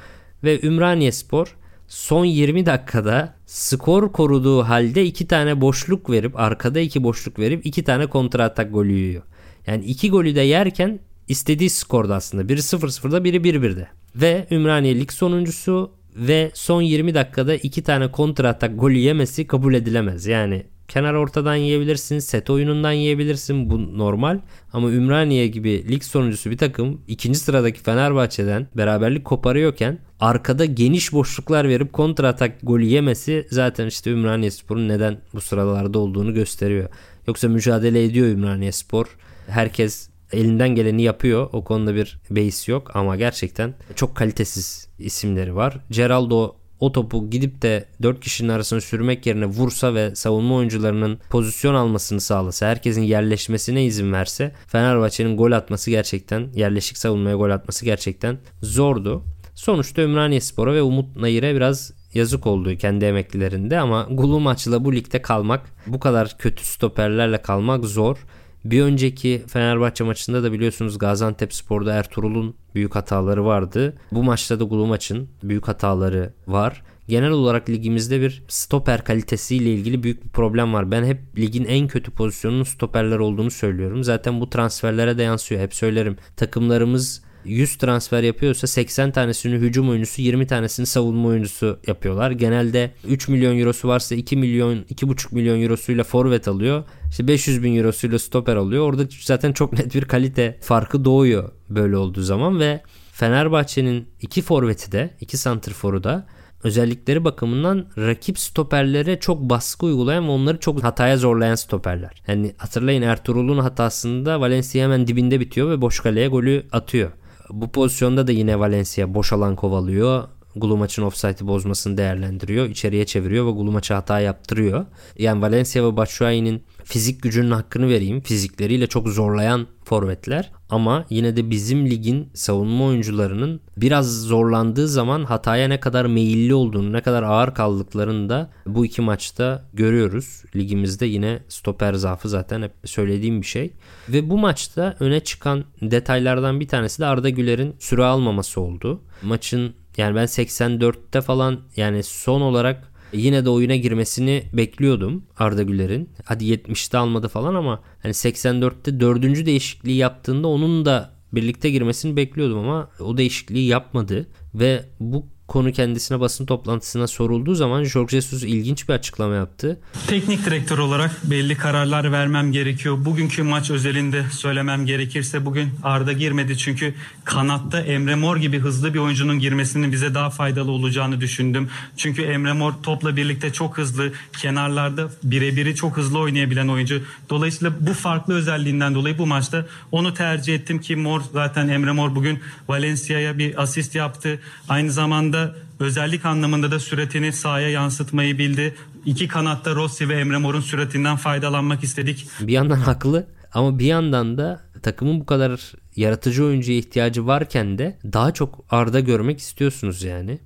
Ve 0.44 0.62
Ümraniye 0.62 1.12
Spor 1.12 1.56
son 1.88 2.26
20 2.26 2.66
dakikada 2.66 3.36
skor 3.46 4.12
koruduğu 4.12 4.64
halde 4.64 5.06
iki 5.06 5.28
tane 5.28 5.62
boşluk 5.62 6.10
verip 6.10 6.40
arkada 6.40 6.80
iki 6.80 7.04
boşluk 7.04 7.40
verip 7.40 7.66
iki 7.66 7.84
tane 7.84 8.08
kontra 8.08 8.44
atak 8.44 8.74
golü 8.74 8.92
yiyor. 8.92 9.24
Yani 9.68 9.86
iki 9.86 10.10
golü 10.10 10.36
de 10.36 10.42
yerken 10.42 11.00
istediği 11.28 11.70
skorda 11.70 12.16
aslında. 12.16 12.50
Biri 12.50 12.60
0-0'da 12.60 13.24
biri 13.24 13.38
1-1'de. 13.38 13.88
Ve 14.16 14.48
Ümraniye 14.52 15.00
lig 15.00 15.12
sonuncusu 15.12 15.92
ve 16.16 16.52
son 16.54 16.82
20 16.82 17.14
dakikada 17.14 17.56
iki 17.56 17.84
tane 17.84 18.12
kontra 18.12 18.50
atak 18.50 18.80
golü 18.80 18.98
yemesi 18.98 19.48
kabul 19.48 19.74
edilemez. 19.74 20.26
Yani 20.26 20.66
kenar 20.94 21.14
ortadan 21.14 21.56
yiyebilirsin, 21.56 22.20
set 22.20 22.50
oyunundan 22.50 22.92
yiyebilirsin 22.92 23.70
bu 23.70 23.98
normal. 23.98 24.40
Ama 24.74 24.92
Ümraniye 24.92 25.48
gibi 25.48 25.90
lig 25.90 26.04
sonuncusu 26.04 26.52
bir 26.52 26.58
takım 26.58 27.02
ikinci 27.08 27.40
sıradaki 27.40 27.82
Fenerbahçe'den 27.84 28.68
beraberlik 28.78 29.26
koparıyorken 29.26 30.00
arkada 30.20 30.66
geniş 30.66 31.14
boşluklar 31.14 31.70
verip 31.70 31.94
kontra 31.94 32.28
atak 32.28 32.58
golü 32.64 32.86
yemesi 32.86 33.48
zaten 33.52 33.88
işte 33.88 34.12
Ümraniye 34.12 34.52
Spor'un 34.52 34.90
neden 34.90 35.18
bu 35.34 35.42
sıralarda 35.42 36.00
olduğunu 36.00 36.34
gösteriyor. 36.34 36.90
Yoksa 37.28 37.48
mücadele 37.48 38.04
ediyor 38.04 38.28
Ümraniye 38.28 38.72
Spor. 38.72 39.06
Herkes 39.48 40.10
elinden 40.32 40.70
geleni 40.70 41.02
yapıyor. 41.02 41.50
O 41.54 41.64
konuda 41.64 41.96
bir 41.96 42.22
beis 42.32 42.68
yok 42.68 42.96
ama 42.96 43.16
gerçekten 43.16 43.74
çok 43.96 44.16
kalitesiz 44.16 44.88
isimleri 45.00 45.56
var. 45.56 45.78
Geraldo 45.90 46.61
o 46.82 46.92
topu 46.92 47.30
gidip 47.30 47.62
de 47.62 47.86
4 48.02 48.20
kişinin 48.20 48.50
arasına 48.50 48.82
sürmek 48.82 49.26
yerine 49.26 49.46
vursa 49.46 49.94
ve 49.94 50.16
savunma 50.16 50.56
oyuncularının 50.56 51.20
pozisyon 51.30 51.76
almasını 51.76 52.22
sağlasa, 52.22 52.68
herkesin 52.68 53.02
yerleşmesine 53.02 53.86
izin 53.86 54.14
verse 54.14 54.52
Fenerbahçe'nin 54.68 55.38
gol 55.38 55.52
atması 55.52 55.90
gerçekten, 55.90 56.48
yerleşik 56.56 56.98
savunmaya 56.98 57.36
gol 57.36 57.50
atması 57.50 57.86
gerçekten 57.86 58.38
zordu. 58.62 59.24
Sonuçta 59.56 60.02
Ümraniye 60.02 60.42
Spor'a 60.42 60.74
ve 60.74 60.82
Umut 60.82 61.16
Nayır'a 61.16 61.56
biraz 61.56 61.94
yazık 62.14 62.48
oldu 62.48 62.78
kendi 62.78 63.06
emeklilerinde 63.06 63.80
ama 63.80 64.08
Gulu 64.12 64.40
maçla 64.40 64.86
bu 64.86 64.94
ligde 64.94 65.22
kalmak, 65.22 65.62
bu 65.88 66.00
kadar 66.00 66.38
kötü 66.38 66.66
stoperlerle 66.66 67.42
kalmak 67.42 67.86
zor. 67.86 68.18
Bir 68.66 68.82
önceki 68.82 69.44
Fenerbahçe 69.48 70.04
maçında 70.04 70.44
da 70.44 70.52
biliyorsunuz 70.52 70.98
Gaziantep 70.98 71.54
Spor'da 71.54 71.94
Ertuğrul'un 71.94 72.56
büyük 72.76 72.96
hataları 72.96 73.46
vardı. 73.46 73.98
Bu 74.12 74.24
maçta 74.24 74.60
da 74.60 74.64
Gulu 74.64 74.88
maçın 74.88 75.30
büyük 75.44 75.68
hataları 75.68 76.34
var. 76.48 76.84
Genel 77.08 77.30
olarak 77.30 77.70
ligimizde 77.70 78.22
bir 78.22 78.44
stoper 78.48 79.04
kalitesiyle 79.04 79.74
ilgili 79.74 80.04
büyük 80.04 80.24
bir 80.24 80.30
problem 80.30 80.74
var. 80.74 80.92
Ben 80.92 81.04
hep 81.04 81.22
ligin 81.38 81.66
en 81.66 81.88
kötü 81.88 82.12
pozisyonunun 82.12 82.64
stoperler 82.64 83.20
olduğunu 83.20 83.52
söylüyorum. 83.52 84.04
Zaten 84.04 84.42
bu 84.42 84.50
transferlere 84.50 85.18
de 85.18 85.24
yansıyor. 85.24 85.62
Hep 85.62 85.76
söylerim. 85.76 86.18
Takımlarımız 86.38 87.22
100 87.46 87.76
transfer 87.76 88.24
yapıyorsa 88.24 88.68
80 88.68 89.12
tanesini 89.12 89.56
hücum 89.56 89.90
oyuncusu 89.90 90.22
20 90.22 90.48
tanesini 90.48 90.86
savunma 90.86 91.28
oyuncusu 91.28 91.80
yapıyorlar. 91.88 92.32
Genelde 92.32 92.92
3 93.08 93.28
milyon 93.28 93.60
eurosu 93.60 93.88
varsa 93.88 94.16
2 94.16 94.38
milyon 94.38 94.76
2,5 94.76 95.36
milyon 95.36 95.62
eurosuyla 95.62 96.04
forvet 96.04 96.48
alıyor. 96.48 96.84
İşte 97.10 97.28
500 97.28 97.64
bin 97.64 97.78
eurosuyla 97.78 98.20
stoper 98.20 98.56
alıyor. 98.56 98.88
Orada 98.88 99.04
zaten 99.22 99.54
çok 99.54 99.74
net 99.74 99.96
bir 99.96 100.06
kalite 100.06 100.60
farkı 100.62 101.06
doğuyor 101.06 101.52
böyle 101.70 101.98
olduğu 101.98 102.22
zaman 102.22 102.60
ve 102.60 102.82
Fenerbahçe'nin 103.12 104.08
iki 104.22 104.42
forveti 104.42 104.92
de 104.92 105.18
iki 105.22 105.38
santrforu 105.38 106.04
da 106.04 106.28
özellikleri 106.64 107.24
bakımından 107.24 107.86
rakip 107.98 108.40
stoperlere 108.40 109.20
çok 109.20 109.42
baskı 109.42 109.86
uygulayan 109.86 110.28
ve 110.28 110.32
onları 110.32 110.60
çok 110.60 110.84
hataya 110.84 111.18
zorlayan 111.18 111.56
stoperler. 111.56 112.22
Yani 112.28 112.54
hatırlayın 112.58 113.02
Ertuğrul'un 113.02 113.58
hatasında 113.58 114.42
Valencia 114.42 114.84
hemen 114.84 115.08
dibinde 115.08 115.40
bitiyor 115.40 115.70
ve 115.70 115.82
boş 115.82 116.00
kaleye 116.00 116.28
golü 116.28 116.68
atıyor. 116.72 117.12
Bu 117.52 117.72
pozisyonda 117.72 118.28
da 118.28 118.32
yine 118.32 118.60
Valencia 118.60 119.14
boş 119.14 119.34
alan 119.34 119.56
kovalıyor. 119.56 120.24
Gulumaç'ın 120.56 121.04
offside'i 121.04 121.48
bozmasını 121.48 121.98
değerlendiriyor. 121.98 122.66
içeriye 122.66 123.06
çeviriyor 123.06 123.48
ve 123.48 123.52
Gulumaç'a 123.52 123.96
hata 123.96 124.20
yaptırıyor. 124.20 124.86
Yani 125.18 125.42
Valencia 125.42 125.84
ve 125.84 125.98
Batshuayi'nin 125.98 126.64
fizik 126.84 127.22
gücünün 127.22 127.52
hakkını 127.52 127.90
vereyim. 127.90 128.22
Fizikleriyle 128.22 128.88
çok 128.88 129.08
zorlayan 129.08 129.68
forvetler. 129.84 130.52
Ama 130.70 131.06
yine 131.10 131.36
de 131.36 131.50
bizim 131.50 131.90
ligin 131.90 132.30
savunma 132.34 132.86
oyuncularının 132.86 133.62
biraz 133.78 134.22
zorlandığı 134.22 134.88
zaman 134.88 135.24
hataya 135.24 135.68
ne 135.68 135.80
kadar 135.80 136.06
meyilli 136.06 136.54
olduğunu, 136.54 136.94
ne 136.94 137.02
kadar 137.02 137.24
ağır 137.24 137.54
kaldıklarını 137.54 138.30
da 138.30 138.52
bu 138.66 138.86
iki 138.86 139.02
maçta 139.02 139.66
görüyoruz. 139.74 140.44
Ligimizde 140.56 141.06
yine 141.06 141.40
stoper 141.50 141.94
zaafı 141.94 142.30
zaten 142.30 142.62
hep 142.62 142.72
söylediğim 142.86 143.42
bir 143.42 143.48
şey. 143.48 143.74
Ve 144.10 144.30
bu 144.30 144.38
maçta 144.38 144.96
öne 145.00 145.20
çıkan 145.20 145.64
detaylardan 145.82 146.60
bir 146.60 146.68
tanesi 146.68 147.00
de 147.00 147.06
Arda 147.06 147.30
Güler'in 147.30 147.76
süre 147.80 148.04
almaması 148.04 148.62
oldu. 148.62 149.02
Maçın 149.22 149.74
yani 149.98 150.16
ben 150.16 150.26
84'te 150.26 151.22
falan 151.22 151.60
yani 151.76 152.04
son 152.04 152.42
olarak 152.42 152.91
yine 153.14 153.46
de 153.46 153.50
oyuna 153.50 153.76
girmesini 153.76 154.44
bekliyordum 154.54 155.26
Arda 155.38 155.64
Güler'in. 155.64 156.10
Hadi 156.26 156.46
70'te 156.46 156.98
almadı 156.98 157.28
falan 157.28 157.56
ama 157.56 157.84
hani 158.02 158.12
84'te 158.12 159.00
dördüncü 159.00 159.46
değişikliği 159.46 159.98
yaptığında 159.98 160.48
onun 160.48 160.86
da 160.86 161.22
birlikte 161.34 161.70
girmesini 161.70 162.16
bekliyordum 162.16 162.58
ama 162.58 162.90
o 163.00 163.18
değişikliği 163.18 163.68
yapmadı 163.68 164.28
ve 164.56 164.86
bu 165.00 165.26
konu 165.52 165.72
kendisine 165.72 166.20
basın 166.20 166.46
toplantısına 166.46 167.08
sorulduğu 167.08 167.56
zaman 167.56 167.84
Jorge 167.84 168.22
Jesus 168.22 168.44
ilginç 168.44 168.90
bir 168.90 168.94
açıklama 168.94 169.36
yaptı. 169.36 169.80
Teknik 170.08 170.46
direktör 170.46 170.78
olarak 170.78 171.12
belli 171.24 171.58
kararlar 171.58 172.12
vermem 172.12 172.52
gerekiyor. 172.52 173.06
Bugünkü 173.06 173.44
maç 173.44 173.72
özelinde 173.72 174.24
söylemem 174.32 174.86
gerekirse 174.86 175.46
bugün 175.46 175.70
Arda 175.84 176.14
girmedi 176.14 176.58
çünkü 176.58 176.94
kanatta 177.24 177.82
Emre 177.82 178.16
Mor 178.16 178.38
gibi 178.38 178.60
hızlı 178.60 178.94
bir 178.94 179.00
oyuncunun 179.00 179.40
girmesinin 179.40 179.92
bize 179.92 180.14
daha 180.14 180.30
faydalı 180.30 180.72
olacağını 180.72 181.22
düşündüm. 181.22 181.70
Çünkü 181.98 182.22
Emre 182.22 182.54
Mor 182.54 182.74
topla 182.84 183.16
birlikte 183.16 183.54
çok 183.54 183.78
hızlı, 183.78 184.12
kenarlarda 184.38 185.10
birebiri 185.24 185.76
çok 185.76 185.98
hızlı 185.98 186.20
oynayabilen 186.20 186.68
oyuncu. 186.68 187.02
Dolayısıyla 187.30 187.74
bu 187.80 187.94
farklı 187.94 188.34
özelliğinden 188.34 188.96
dolayı 188.96 189.18
bu 189.18 189.28
maçta 189.28 189.66
onu 189.92 190.14
tercih 190.14 190.56
ettim 190.56 190.82
ki 190.82 190.96
Mor 190.96 191.22
zaten 191.34 191.68
Emre 191.68 191.92
Mor 191.92 192.16
bugün 192.16 192.40
Valencia'ya 192.68 193.38
bir 193.38 193.62
asist 193.62 193.96
yaptı. 193.96 194.40
Aynı 194.70 194.92
zamanda 194.92 195.41
özellik 195.80 196.26
anlamında 196.26 196.72
da 196.72 196.80
süratini 196.80 197.34
sahaya 197.34 197.70
yansıtmayı 197.70 198.38
bildi. 198.38 198.76
İki 199.06 199.28
kanatta 199.28 199.76
Rossi 199.76 200.10
ve 200.10 200.20
Emre 200.20 200.38
Mor'un 200.38 200.62
süratinden 200.62 201.16
faydalanmak 201.16 201.84
istedik. 201.84 202.28
Bir 202.42 202.54
yandan 202.54 202.76
haklı 202.88 203.28
ama 203.54 203.80
bir 203.80 203.86
yandan 203.86 204.38
da 204.38 204.62
takımın 204.84 205.20
bu 205.20 205.26
kadar 205.26 205.72
yaratıcı 205.96 206.46
oyuncuya 206.46 206.78
ihtiyacı 206.78 207.28
varken 207.28 207.78
de 207.78 208.00
daha 208.14 208.34
çok 208.34 208.66
Arda 208.70 209.00
görmek 209.00 209.40
istiyorsunuz 209.40 210.04
yani. 210.04 210.40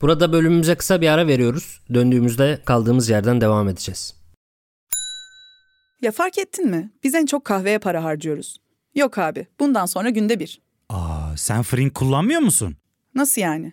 Burada 0.00 0.32
bölümümüze 0.32 0.74
kısa 0.74 1.00
bir 1.00 1.08
ara 1.08 1.26
veriyoruz. 1.26 1.80
Döndüğümüzde 1.94 2.62
kaldığımız 2.64 3.08
yerden 3.08 3.40
devam 3.40 3.68
edeceğiz. 3.68 4.14
Ya 6.02 6.12
fark 6.12 6.38
ettin 6.38 6.70
mi? 6.70 6.90
Biz 7.04 7.14
en 7.14 7.26
çok 7.26 7.44
kahveye 7.44 7.78
para 7.78 8.04
harcıyoruz. 8.04 8.56
Yok 8.94 9.18
abi, 9.18 9.46
bundan 9.60 9.86
sonra 9.86 10.10
günde 10.10 10.40
bir. 10.40 10.60
Aa, 10.88 11.36
sen 11.36 11.62
Frink 11.62 11.94
kullanmıyor 11.94 12.40
musun? 12.40 12.76
Nasıl 13.14 13.40
yani? 13.40 13.72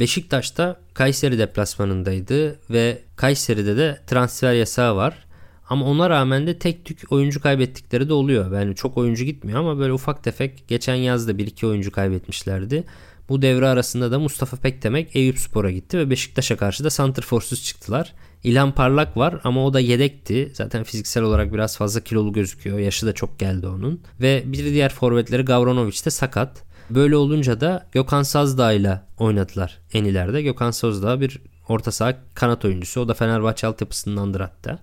Beşiktaş'ta 0.00 0.80
Kayseri 0.94 1.38
deplasmanındaydı 1.38 2.58
ve 2.70 2.98
Kayseri'de 3.16 3.76
de 3.76 4.00
transfer 4.06 4.54
yasağı 4.54 4.96
var. 4.96 5.24
Ama 5.68 5.86
ona 5.86 6.10
rağmen 6.10 6.46
de 6.46 6.58
tek 6.58 6.84
tük 6.84 7.12
oyuncu 7.12 7.42
kaybettikleri 7.42 8.08
de 8.08 8.12
oluyor. 8.12 8.52
Yani 8.52 8.74
çok 8.74 8.96
oyuncu 8.96 9.24
gitmiyor 9.24 9.60
ama 9.60 9.78
böyle 9.78 9.92
ufak 9.92 10.24
tefek 10.24 10.68
geçen 10.68 10.94
yazda 10.94 11.32
1-2 11.32 11.66
oyuncu 11.66 11.92
kaybetmişlerdi. 11.92 12.84
Bu 13.28 13.42
devre 13.42 13.68
arasında 13.68 14.10
da 14.10 14.18
Mustafa 14.18 14.56
Pekdemek 14.56 15.16
Eyüp 15.16 15.38
Spor'a 15.38 15.70
gitti 15.70 15.98
ve 15.98 16.10
Beşiktaş'a 16.10 16.56
karşı 16.56 16.84
da 16.84 16.90
santrforsuz 16.90 17.64
çıktılar. 17.64 18.12
İlhan 18.44 18.72
Parlak 18.72 19.16
var 19.16 19.40
ama 19.44 19.66
o 19.66 19.74
da 19.74 19.80
yedekti. 19.80 20.52
Zaten 20.54 20.84
fiziksel 20.84 21.22
olarak 21.22 21.52
biraz 21.52 21.76
fazla 21.76 22.00
kilolu 22.00 22.32
gözüküyor. 22.32 22.78
Yaşı 22.78 23.06
da 23.06 23.12
çok 23.12 23.38
geldi 23.38 23.66
onun. 23.66 24.02
Ve 24.20 24.42
bir 24.46 24.64
diğer 24.64 24.92
forvetleri 24.92 25.42
Gavranovic 25.42 26.04
de 26.04 26.10
sakat. 26.10 26.62
Böyle 26.90 27.16
olunca 27.16 27.60
da 27.60 27.86
Gökhan 27.92 28.22
Sazdağ 28.22 28.72
ile 28.72 29.00
oynadılar 29.18 29.78
en 29.92 30.04
ileride. 30.04 30.42
Gökhan 30.42 30.70
Sazdağ 30.70 31.20
bir 31.20 31.42
orta 31.68 31.92
saha 31.92 32.16
kanat 32.34 32.64
oyuncusu. 32.64 33.00
O 33.00 33.08
da 33.08 33.14
Fenerbahçe 33.14 33.66
altyapısındandır 33.66 34.40
hatta. 34.40 34.78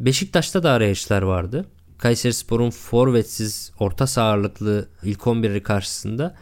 Beşiktaş'ta 0.00 0.62
da 0.62 0.70
arayışlar 0.70 1.22
vardı. 1.22 1.66
Kayseri 1.98 2.34
Spor'un 2.34 2.70
forvetsiz 2.70 3.72
orta 3.78 4.06
saha 4.06 4.38
ilk 5.04 5.20
11'i 5.20 5.62
karşısında 5.62 6.34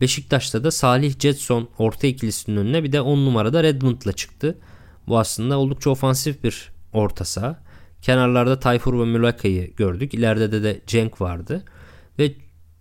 Beşiktaş'ta 0.00 0.64
da 0.64 0.70
Salih 0.70 1.18
Jetson 1.18 1.68
orta 1.78 2.06
ikilisinin 2.06 2.56
önüne 2.56 2.84
bir 2.84 2.92
de 2.92 3.00
10 3.00 3.18
numarada 3.18 3.62
Redmond'la 3.62 4.12
çıktı. 4.12 4.58
Bu 5.08 5.18
aslında 5.18 5.58
oldukça 5.58 5.90
ofansif 5.90 6.44
bir 6.44 6.72
orta 6.92 7.24
saha. 7.24 7.64
Kenarlarda 8.02 8.60
Tayfur 8.60 9.00
ve 9.00 9.04
Mülaka'yı 9.04 9.74
gördük. 9.76 10.14
İleride 10.14 10.52
de, 10.52 10.62
de 10.62 10.80
Cenk 10.86 11.20
vardı. 11.20 11.64
Ve 12.18 12.32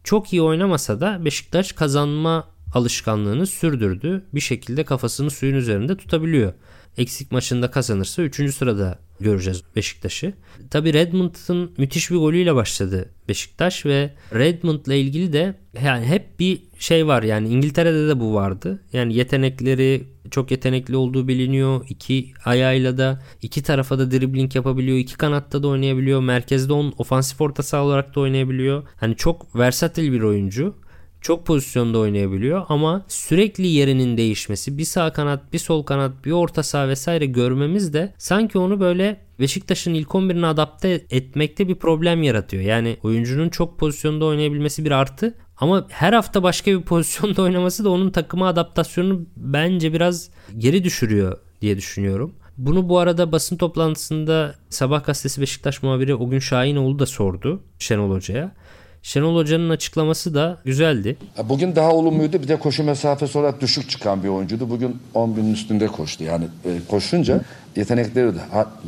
çok 0.03 0.33
iyi 0.33 0.41
oynamasa 0.41 1.01
da 1.01 1.25
Beşiktaş 1.25 1.71
kazanma 1.71 2.47
alışkanlığını 2.73 3.47
sürdürdü. 3.47 4.25
Bir 4.33 4.39
şekilde 4.39 4.83
kafasını 4.83 5.31
suyun 5.31 5.55
üzerinde 5.55 5.97
tutabiliyor. 5.97 6.53
Eksik 6.97 7.31
maçında 7.31 7.71
kazanırsa 7.71 8.21
3. 8.21 8.55
sırada 8.55 8.99
göreceğiz 9.19 9.63
Beşiktaş'ı. 9.75 10.33
Tabi 10.69 10.93
Redmond'un 10.93 11.71
müthiş 11.77 12.11
bir 12.11 12.15
golüyle 12.15 12.55
başladı 12.55 13.09
Beşiktaş 13.29 13.85
ve 13.85 14.13
Redmond'la 14.33 14.93
ilgili 14.93 15.33
de 15.33 15.55
yani 15.83 16.05
hep 16.05 16.39
bir 16.39 16.63
şey 16.79 17.07
var 17.07 17.23
yani 17.23 17.49
İngiltere'de 17.49 18.07
de 18.07 18.19
bu 18.19 18.33
vardı. 18.33 18.81
Yani 18.93 19.15
yetenekleri 19.15 20.03
çok 20.31 20.51
yetenekli 20.51 20.95
olduğu 20.95 21.27
biliniyor. 21.27 21.85
İki 21.89 22.33
ayağıyla 22.45 22.97
da 22.97 23.23
iki 23.41 23.63
tarafa 23.63 23.99
da 23.99 24.11
dribbling 24.11 24.55
yapabiliyor. 24.55 24.97
iki 24.97 25.17
kanatta 25.17 25.63
da 25.63 25.67
oynayabiliyor. 25.67 26.21
Merkezde 26.21 26.73
on 26.73 26.93
ofansif 26.97 27.41
orta 27.41 27.63
saha 27.63 27.83
olarak 27.83 28.15
da 28.15 28.19
oynayabiliyor. 28.19 28.83
Hani 28.95 29.15
çok 29.15 29.55
versatil 29.55 30.11
bir 30.11 30.21
oyuncu 30.21 30.75
çok 31.23 31.45
pozisyonda 31.45 31.99
oynayabiliyor 31.99 32.65
ama 32.69 33.05
sürekli 33.07 33.67
yerinin 33.67 34.17
değişmesi 34.17 34.77
bir 34.77 34.85
sağ 34.85 35.13
kanat 35.13 35.53
bir 35.53 35.59
sol 35.59 35.83
kanat 35.83 36.25
bir 36.25 36.31
orta 36.31 36.63
saha 36.63 36.87
vesaire 36.87 37.25
görmemiz 37.25 37.93
de 37.93 38.13
sanki 38.17 38.57
onu 38.57 38.79
böyle 38.79 39.21
Beşiktaş'ın 39.39 39.93
ilk 39.93 40.07
11'ine 40.07 40.45
adapte 40.45 41.05
etmekte 41.09 41.67
bir 41.67 41.75
problem 41.75 42.23
yaratıyor. 42.23 42.63
Yani 42.63 42.97
oyuncunun 43.03 43.49
çok 43.49 43.79
pozisyonda 43.79 44.25
oynayabilmesi 44.25 44.85
bir 44.85 44.91
artı 44.91 45.33
ama 45.57 45.87
her 45.89 46.13
hafta 46.13 46.43
başka 46.43 46.71
bir 46.71 46.81
pozisyonda 46.85 47.41
oynaması 47.41 47.83
da 47.83 47.89
onun 47.89 48.09
takıma 48.09 48.47
adaptasyonunu 48.47 49.25
bence 49.37 49.93
biraz 49.93 50.29
geri 50.57 50.83
düşürüyor 50.83 51.37
diye 51.61 51.77
düşünüyorum. 51.77 52.35
Bunu 52.57 52.89
bu 52.89 52.99
arada 52.99 53.31
basın 53.31 53.57
toplantısında 53.57 54.55
Sabah 54.69 55.05
gazetesi 55.05 55.41
Beşiktaş 55.41 55.83
muhabiri 55.83 56.15
o 56.15 56.29
gün 56.29 56.39
Şahinoğlu 56.39 56.99
da 56.99 57.05
sordu 57.05 57.63
Şenol 57.79 58.11
Hoca'ya. 58.11 58.55
Şenol 59.03 59.35
Hoca'nın 59.35 59.69
açıklaması 59.69 60.33
da 60.35 60.57
güzeldi. 60.65 61.17
Bugün 61.49 61.75
daha 61.75 61.91
olumluydu. 61.91 62.43
Bir 62.43 62.47
de 62.47 62.59
koşu 62.59 62.83
mesafesi 62.83 63.37
olarak 63.37 63.61
düşük 63.61 63.89
çıkan 63.89 64.23
bir 64.23 64.27
oyuncuydu. 64.27 64.69
Bugün 64.69 64.97
10 65.13 65.37
binin 65.37 65.53
üstünde 65.53 65.87
koştu. 65.87 66.23
Yani 66.23 66.45
e, 66.65 66.69
koşunca 66.87 67.41
yetenekleri 67.75 68.35
de 68.35 68.39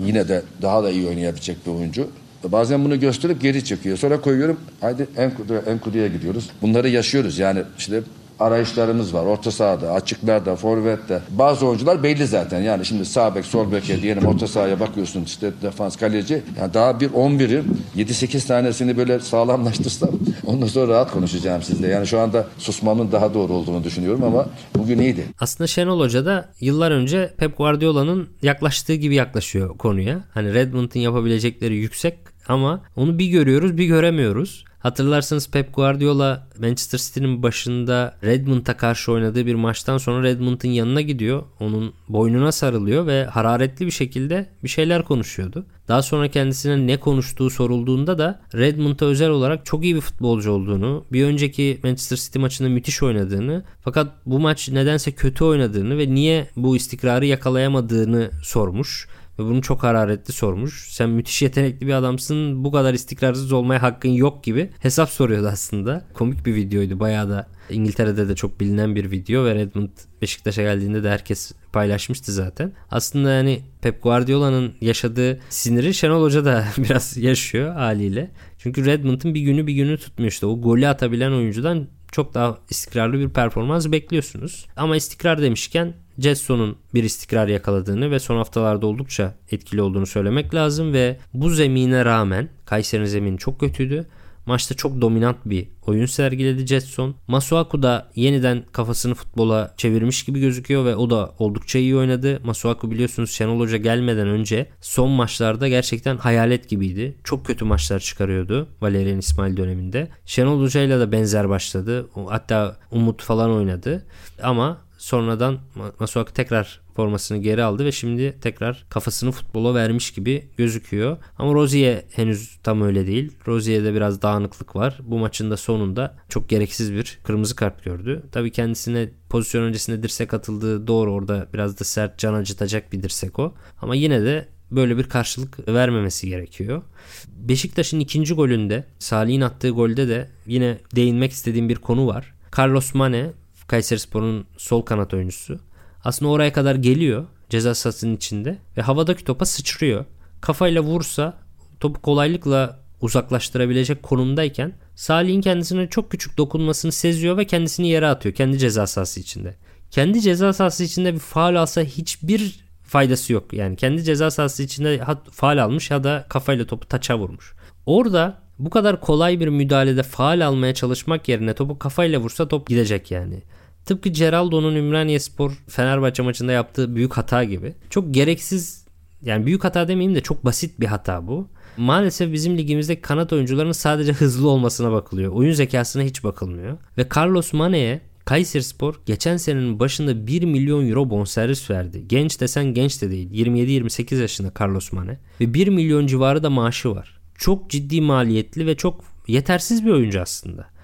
yine 0.06 0.28
de 0.28 0.44
daha 0.62 0.84
da 0.84 0.92
iyi 0.92 1.08
oynayabilecek 1.08 1.66
bir 1.66 1.72
oyuncu. 1.72 2.08
Bazen 2.44 2.86
bunu 2.86 3.00
gösterip 3.00 3.42
geri 3.42 3.66
çekiyor. 3.66 3.98
Sonra 3.98 4.22
koyuyorum. 4.22 4.60
Haydi 4.82 5.08
Enkudu'ya 5.18 5.60
Enkudu'ya 5.60 6.08
gidiyoruz. 6.08 6.50
Bunları 6.62 6.90
yaşıyoruz. 6.90 7.40
Yani 7.40 7.64
işte 7.78 8.02
arayışlarımız 8.40 9.14
var. 9.14 9.26
Orta 9.26 9.52
sahada, 9.52 9.92
açıklarda, 9.92 10.56
forvette. 10.56 11.22
Bazı 11.30 11.68
oyuncular 11.68 12.04
belli 12.04 12.28
zaten. 12.28 12.62
Yani 12.62 12.86
şimdi 12.86 13.06
sağ 13.06 13.36
bek, 13.36 13.46
sol 13.46 13.72
beke 13.72 14.02
diyelim 14.02 14.26
orta 14.26 14.48
sahaya 14.48 14.80
bakıyorsun 14.80 15.24
işte 15.24 15.52
defans 15.62 15.96
kaleci. 15.96 16.42
Yani 16.60 16.74
daha 16.74 17.00
bir 17.00 17.10
11'i 17.10 17.64
7-8 17.98 18.48
tanesini 18.48 18.98
böyle 18.98 19.20
sağlamlaştırsam 19.20 20.10
ondan 20.46 20.68
sonra 20.68 20.94
rahat 20.94 21.12
konuşacağım 21.12 21.62
sizle. 21.62 21.88
Yani 21.88 22.08
şu 22.08 22.20
anda 22.20 22.48
susmamın 22.58 23.12
daha 23.12 23.34
doğru 23.34 23.54
olduğunu 23.54 23.84
düşünüyorum 23.84 24.24
ama 24.24 24.46
bugün 24.76 25.00
iyiydi. 25.00 25.26
Aslında 25.40 25.68
Şenol 25.68 26.00
Hoca 26.00 26.26
da 26.26 26.50
yıllar 26.60 26.92
önce 26.92 27.34
Pep 27.38 27.58
Guardiola'nın 27.58 28.30
yaklaştığı 28.42 28.94
gibi 28.94 29.16
yaklaşıyor 29.16 29.78
konuya. 29.78 30.24
Hani 30.34 30.54
Redmond'un 30.54 31.00
yapabilecekleri 31.00 31.76
yüksek 31.76 32.18
ama 32.48 32.82
onu 32.96 33.20
bir 33.20 33.26
görüyoruz 33.26 33.78
bir 33.78 33.86
göremiyoruz. 33.86 34.66
Hatırlarsanız 34.86 35.50
Pep 35.52 35.76
Guardiola 35.76 36.48
Manchester 36.60 37.00
City'nin 37.00 37.44
başında 37.44 38.18
Redmond'a 38.24 38.78
karşı 38.78 39.12
oynadığı 39.12 39.46
bir 39.46 39.56
maçtan 39.56 39.98
sonra 39.98 40.24
Redmond'un 40.24 40.70
yanına 40.70 41.02
gidiyor. 41.02 41.44
Onun 41.60 41.94
boynuna 42.10 42.52
sarılıyor 42.52 43.08
ve 43.08 43.26
hararetli 43.26 43.86
bir 43.86 43.92
şekilde 43.92 44.50
bir 44.64 44.70
şeyler 44.70 45.04
konuşuyordu. 45.04 45.66
Daha 45.88 46.02
sonra 46.02 46.28
kendisine 46.28 46.88
ne 46.88 47.00
konuştuğu 47.00 47.50
sorulduğunda 47.50 48.18
da 48.18 48.42
Redmond'a 48.56 49.06
özel 49.06 49.30
olarak 49.30 49.66
çok 49.66 49.84
iyi 49.84 49.96
bir 49.96 50.02
futbolcu 50.02 50.52
olduğunu, 50.52 51.06
bir 51.12 51.26
önceki 51.26 51.80
Manchester 51.84 52.18
City 52.18 52.40
maçında 52.40 52.70
müthiş 52.70 53.04
oynadığını 53.04 53.64
fakat 53.82 54.14
bu 54.26 54.40
maç 54.40 54.70
nedense 54.70 55.12
kötü 55.12 55.44
oynadığını 55.44 55.98
ve 55.98 56.14
niye 56.14 56.48
bu 56.56 56.76
istikrarı 56.76 57.26
yakalayamadığını 57.26 58.32
sormuş 58.44 59.08
ve 59.40 59.44
bunu 59.44 59.62
çok 59.62 59.84
hararetli 59.84 60.34
sormuş. 60.34 60.88
Sen 60.92 61.10
müthiş 61.10 61.42
yetenekli 61.42 61.88
bir 61.88 61.94
adamsın 61.94 62.64
bu 62.64 62.72
kadar 62.72 62.94
istikrarsız 62.94 63.52
olmaya 63.52 63.82
hakkın 63.82 64.10
yok 64.10 64.44
gibi 64.44 64.70
hesap 64.80 65.10
soruyordu 65.10 65.48
aslında. 65.48 66.06
Komik 66.14 66.46
bir 66.46 66.56
videoydu 66.56 67.00
bayağı 67.00 67.30
da 67.30 67.48
İngiltere'de 67.70 68.30
de 68.30 68.36
çok 68.36 68.60
bilinen 68.60 68.96
bir 68.96 69.12
video 69.12 69.46
ve 69.46 69.56
Redmond 69.56 69.90
Beşiktaş'a 70.22 70.62
geldiğinde 70.62 71.04
de 71.04 71.10
herkes 71.10 71.52
paylaşmıştı 71.74 72.32
zaten. 72.32 72.74
Aslında 72.92 73.32
yani 73.32 73.62
Pep 73.82 74.04
Guardiola'nın 74.04 74.74
yaşadığı 74.82 75.40
siniri 75.50 75.94
Şenol 75.94 76.22
Hoca 76.22 76.46
da 76.46 76.66
biraz 76.78 77.18
yaşıyor 77.18 77.74
haliyle. 77.74 78.32
Çünkü 78.58 78.86
Redmond'un 78.86 79.34
bir 79.34 79.42
günü 79.42 79.68
bir 79.68 79.74
günü 79.74 79.98
tutmuyor 79.98 80.32
işte. 80.32 80.46
O 80.46 80.62
golü 80.62 80.88
atabilen 80.88 81.32
oyuncudan 81.32 81.88
çok 82.16 82.34
daha 82.34 82.58
istikrarlı 82.70 83.20
bir 83.20 83.30
performans 83.30 83.88
bekliyorsunuz. 83.92 84.66
Ama 84.76 84.96
istikrar 84.96 85.42
demişken 85.42 85.94
Jetson'un 86.20 86.78
bir 86.94 87.04
istikrar 87.04 87.48
yakaladığını 87.48 88.12
ve 88.12 88.20
son 88.20 88.38
haftalarda 88.38 88.88
oldukça 88.88 89.36
etkili 89.52 89.82
olduğunu 89.82 90.06
söylemek 90.06 90.56
lazım 90.56 90.94
ve 90.94 91.18
bu 91.34 91.50
zemine 91.50 92.06
rağmen 92.06 92.50
Kayseri'nin 92.66 93.06
zemini 93.06 93.38
çok 93.38 93.60
kötüydü. 93.60 94.08
Maçta 94.46 94.76
çok 94.76 95.02
dominant 95.02 95.38
bir 95.46 95.68
oyun 95.88 96.06
sergiledi 96.06 96.68
Jetson. 96.68 97.16
Masuaku 97.28 97.84
da 97.84 98.12
yeniden 98.16 98.64
kafasını 98.72 99.14
futbola 99.14 99.74
çevirmiş 99.78 100.26
gibi 100.26 100.40
gözüküyor 100.40 100.86
ve 100.86 100.96
o 100.96 101.10
da 101.10 101.36
oldukça 101.40 101.80
iyi 101.80 101.96
oynadı. 101.96 102.42
Masuaku 102.44 102.92
biliyorsunuz 102.92 103.32
Şenol 103.32 103.60
Hoca 103.60 103.78
gelmeden 103.78 104.28
önce 104.28 104.70
son 104.82 105.12
maçlarda 105.12 105.68
gerçekten 105.68 106.18
hayalet 106.18 106.70
gibiydi. 106.70 107.16
Çok 107.24 107.46
kötü 107.46 107.66
maçlar 107.66 108.00
çıkarıyordu 108.00 108.68
Valerian 108.82 109.20
İsmail 109.20 109.58
döneminde. 109.58 110.08
Şenol 110.26 110.62
Hoca 110.62 110.82
ile 110.82 111.00
de 111.00 111.12
benzer 111.12 111.50
başladı. 111.50 112.10
Hatta 112.30 112.78
Umut 112.92 113.24
falan 113.24 113.52
oynadı. 113.52 114.06
Ama 114.44 114.85
sonradan 115.06 115.60
Masuaku 116.00 116.34
tekrar 116.34 116.82
formasını 116.96 117.38
geri 117.38 117.64
aldı 117.64 117.86
ve 117.86 117.92
şimdi 117.92 118.40
tekrar 118.42 118.86
kafasını 118.90 119.32
futbola 119.32 119.76
vermiş 119.76 120.12
gibi 120.12 120.50
gözüküyor. 120.58 121.18
Ama 121.38 121.54
Rozier 121.54 122.04
henüz 122.12 122.58
tam 122.64 122.82
öyle 122.82 123.08
değil. 123.08 123.32
Rozier'de 123.48 123.94
biraz 123.94 124.22
dağınıklık 124.22 124.76
var. 124.76 125.00
Bu 125.04 125.20
maçın 125.20 125.52
da 125.52 125.58
sonunda 125.58 126.18
çok 126.30 126.50
gereksiz 126.50 126.94
bir 126.94 127.20
kırmızı 127.24 127.56
kart 127.56 127.84
gördü. 127.84 128.24
Tabii 128.32 128.52
kendisine 128.52 129.10
pozisyon 129.30 129.64
öncesinde 129.64 130.04
dirsek 130.04 130.34
atıldığı 130.34 130.88
doğru 130.88 131.14
orada 131.14 131.48
biraz 131.54 131.80
da 131.80 131.84
sert 131.84 132.20
can 132.20 132.34
acıtacak 132.34 132.94
bir 132.94 133.04
dirsek 133.04 133.40
o. 133.40 133.54
Ama 133.82 133.96
yine 133.96 134.22
de 134.22 134.48
böyle 134.72 134.98
bir 134.98 135.04
karşılık 135.04 135.68
vermemesi 135.68 136.30
gerekiyor. 136.30 136.82
Beşiktaş'ın 137.28 138.00
ikinci 138.00 138.34
golünde 138.34 138.84
Salih'in 139.00 139.42
attığı 139.42 139.70
golde 139.70 140.08
de 140.08 140.30
yine 140.46 140.78
değinmek 140.96 141.32
istediğim 141.32 141.70
bir 141.70 141.76
konu 141.76 142.08
var. 142.08 142.34
Carlos 142.58 142.94
Mane 142.94 143.34
Kayserispor'un 143.68 144.46
sol 144.58 144.82
kanat 144.82 145.14
oyuncusu. 145.14 145.60
Aslında 146.04 146.32
oraya 146.32 146.54
kadar 146.54 146.76
geliyor 146.76 147.26
ceza 147.50 147.76
sahasının 147.76 148.16
içinde 148.16 148.58
ve 148.78 148.82
havadaki 148.82 149.24
topa 149.24 149.46
sıçrıyor. 149.46 150.06
Kafayla 150.42 150.82
vursa 150.82 151.38
topu 151.80 152.02
kolaylıkla 152.02 152.80
uzaklaştırabilecek 153.02 154.04
konumdayken 154.04 154.74
Salih'in 154.96 155.42
kendisine 155.42 155.90
çok 155.90 156.12
küçük 156.12 156.38
dokunmasını 156.38 156.92
seziyor 156.92 157.38
ve 157.38 157.46
kendisini 157.46 157.88
yere 157.88 158.08
atıyor 158.08 158.36
kendi 158.36 158.60
ceza 158.60 158.88
sahası 158.88 159.20
içinde. 159.20 159.56
Kendi 159.92 160.22
ceza 160.22 160.54
sahası 160.54 160.84
içinde 160.84 161.14
bir 161.14 161.20
faal 161.20 161.56
alsa 161.56 161.82
hiçbir 161.82 162.66
faydası 162.84 163.34
yok. 163.34 163.54
Yani 163.54 163.76
kendi 163.76 164.04
ceza 164.04 164.32
sahası 164.32 164.64
içinde 164.64 165.02
faal 165.32 165.64
almış 165.64 165.92
ya 165.92 166.04
da 166.04 166.26
kafayla 166.30 166.68
topu 166.68 166.88
taça 166.88 167.18
vurmuş. 167.18 167.54
Orada 167.86 168.42
bu 168.60 168.70
kadar 168.70 169.02
kolay 169.02 169.40
bir 169.40 169.48
müdahalede 169.48 170.04
faal 170.04 170.48
almaya 170.48 170.74
çalışmak 170.74 171.30
yerine 171.30 171.54
topu 171.54 171.80
kafayla 171.80 172.20
vursa 172.20 172.48
top 172.48 172.68
gidecek 172.68 173.12
yani. 173.12 173.42
Tıpkı 173.86 174.10
Geraldo'nun 174.10 174.76
Ümraniye 174.76 175.20
Spor 175.20 175.52
Fenerbahçe 175.68 176.24
maçında 176.24 176.52
yaptığı 176.52 176.96
büyük 176.96 177.14
hata 177.14 177.44
gibi. 177.44 177.74
Çok 177.90 178.14
gereksiz 178.14 178.86
yani 179.22 179.46
büyük 179.46 179.64
hata 179.64 179.88
demeyeyim 179.88 180.16
de 180.16 180.22
çok 180.22 180.46
basit 180.46 180.80
bir 180.80 180.86
hata 180.86 181.28
bu. 181.28 181.48
Maalesef 181.78 182.34
bizim 182.34 182.58
ligimizde 182.58 183.02
kanat 183.02 183.34
oyuncularının 183.34 183.72
sadece 183.72 184.14
hızlı 184.14 184.50
olmasına 184.50 184.92
bakılıyor. 184.92 185.32
Oyun 185.32 185.54
zekasına 185.54 186.04
hiç 186.04 186.24
bakılmıyor. 186.24 186.78
Ve 186.98 187.08
Carlos 187.16 187.54
Mane'ye 187.54 188.02
Kayserispor 188.26 189.02
geçen 189.06 189.38
senenin 189.38 189.80
başında 189.80 190.28
1 190.28 190.44
milyon 190.44 190.90
euro 190.90 191.10
bonservis 191.10 191.70
verdi. 191.70 192.04
Genç 192.08 192.42
desen 192.42 192.66
genç 192.66 193.02
de 193.02 193.12
değil. 193.12 193.48
27-28 193.48 194.22
yaşında 194.22 194.52
Carlos 194.60 194.92
Mane. 194.92 195.20
Ve 195.42 195.54
1 195.54 195.68
milyon 195.68 196.08
civarı 196.08 196.44
da 196.44 196.50
maaşı 196.50 196.96
var. 196.96 197.20
Çok 197.38 197.70
ciddi 197.70 198.02
maliyetli 198.02 198.68
ve 198.68 198.76
çok 198.76 199.04
yetersiz 199.28 199.86
bir 199.86 199.92
oyuncu 199.92 200.22
aslında. 200.22 200.75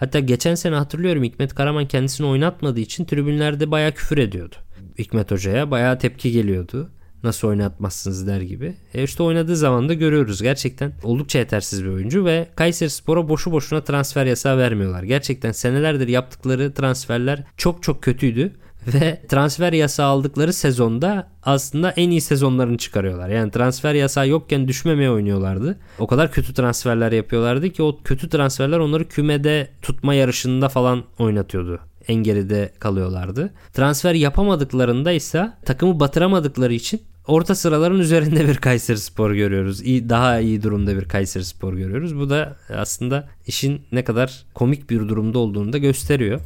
Hatta 0.00 0.18
geçen 0.18 0.54
sene 0.54 0.74
hatırlıyorum 0.74 1.22
Hikmet 1.22 1.54
Karaman 1.54 1.88
kendisini 1.88 2.26
oynatmadığı 2.26 2.80
için 2.80 3.04
tribünlerde 3.04 3.70
bayağı 3.70 3.92
küfür 3.92 4.18
ediyordu. 4.18 4.56
Hikmet 4.98 5.30
Hoca'ya 5.30 5.70
bayağı 5.70 5.98
tepki 5.98 6.32
geliyordu. 6.32 6.90
Nasıl 7.22 7.48
oynatmazsınız 7.48 8.26
der 8.26 8.40
gibi. 8.40 8.74
E 8.94 9.02
işte 9.02 9.22
oynadığı 9.22 9.56
zaman 9.56 9.88
da 9.88 9.94
görüyoruz. 9.94 10.42
Gerçekten 10.42 10.92
oldukça 11.02 11.38
yetersiz 11.38 11.84
bir 11.84 11.88
oyuncu 11.88 12.24
ve 12.24 12.48
Kayseri 12.56 12.90
Spor'a 12.90 13.28
boşu 13.28 13.52
boşuna 13.52 13.84
transfer 13.84 14.26
yasağı 14.26 14.58
vermiyorlar. 14.58 15.02
Gerçekten 15.02 15.52
senelerdir 15.52 16.08
yaptıkları 16.08 16.74
transferler 16.74 17.44
çok 17.56 17.82
çok 17.82 18.02
kötüydü 18.02 18.52
ve 18.86 19.22
transfer 19.28 19.72
yasağı 19.72 20.06
aldıkları 20.06 20.52
sezonda 20.52 21.28
aslında 21.42 21.90
en 21.90 22.10
iyi 22.10 22.20
sezonlarını 22.20 22.78
çıkarıyorlar. 22.78 23.28
Yani 23.28 23.50
transfer 23.50 23.94
yasağı 23.94 24.28
yokken 24.28 24.68
düşmemeye 24.68 25.10
oynuyorlardı. 25.10 25.78
O 25.98 26.06
kadar 26.06 26.32
kötü 26.32 26.54
transferler 26.54 27.12
yapıyorlardı 27.12 27.70
ki 27.70 27.82
o 27.82 27.98
kötü 28.04 28.28
transferler 28.28 28.78
onları 28.78 29.08
kümede 29.08 29.68
tutma 29.82 30.14
yarışında 30.14 30.68
falan 30.68 31.04
oynatıyordu 31.18 31.80
en 32.08 32.14
geride 32.14 32.72
kalıyorlardı. 32.78 33.50
Transfer 33.72 34.14
yapamadıklarında 34.14 35.12
ise 35.12 35.52
takımı 35.64 36.00
batıramadıkları 36.00 36.74
için 36.74 37.00
orta 37.26 37.54
sıraların 37.54 37.98
üzerinde 37.98 38.48
bir 38.48 38.56
Kayseri 38.56 38.98
Spor 38.98 39.32
görüyoruz. 39.32 39.82
İyi, 39.82 40.08
daha 40.08 40.40
iyi 40.40 40.62
durumda 40.62 40.96
bir 40.96 41.04
Kayseri 41.04 41.44
Spor 41.44 41.74
görüyoruz. 41.74 42.18
Bu 42.18 42.30
da 42.30 42.56
aslında 42.76 43.28
işin 43.46 43.82
ne 43.92 44.04
kadar 44.04 44.44
komik 44.54 44.90
bir 44.90 45.08
durumda 45.08 45.38
olduğunu 45.38 45.72
da 45.72 45.78
gösteriyor. 45.78 46.40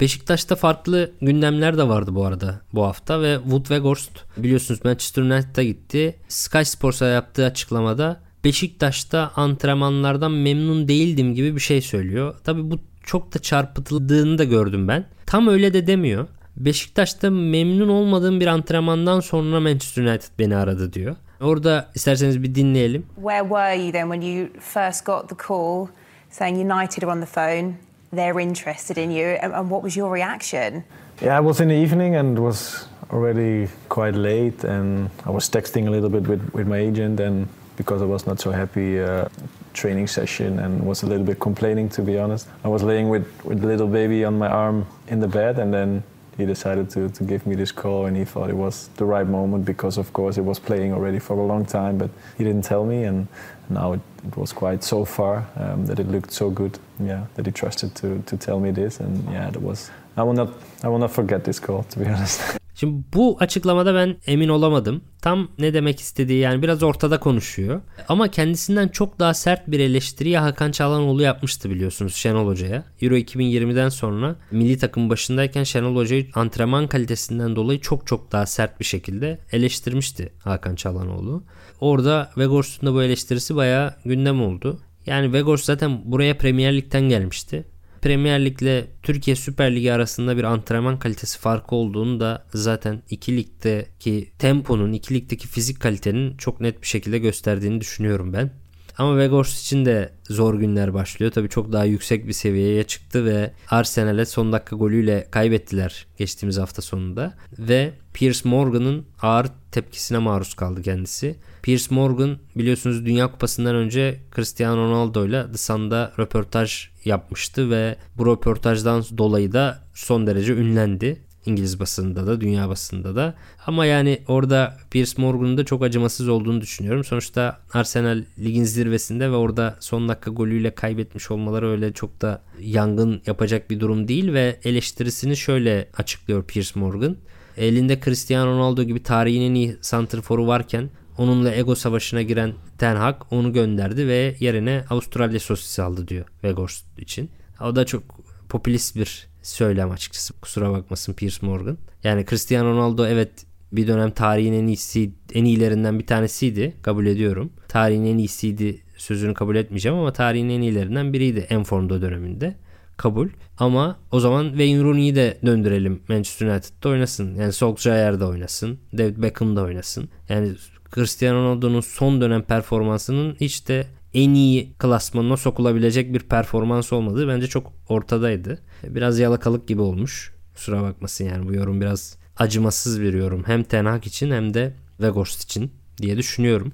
Beşiktaş'ta 0.00 0.56
farklı 0.56 1.12
gündemler 1.20 1.78
de 1.78 1.88
vardı 1.88 2.14
bu 2.14 2.24
arada 2.24 2.60
bu 2.72 2.84
hafta 2.84 3.22
ve 3.22 3.38
Wood 3.42 3.62
Weghorst 3.62 4.10
biliyorsunuz 4.36 4.84
Manchester 4.84 5.22
United'a 5.22 5.62
gitti. 5.62 6.16
Sky 6.28 6.62
Sports'a 6.62 7.06
yaptığı 7.06 7.44
açıklamada 7.44 8.20
Beşiktaş'ta 8.44 9.32
antrenmanlardan 9.36 10.32
memnun 10.32 10.88
değildim 10.88 11.34
gibi 11.34 11.54
bir 11.54 11.60
şey 11.60 11.80
söylüyor. 11.80 12.34
Tabi 12.44 12.70
bu 12.70 12.78
çok 13.02 13.34
da 13.34 13.38
çarpıtıldığını 13.38 14.38
da 14.38 14.44
gördüm 14.44 14.88
ben. 14.88 15.04
Tam 15.26 15.48
öyle 15.48 15.72
de 15.72 15.86
demiyor. 15.86 16.28
Beşiktaş'ta 16.56 17.30
memnun 17.30 17.88
olmadığım 17.88 18.40
bir 18.40 18.46
antrenmandan 18.46 19.20
sonra 19.20 19.60
Manchester 19.60 20.02
United 20.02 20.28
beni 20.38 20.56
aradı 20.56 20.92
diyor. 20.92 21.16
Orada 21.40 21.90
isterseniz 21.94 22.42
bir 22.42 22.54
dinleyelim. 22.54 23.06
Where 23.14 23.42
were 23.42 23.82
you 23.82 23.92
then 23.92 24.12
when 24.12 24.20
you 24.20 24.48
first 24.60 25.06
got 25.06 25.28
the 25.28 25.36
call 25.48 25.86
saying 26.30 26.72
United 26.72 27.02
are 27.02 27.12
on 27.12 27.20
the 27.20 27.26
phone, 27.26 27.74
they're 28.14 28.40
interested 28.40 28.98
in 28.98 29.10
you, 29.10 29.26
and, 29.42 29.70
what 29.70 29.82
was 29.82 29.96
your 29.96 30.10
reaction? 30.10 30.84
Yeah, 31.20 31.36
I 31.36 31.40
was 31.40 31.60
in 31.60 31.68
the 31.68 31.74
evening 31.74 32.16
and 32.16 32.38
was 32.38 32.86
already 33.10 33.68
quite 33.88 34.14
late, 34.14 34.64
and 34.64 35.10
I 35.24 35.30
was 35.30 35.48
texting 35.48 35.86
a 35.86 35.90
little 35.90 36.10
bit 36.10 36.26
with, 36.26 36.52
with 36.52 36.66
my 36.66 36.78
agent, 36.78 37.20
and 37.20 37.48
because 37.76 38.02
I 38.02 38.06
was 38.06 38.26
not 38.26 38.40
so 38.40 38.50
happy 38.50 39.00
uh, 39.00 39.28
training 39.72 40.06
session 40.06 40.60
and 40.60 40.86
was 40.86 41.02
a 41.02 41.06
little 41.06 41.26
bit 41.26 41.40
complaining 41.40 41.88
to 41.90 42.02
be 42.02 42.18
honest. 42.18 42.48
I 42.64 42.68
was 42.68 42.82
laying 42.82 43.08
with 43.08 43.26
with 43.44 43.60
the 43.60 43.66
little 43.66 43.88
baby 43.88 44.24
on 44.24 44.38
my 44.38 44.48
arm 44.48 44.86
in 45.08 45.20
the 45.20 45.28
bed 45.28 45.58
and 45.58 45.74
then 45.74 46.02
he 46.36 46.46
decided 46.46 46.90
to, 46.90 47.08
to 47.10 47.24
give 47.24 47.46
me 47.46 47.54
this 47.54 47.70
call 47.70 48.06
and 48.06 48.16
he 48.16 48.24
thought 48.24 48.50
it 48.50 48.56
was 48.56 48.88
the 48.96 49.04
right 49.04 49.26
moment 49.26 49.64
because 49.64 49.98
of 49.98 50.12
course 50.12 50.36
it 50.36 50.44
was 50.44 50.58
playing 50.58 50.92
already 50.92 51.18
for 51.18 51.36
a 51.38 51.46
long 51.46 51.64
time 51.64 51.98
but 51.98 52.10
he 52.38 52.44
didn't 52.44 52.64
tell 52.64 52.84
me 52.84 53.04
and 53.04 53.28
now 53.68 53.94
it, 53.94 54.00
it 54.28 54.36
was 54.36 54.52
quite 54.52 54.84
so 54.84 55.04
far 55.04 55.36
um, 55.56 55.86
that 55.86 55.98
it 55.98 56.08
looked 56.12 56.32
so 56.32 56.54
good 56.54 56.78
yeah 57.00 57.26
that 57.34 57.46
he 57.46 57.52
trusted 57.52 57.94
to, 57.94 58.22
to 58.26 58.36
tell 58.36 58.60
me 58.60 58.74
this 58.74 59.00
and 59.00 59.24
yeah 59.32 59.50
that 59.50 59.62
was 59.62 59.90
I 60.16 60.20
will 60.20 60.34
not 60.34 60.48
I 60.82 60.86
will 60.86 61.00
not 61.00 61.10
forget 61.10 61.44
this 61.44 61.60
call 61.60 61.82
to 61.82 62.00
be 62.00 62.06
honest 62.14 62.40
Şimdi 62.74 63.04
bu 63.14 63.36
açıklamada 63.40 63.94
ben 63.94 64.16
emin 64.26 64.48
olamadım. 64.48 65.02
Tam 65.22 65.48
ne 65.58 65.74
demek 65.74 66.00
istediği 66.00 66.38
yani 66.38 66.62
biraz 66.62 66.82
ortada 66.82 67.20
konuşuyor. 67.20 67.80
Ama 68.08 68.30
kendisinden 68.30 68.88
çok 68.88 69.18
daha 69.18 69.34
sert 69.34 69.68
bir 69.70 69.80
eleştiriyi 69.80 70.38
Hakan 70.38 70.70
Çalhanoğlu 70.70 71.22
yapmıştı 71.22 71.70
biliyorsunuz 71.70 72.14
Şenol 72.14 72.46
Hoca'ya. 72.46 72.84
Euro 73.00 73.14
2020'den 73.14 73.88
sonra 73.88 74.36
milli 74.50 74.78
takım 74.78 75.10
başındayken 75.10 75.64
Şenol 75.64 75.96
Hoca'yı 75.96 76.26
antrenman 76.34 76.86
kalitesinden 76.86 77.56
dolayı 77.56 77.80
çok 77.80 78.06
çok 78.06 78.32
daha 78.32 78.46
sert 78.46 78.80
bir 78.80 78.84
şekilde 78.84 79.38
eleştirmişti 79.52 80.32
Hakan 80.38 80.74
Çalhanoğlu. 80.74 81.42
Orada 81.80 82.30
Vegors'un 82.38 82.86
da 82.86 82.94
bu 82.94 83.02
eleştirisi 83.02 83.56
bayağı 83.56 83.94
gündem 84.04 84.42
oldu. 84.42 84.80
Yani 85.06 85.32
Vegors 85.32 85.64
zaten 85.64 86.00
buraya 86.04 86.38
Premier 86.38 86.76
Lig'den 86.76 87.08
gelmişti. 87.08 87.64
Premier 88.02 88.44
Lig 88.44 88.62
ile 88.62 88.86
Türkiye 89.02 89.36
Süper 89.36 89.74
Ligi 89.74 89.92
arasında 89.92 90.36
bir 90.36 90.44
antrenman 90.44 90.98
kalitesi 90.98 91.38
farkı 91.38 91.74
olduğunu 91.74 92.20
da 92.20 92.44
zaten 92.54 93.02
iki 93.10 93.36
ligdeki 93.36 94.30
temponun, 94.38 94.92
iki 94.92 95.14
ligdeki 95.14 95.48
fizik 95.48 95.80
kalitenin 95.80 96.36
çok 96.36 96.60
net 96.60 96.82
bir 96.82 96.86
şekilde 96.86 97.18
gösterdiğini 97.18 97.80
düşünüyorum 97.80 98.32
ben. 98.32 98.50
Ama 98.98 99.18
Vegors 99.18 99.60
için 99.60 99.84
de 99.84 100.12
zor 100.28 100.54
günler 100.54 100.94
başlıyor. 100.94 101.32
Tabii 101.32 101.48
çok 101.48 101.72
daha 101.72 101.84
yüksek 101.84 102.26
bir 102.28 102.32
seviyeye 102.32 102.84
çıktı 102.84 103.24
ve 103.24 103.52
Arsenal'e 103.70 104.24
son 104.24 104.52
dakika 104.52 104.76
golüyle 104.76 105.28
kaybettiler 105.30 106.06
geçtiğimiz 106.18 106.58
hafta 106.58 106.82
sonunda. 106.82 107.34
Ve 107.58 107.92
Piers 108.14 108.44
Morgan'ın 108.44 109.06
ağır 109.22 109.46
tepkisine 109.72 110.18
maruz 110.18 110.54
kaldı 110.54 110.82
kendisi. 110.82 111.36
Piers 111.64 111.90
Morgan 111.90 112.38
biliyorsunuz 112.56 113.06
Dünya 113.06 113.32
Kupası'ndan 113.32 113.74
önce 113.74 114.20
Cristiano 114.34 114.76
Ronaldo 114.76 115.26
ile 115.26 115.46
The 115.52 115.58
Sun'da 115.58 116.12
röportaj 116.18 116.88
yapmıştı 117.04 117.70
ve 117.70 117.96
bu 118.18 118.26
röportajdan 118.26 119.04
dolayı 119.18 119.52
da 119.52 119.82
son 119.94 120.26
derece 120.26 120.52
ünlendi. 120.52 121.20
İngiliz 121.46 121.80
basında 121.80 122.26
da 122.26 122.40
dünya 122.40 122.68
basında 122.68 123.16
da. 123.16 123.34
Ama 123.66 123.86
yani 123.86 124.22
orada 124.28 124.76
Piers 124.90 125.18
Morgan'ın 125.18 125.56
da 125.56 125.64
çok 125.64 125.82
acımasız 125.82 126.28
olduğunu 126.28 126.60
düşünüyorum. 126.60 127.04
Sonuçta 127.04 127.60
Arsenal 127.72 128.24
ligin 128.38 128.64
zirvesinde 128.64 129.30
ve 129.30 129.36
orada 129.36 129.76
son 129.80 130.08
dakika 130.08 130.30
golüyle 130.30 130.74
kaybetmiş 130.74 131.30
olmaları 131.30 131.70
öyle 131.70 131.92
çok 131.92 132.20
da 132.20 132.42
yangın 132.60 133.22
yapacak 133.26 133.70
bir 133.70 133.80
durum 133.80 134.08
değil 134.08 134.32
ve 134.32 134.60
eleştirisini 134.64 135.36
şöyle 135.36 135.88
açıklıyor 135.96 136.44
Piers 136.44 136.76
Morgan. 136.76 137.16
Elinde 137.56 138.00
Cristiano 138.00 138.50
Ronaldo 138.50 138.82
gibi 138.82 139.02
tarihin 139.02 139.42
en 139.42 139.54
iyi 139.54 139.76
santrforu 139.80 140.46
varken 140.46 140.90
onunla 141.18 141.54
ego 141.54 141.74
savaşına 141.74 142.22
giren 142.22 142.52
Ten 142.78 142.96
Hag 142.96 143.16
onu 143.30 143.52
gönderdi 143.52 144.08
ve 144.08 144.36
yerine 144.40 144.84
Avustralya 144.90 145.40
sosisi 145.40 145.82
aldı 145.82 146.08
diyor 146.08 146.24
Weghorst 146.32 146.98
için. 146.98 147.30
O 147.60 147.76
da 147.76 147.86
çok 147.86 148.02
popülist 148.48 148.96
bir 148.96 149.26
söylem 149.42 149.90
açıkçası. 149.90 150.40
Kusura 150.40 150.72
bakmasın 150.72 151.12
Piers 151.12 151.42
Morgan. 151.42 151.78
Yani 152.04 152.26
Cristiano 152.26 152.70
Ronaldo 152.70 153.06
evet 153.06 153.30
bir 153.72 153.86
dönem 153.86 154.10
tarihin 154.10 154.52
en 154.52 154.66
iyisi, 154.66 155.12
en 155.32 155.44
iyilerinden 155.44 155.98
bir 155.98 156.06
tanesiydi. 156.06 156.74
Kabul 156.82 157.06
ediyorum. 157.06 157.52
Tarihin 157.68 158.04
en 158.04 158.18
iyisiydi 158.18 158.82
sözünü 158.96 159.34
kabul 159.34 159.56
etmeyeceğim 159.56 159.98
ama 159.98 160.12
tarihin 160.12 160.48
en 160.48 160.60
iyilerinden 160.60 161.12
biriydi 161.12 161.46
en 161.50 161.64
formda 161.64 162.02
döneminde. 162.02 162.56
Kabul. 162.96 163.28
Ama 163.58 163.96
o 164.10 164.20
zaman 164.20 164.48
Wayne 164.48 164.82
Rooney'i 164.82 165.14
de 165.16 165.38
döndürelim 165.46 166.02
Manchester 166.08 166.46
United'da 166.46 166.88
oynasın. 166.88 167.34
Yani 167.34 167.52
Solskjaer'da 167.52 168.28
oynasın. 168.28 168.78
David 168.98 169.16
Beckham'da 169.22 169.62
oynasın. 169.62 170.08
Yani 170.28 170.52
Cristiano 170.94 171.38
Ronaldo'nun 171.38 171.80
son 171.80 172.20
dönem 172.20 172.42
performansının 172.42 173.36
hiç 173.40 173.68
de 173.68 173.86
en 174.14 174.34
iyi 174.34 174.72
klasmanına 174.78 175.36
sokulabilecek 175.36 176.14
bir 176.14 176.20
performans 176.20 176.92
olmadığı 176.92 177.28
bence 177.28 177.46
çok 177.46 177.72
ortadaydı. 177.88 178.58
Biraz 178.84 179.18
yalakalık 179.18 179.68
gibi 179.68 179.80
olmuş. 179.80 180.34
Kusura 180.54 180.82
bakmasın 180.82 181.24
yani 181.24 181.48
bu 181.48 181.54
yorum 181.54 181.80
biraz 181.80 182.16
acımasız 182.36 183.00
bir 183.00 183.14
yorum. 183.14 183.44
Hem 183.46 183.62
Ten 183.62 183.84
Hag 183.84 184.06
için 184.06 184.30
hem 184.30 184.54
de 184.54 184.74
Weghorst 184.96 185.42
için. 185.42 185.72
diye 186.02 186.16
düşünüyorum. 186.16 186.72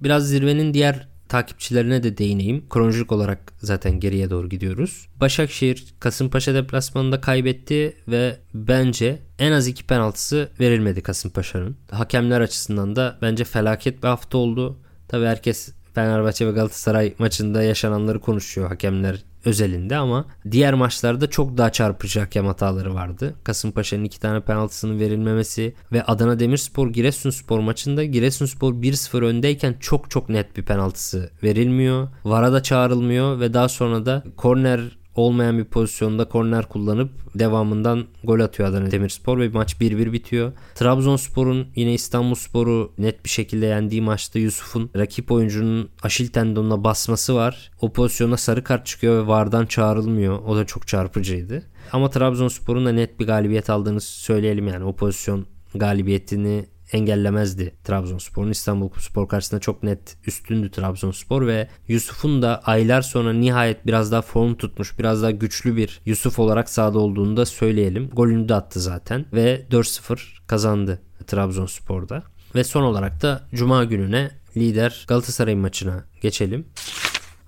Biraz 0.00 0.28
zirvenin 0.28 0.74
diğer 0.74 1.08
takipçilerine 1.30 2.02
de 2.02 2.18
değineyim. 2.18 2.68
Kronolojik 2.70 3.12
olarak 3.12 3.52
zaten 3.58 4.00
geriye 4.00 4.30
doğru 4.30 4.48
gidiyoruz. 4.48 5.08
Başakşehir 5.20 5.94
Kasımpaşa 6.00 6.54
deplasmanında 6.54 7.20
kaybetti 7.20 7.96
ve 8.08 8.36
bence 8.54 9.18
en 9.38 9.52
az 9.52 9.66
iki 9.66 9.86
penaltısı 9.86 10.48
verilmedi 10.60 11.02
Kasımpaşa'nın. 11.02 11.76
Hakemler 11.90 12.40
açısından 12.40 12.96
da 12.96 13.18
bence 13.22 13.44
felaket 13.44 14.02
bir 14.02 14.08
hafta 14.08 14.38
oldu. 14.38 14.78
Tabi 15.08 15.24
herkes 15.24 15.72
Fenerbahçe 16.00 16.46
ve 16.46 16.50
Galatasaray 16.50 17.14
maçında 17.18 17.62
yaşananları 17.62 18.20
konuşuyor 18.20 18.68
hakemler 18.68 19.24
özelinde 19.44 19.96
ama 19.96 20.24
diğer 20.50 20.74
maçlarda 20.74 21.30
çok 21.30 21.56
daha 21.56 21.72
çarpıcı 21.72 22.20
hakem 22.20 22.46
hataları 22.46 22.94
vardı. 22.94 23.34
Kasımpaşa'nın 23.44 24.04
iki 24.04 24.20
tane 24.20 24.40
penaltısının 24.40 25.00
verilmemesi 25.00 25.74
ve 25.92 26.02
Adana 26.04 26.40
Demirspor 26.40 26.88
Giresunspor 26.88 27.58
maçında 27.58 28.04
Giresunspor 28.04 28.74
1-0 28.74 29.24
öndeyken 29.24 29.74
çok 29.80 30.10
çok 30.10 30.28
net 30.28 30.56
bir 30.56 30.62
penaltısı 30.62 31.30
verilmiyor. 31.42 32.08
VAR'a 32.24 32.52
da 32.52 32.62
çağrılmıyor 32.62 33.40
ve 33.40 33.54
daha 33.54 33.68
sonra 33.68 34.06
da 34.06 34.24
korner 34.36 34.99
olmayan 35.20 35.58
bir 35.58 35.64
pozisyonda 35.64 36.28
korner 36.28 36.68
kullanıp 36.68 37.10
devamından 37.34 38.04
gol 38.24 38.40
atıyor 38.40 38.68
Adana 38.68 38.90
Demirspor 38.90 39.38
ve 39.38 39.48
maç 39.48 39.74
1-1 39.80 40.12
bitiyor. 40.12 40.52
Trabzonspor'un 40.74 41.66
yine 41.76 41.94
İstanbulspor'u 41.94 42.92
net 42.98 43.24
bir 43.24 43.30
şekilde 43.30 43.66
yendiği 43.66 44.02
maçta 44.02 44.38
Yusuf'un 44.38 44.90
rakip 44.96 45.30
oyuncunun 45.30 45.88
aşil 46.02 46.28
tendonuna 46.28 46.84
basması 46.84 47.34
var. 47.34 47.70
O 47.80 47.92
pozisyona 47.92 48.36
sarı 48.36 48.64
kart 48.64 48.86
çıkıyor 48.86 49.22
ve 49.22 49.26
VAR'dan 49.26 49.66
çağrılmıyor. 49.66 50.38
O 50.38 50.56
da 50.56 50.66
çok 50.66 50.86
çarpıcıydı. 50.86 51.62
Ama 51.92 52.10
Trabzonspor'un 52.10 52.86
da 52.86 52.92
net 52.92 53.20
bir 53.20 53.26
galibiyet 53.26 53.70
aldığını 53.70 54.00
söyleyelim 54.00 54.68
yani 54.68 54.84
o 54.84 54.96
pozisyon 54.96 55.46
galibiyetini 55.74 56.66
engellemezdi 56.92 57.74
Trabzonspor'un. 57.84 58.50
İstanbul 58.50 58.90
Spor 58.98 59.28
karşısında 59.28 59.60
çok 59.60 59.82
net 59.82 60.16
üstündü 60.26 60.70
Trabzonspor 60.70 61.46
ve 61.46 61.68
Yusuf'un 61.88 62.42
da 62.42 62.60
aylar 62.64 63.02
sonra 63.02 63.32
nihayet 63.32 63.86
biraz 63.86 64.12
daha 64.12 64.22
form 64.22 64.54
tutmuş, 64.54 64.98
biraz 64.98 65.22
daha 65.22 65.30
güçlü 65.30 65.76
bir 65.76 66.00
Yusuf 66.06 66.38
olarak 66.38 66.70
sahada 66.70 66.98
olduğunu 66.98 67.36
da 67.36 67.46
söyleyelim. 67.46 68.08
Golünü 68.08 68.48
de 68.48 68.54
attı 68.54 68.80
zaten 68.80 69.26
ve 69.32 69.66
4-0 69.70 70.18
kazandı 70.46 71.02
Trabzonspor'da. 71.26 72.22
Ve 72.54 72.64
son 72.64 72.82
olarak 72.82 73.22
da 73.22 73.42
Cuma 73.54 73.84
gününe 73.84 74.30
lider 74.56 75.04
Galatasaray 75.08 75.54
maçına 75.54 76.04
geçelim. 76.20 76.66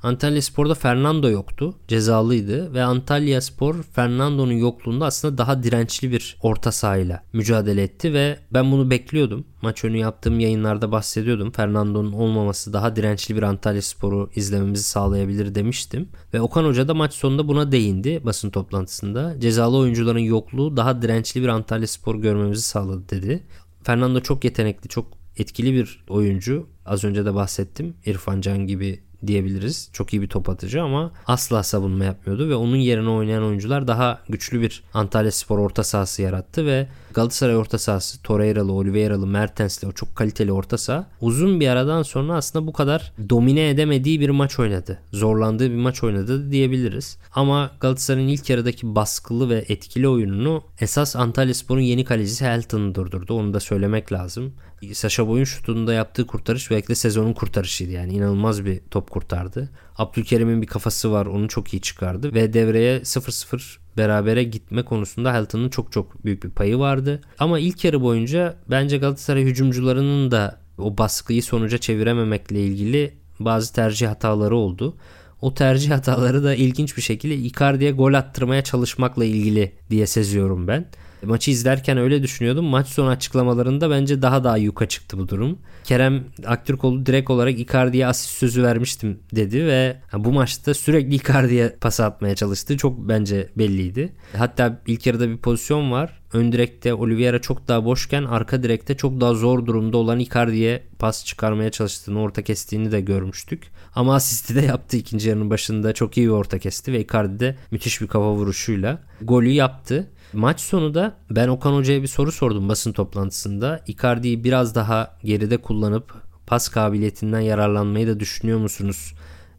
Antalya 0.02 0.42
Spor'da 0.42 0.74
Fernando 0.74 1.30
yoktu. 1.30 1.74
Cezalıydı 1.88 2.74
ve 2.74 2.82
Antalya 2.82 3.40
Spor 3.40 3.82
Fernando'nun 3.82 4.52
yokluğunda 4.52 5.06
aslında 5.06 5.38
daha 5.38 5.62
dirençli 5.62 6.12
bir 6.12 6.36
orta 6.42 6.72
sahayla 6.72 7.22
mücadele 7.32 7.82
etti 7.82 8.14
ve 8.14 8.38
ben 8.52 8.72
bunu 8.72 8.90
bekliyordum. 8.90 9.44
Maç 9.62 9.84
önü 9.84 9.98
yaptığım 9.98 10.40
yayınlarda 10.40 10.92
bahsediyordum. 10.92 11.50
Fernando'nun 11.50 12.12
olmaması 12.12 12.72
daha 12.72 12.96
dirençli 12.96 13.36
bir 13.36 13.42
Antalya 13.42 13.82
Spor'u 13.82 14.30
izlememizi 14.34 14.82
sağlayabilir 14.82 15.54
demiştim. 15.54 16.08
Ve 16.34 16.40
Okan 16.40 16.64
Hoca 16.64 16.88
da 16.88 16.94
maç 16.94 17.14
sonunda 17.14 17.48
buna 17.48 17.72
değindi 17.72 18.20
basın 18.24 18.50
toplantısında. 18.50 19.40
Cezalı 19.40 19.76
oyuncuların 19.76 20.18
yokluğu 20.18 20.76
daha 20.76 21.02
dirençli 21.02 21.42
bir 21.42 21.48
Antalya 21.48 21.86
Spor 21.86 22.14
görmemizi 22.14 22.62
sağladı 22.62 23.08
dedi. 23.08 23.42
Fernando 23.82 24.20
çok 24.20 24.44
yetenekli, 24.44 24.88
çok 24.88 25.06
etkili 25.36 25.72
bir 25.72 26.04
oyuncu. 26.08 26.66
Az 26.86 27.04
önce 27.04 27.24
de 27.24 27.34
bahsettim. 27.34 27.94
İrfan 28.06 28.40
Can 28.40 28.66
gibi 28.66 29.00
diyebiliriz. 29.26 29.88
Çok 29.92 30.12
iyi 30.12 30.22
bir 30.22 30.28
top 30.28 30.48
atıcı 30.48 30.82
ama 30.82 31.12
asla 31.26 31.62
savunma 31.62 32.04
yapmıyordu 32.04 32.48
ve 32.48 32.54
onun 32.54 32.76
yerine 32.76 33.08
oynayan 33.08 33.44
oyuncular 33.44 33.88
daha 33.88 34.20
güçlü 34.28 34.60
bir 34.60 34.84
Antalya 34.94 35.32
Spor 35.32 35.58
orta 35.58 35.84
sahası 35.84 36.22
yarattı 36.22 36.66
ve 36.66 36.88
Galatasaray 37.12 37.56
orta 37.56 37.78
sahası 37.78 38.22
Torreira'lı, 38.22 38.72
Oliveira'lı, 38.72 39.26
Mertens'li 39.26 39.88
o 39.88 39.92
çok 39.92 40.16
kaliteli 40.16 40.52
orta 40.52 40.78
saha 40.78 41.06
uzun 41.20 41.60
bir 41.60 41.68
aradan 41.68 42.02
sonra 42.02 42.34
aslında 42.34 42.66
bu 42.66 42.72
kadar 42.72 43.12
domine 43.30 43.68
edemediği 43.68 44.20
bir 44.20 44.30
maç 44.30 44.58
oynadı. 44.58 44.98
Zorlandığı 45.12 45.70
bir 45.70 45.76
maç 45.76 46.04
oynadı 46.04 46.50
diyebiliriz. 46.50 47.18
Ama 47.34 47.70
Galatasaray'ın 47.80 48.28
ilk 48.28 48.50
yarıdaki 48.50 48.94
baskılı 48.94 49.50
ve 49.50 49.64
etkili 49.68 50.08
oyununu 50.08 50.62
esas 50.80 51.16
Antalya 51.16 51.54
Spor'un 51.54 51.80
yeni 51.80 52.04
kalecisi 52.04 52.44
Helton'u 52.44 52.94
durdurdu. 52.94 53.34
Onu 53.34 53.54
da 53.54 53.60
söylemek 53.60 54.12
lazım. 54.12 54.52
Saşa 54.92 55.28
Boy'un 55.28 55.44
şutunda 55.44 55.92
yaptığı 55.92 56.26
kurtarış 56.26 56.70
belki 56.70 56.88
de 56.88 56.94
sezonun 56.94 57.32
kurtarışıydı. 57.32 57.92
Yani 57.92 58.12
inanılmaz 58.12 58.64
bir 58.64 58.80
top 58.90 59.10
kurtardı. 59.10 59.70
Abdülkerim'in 59.96 60.62
bir 60.62 60.66
kafası 60.66 61.12
var 61.12 61.26
onu 61.26 61.48
çok 61.48 61.74
iyi 61.74 61.80
çıkardı. 61.80 62.34
Ve 62.34 62.52
devreye 62.52 62.98
0-0 62.98 63.81
berabere 63.96 64.44
gitme 64.44 64.82
konusunda 64.82 65.34
Helton'un 65.34 65.68
çok 65.68 65.92
çok 65.92 66.24
büyük 66.24 66.44
bir 66.44 66.50
payı 66.50 66.78
vardı. 66.78 67.20
Ama 67.38 67.58
ilk 67.58 67.84
yarı 67.84 68.02
boyunca 68.02 68.56
bence 68.70 68.98
Galatasaray 68.98 69.42
hücumcularının 69.42 70.30
da 70.30 70.60
o 70.78 70.98
baskıyı 70.98 71.42
sonuca 71.42 71.78
çevirememekle 71.78 72.60
ilgili 72.60 73.14
bazı 73.40 73.74
tercih 73.74 74.08
hataları 74.08 74.56
oldu. 74.56 74.96
O 75.40 75.54
tercih 75.54 75.90
hataları 75.90 76.44
da 76.44 76.54
ilginç 76.54 76.96
bir 76.96 77.02
şekilde 77.02 77.34
Icardi'ye 77.36 77.92
gol 77.92 78.14
attırmaya 78.14 78.64
çalışmakla 78.64 79.24
ilgili 79.24 79.72
diye 79.90 80.06
seziyorum 80.06 80.68
ben. 80.68 80.86
Maçı 81.22 81.50
izlerken 81.50 81.98
öyle 81.98 82.22
düşünüyordum. 82.22 82.64
Maç 82.64 82.86
sonu 82.86 83.08
açıklamalarında 83.08 83.90
bence 83.90 84.22
daha 84.22 84.44
da 84.44 84.56
yuka 84.56 84.88
çıktı 84.88 85.18
bu 85.18 85.28
durum. 85.28 85.58
Kerem 85.84 86.24
Aktürkoğlu 86.46 87.06
direkt 87.06 87.30
olarak 87.30 87.60
Icardi'ye 87.60 88.06
asist 88.06 88.30
sözü 88.30 88.62
vermiştim 88.62 89.18
dedi 89.34 89.66
ve 89.66 89.96
bu 90.14 90.32
maçta 90.32 90.74
sürekli 90.74 91.14
Icardi'ye 91.14 91.76
pas 91.80 92.00
atmaya 92.00 92.34
çalıştı. 92.34 92.76
Çok 92.76 93.08
bence 93.08 93.48
belliydi. 93.56 94.12
Hatta 94.36 94.80
ilk 94.86 95.06
yarıda 95.06 95.28
bir 95.28 95.36
pozisyon 95.36 95.90
var. 95.92 96.22
Ön 96.32 96.52
direkte 96.52 96.94
Oliveira 96.94 97.40
çok 97.40 97.68
daha 97.68 97.84
boşken 97.84 98.24
arka 98.24 98.62
direkte 98.62 98.96
çok 98.96 99.20
daha 99.20 99.34
zor 99.34 99.66
durumda 99.66 99.96
olan 99.96 100.18
Icardi'ye 100.18 100.82
pas 100.98 101.24
çıkarmaya 101.24 101.70
çalıştığını, 101.70 102.20
orta 102.20 102.42
kestiğini 102.42 102.92
de 102.92 103.00
görmüştük. 103.00 103.70
Ama 103.94 104.14
asisti 104.14 104.54
de 104.54 104.60
yaptı 104.60 104.96
ikinci 104.96 105.28
yarının 105.28 105.50
başında. 105.50 105.92
Çok 105.92 106.16
iyi 106.16 106.26
bir 106.26 106.32
orta 106.32 106.58
kesti 106.58 106.92
ve 106.92 107.00
Icardi 107.00 107.40
de 107.40 107.56
müthiş 107.70 108.00
bir 108.00 108.06
kafa 108.06 108.32
vuruşuyla 108.32 108.98
golü 109.22 109.48
yaptı. 109.50 110.10
Maç 110.32 110.60
sonu 110.60 110.94
da 110.94 111.16
ben 111.30 111.48
Okan 111.48 111.72
Hoca'ya 111.72 112.02
bir 112.02 112.06
soru 112.06 112.32
sordum 112.32 112.68
basın 112.68 112.92
toplantısında. 112.92 113.84
Icardi'yi 113.86 114.44
biraz 114.44 114.74
daha 114.74 115.18
geride 115.24 115.56
kullanıp 115.56 116.14
pas 116.46 116.68
kabiliyetinden 116.68 117.40
yararlanmayı 117.40 118.06
da 118.06 118.20
düşünüyor 118.20 118.58
musunuz? 118.58 119.14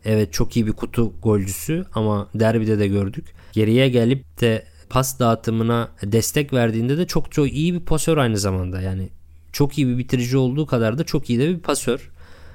Evet 0.06 0.34
çok 0.34 0.56
iyi 0.56 0.68
bir 0.68 0.72
kutu 0.72 1.14
golcüsü 1.22 1.86
ama 1.94 2.30
derbide 2.36 2.80
de 2.80 2.88
gördük. 2.88 3.26
Geriye 3.52 3.90
gelip 3.90 4.42
de 4.42 4.66
pas 4.90 5.20
dağıtımına 5.20 5.90
destek 6.04 6.54
verdiğinde 6.54 6.98
de 6.98 7.08
çok 7.08 7.32
çok 7.32 7.54
iyi 7.54 7.74
bir 7.74 7.80
pasör 7.80 8.18
aynı 8.18 8.38
zamanda. 8.38 8.82
Yani 8.82 9.10
çok 9.52 9.78
iyi 9.78 9.88
bir 9.88 9.98
bitirici 9.98 10.38
olduğu 10.38 10.66
kadar 10.66 10.98
da 10.98 11.04
çok 11.04 11.30
iyi 11.30 11.40
de 11.40 11.50
bir 11.50 11.60
pasör. 11.60 12.12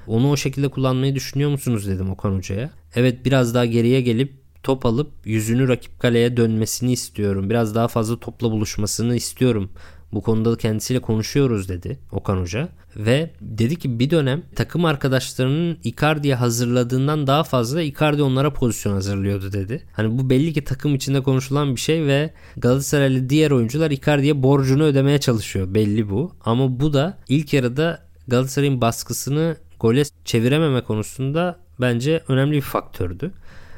Onu 0.07 0.31
o 0.31 0.37
şekilde 0.37 0.67
kullanmayı 0.67 1.15
düşünüyor 1.15 1.49
musunuz 1.49 1.87
dedim 1.87 2.09
Okan 2.09 2.35
Hoca'ya. 2.35 2.69
Evet 2.95 3.25
biraz 3.25 3.53
daha 3.53 3.65
geriye 3.65 4.01
gelip 4.01 4.38
top 4.63 4.85
alıp 4.85 5.11
yüzünü 5.25 5.67
rakip 5.67 5.99
kaleye 5.99 6.37
dönmesini 6.37 6.91
istiyorum. 6.91 7.49
Biraz 7.49 7.75
daha 7.75 7.87
fazla 7.87 8.19
topla 8.19 8.51
buluşmasını 8.51 9.15
istiyorum. 9.15 9.69
Bu 10.13 10.21
konuda 10.21 10.57
kendisiyle 10.57 11.01
konuşuyoruz 11.01 11.69
dedi 11.69 11.99
Okan 12.11 12.37
Hoca. 12.37 12.69
Ve 12.95 13.31
dedi 13.41 13.75
ki 13.75 13.99
bir 13.99 14.09
dönem 14.09 14.43
takım 14.55 14.85
arkadaşlarının 14.85 15.77
Icardi'ye 15.83 16.35
hazırladığından 16.35 17.27
daha 17.27 17.43
fazla 17.43 17.81
Icardi 17.81 18.23
onlara 18.23 18.53
pozisyon 18.53 18.93
hazırlıyordu 18.93 19.53
dedi. 19.53 19.83
Hani 19.93 20.17
bu 20.19 20.29
belli 20.29 20.53
ki 20.53 20.63
takım 20.63 20.95
içinde 20.95 21.23
konuşulan 21.23 21.75
bir 21.75 21.81
şey 21.81 22.05
ve 22.05 22.33
Galatasaraylı 22.57 23.29
diğer 23.29 23.51
oyuncular 23.51 23.91
Icardi'ye 23.91 24.43
borcunu 24.43 24.83
ödemeye 24.83 25.19
çalışıyor. 25.19 25.73
Belli 25.73 26.09
bu. 26.09 26.35
Ama 26.45 26.79
bu 26.79 26.93
da 26.93 27.17
ilk 27.29 27.53
yarıda 27.53 28.03
Galatasaray'ın 28.27 28.81
baskısını 28.81 29.57
gole 29.79 30.03
çevirememe 30.25 30.81
konusunda 30.81 31.59
bence 31.81 32.23
önemli 32.27 32.51
bir 32.51 32.61
faktördü. 32.61 33.31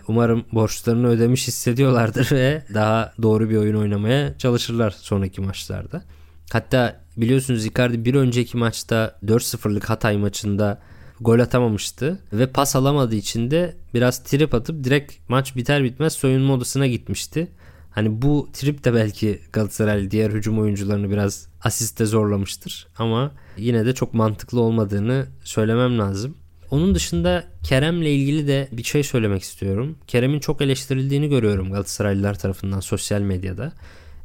Umarım 0.08 0.46
borçlarını 0.54 1.08
ödemiş 1.08 1.48
hissediyorlardır 1.48 2.32
ve 2.32 2.64
daha 2.74 3.14
doğru 3.22 3.50
bir 3.50 3.58
oyun 3.58 3.76
oynamaya 3.76 4.38
çalışırlar 4.38 4.92
sonraki 4.92 5.42
maçlarda. 5.42 6.04
Hatta 6.52 7.02
biliyorsunuz 7.18 7.66
Icardi 7.66 8.06
bir 8.06 8.16
önceki 8.16 8.58
maçta 8.58 9.20
4-0'lık 9.26 9.90
Hatay 9.90 10.18
maçında 10.18 10.82
gol 11.22 11.40
atamamıştı 11.40 12.20
ve 12.34 12.48
pas 12.48 12.76
alamadığı 12.76 13.16
için 13.16 13.52
de 13.52 13.76
biraz 13.94 14.24
trip 14.24 14.54
atıp 14.54 14.84
direkt 14.84 15.14
maç 15.30 15.56
biter 15.56 15.84
bitmez 15.84 16.14
soyunma 16.14 16.54
odasına 16.54 16.88
gitmişti. 16.88 17.52
Hani 17.92 18.22
bu 18.22 18.50
trip 18.54 18.84
de 18.84 18.94
belki 18.94 19.42
Galatasaray 19.54 20.12
diğer 20.12 20.32
hücum 20.32 20.60
oyuncularını 20.60 21.10
biraz 21.10 21.48
asiste 21.62 22.06
zorlamıştır 22.06 22.88
ama 22.98 23.32
yine 23.58 23.86
de 23.86 23.94
çok 23.94 24.14
mantıklı 24.14 24.62
olmadığını 24.62 25.28
söylemem 25.44 26.00
lazım. 26.00 26.38
Onun 26.72 26.96
dışında 26.96 27.44
Kerem'le 27.64 28.02
ilgili 28.02 28.48
de 28.48 28.68
bir 28.72 28.84
şey 28.84 29.04
söylemek 29.04 29.42
istiyorum. 29.42 29.98
Kerem'in 30.08 30.40
çok 30.40 30.62
eleştirildiğini 30.62 31.30
görüyorum 31.30 31.72
Galatasaraylılar 31.72 32.40
tarafından 32.40 32.80
sosyal 32.80 33.22
medyada. 33.22 33.72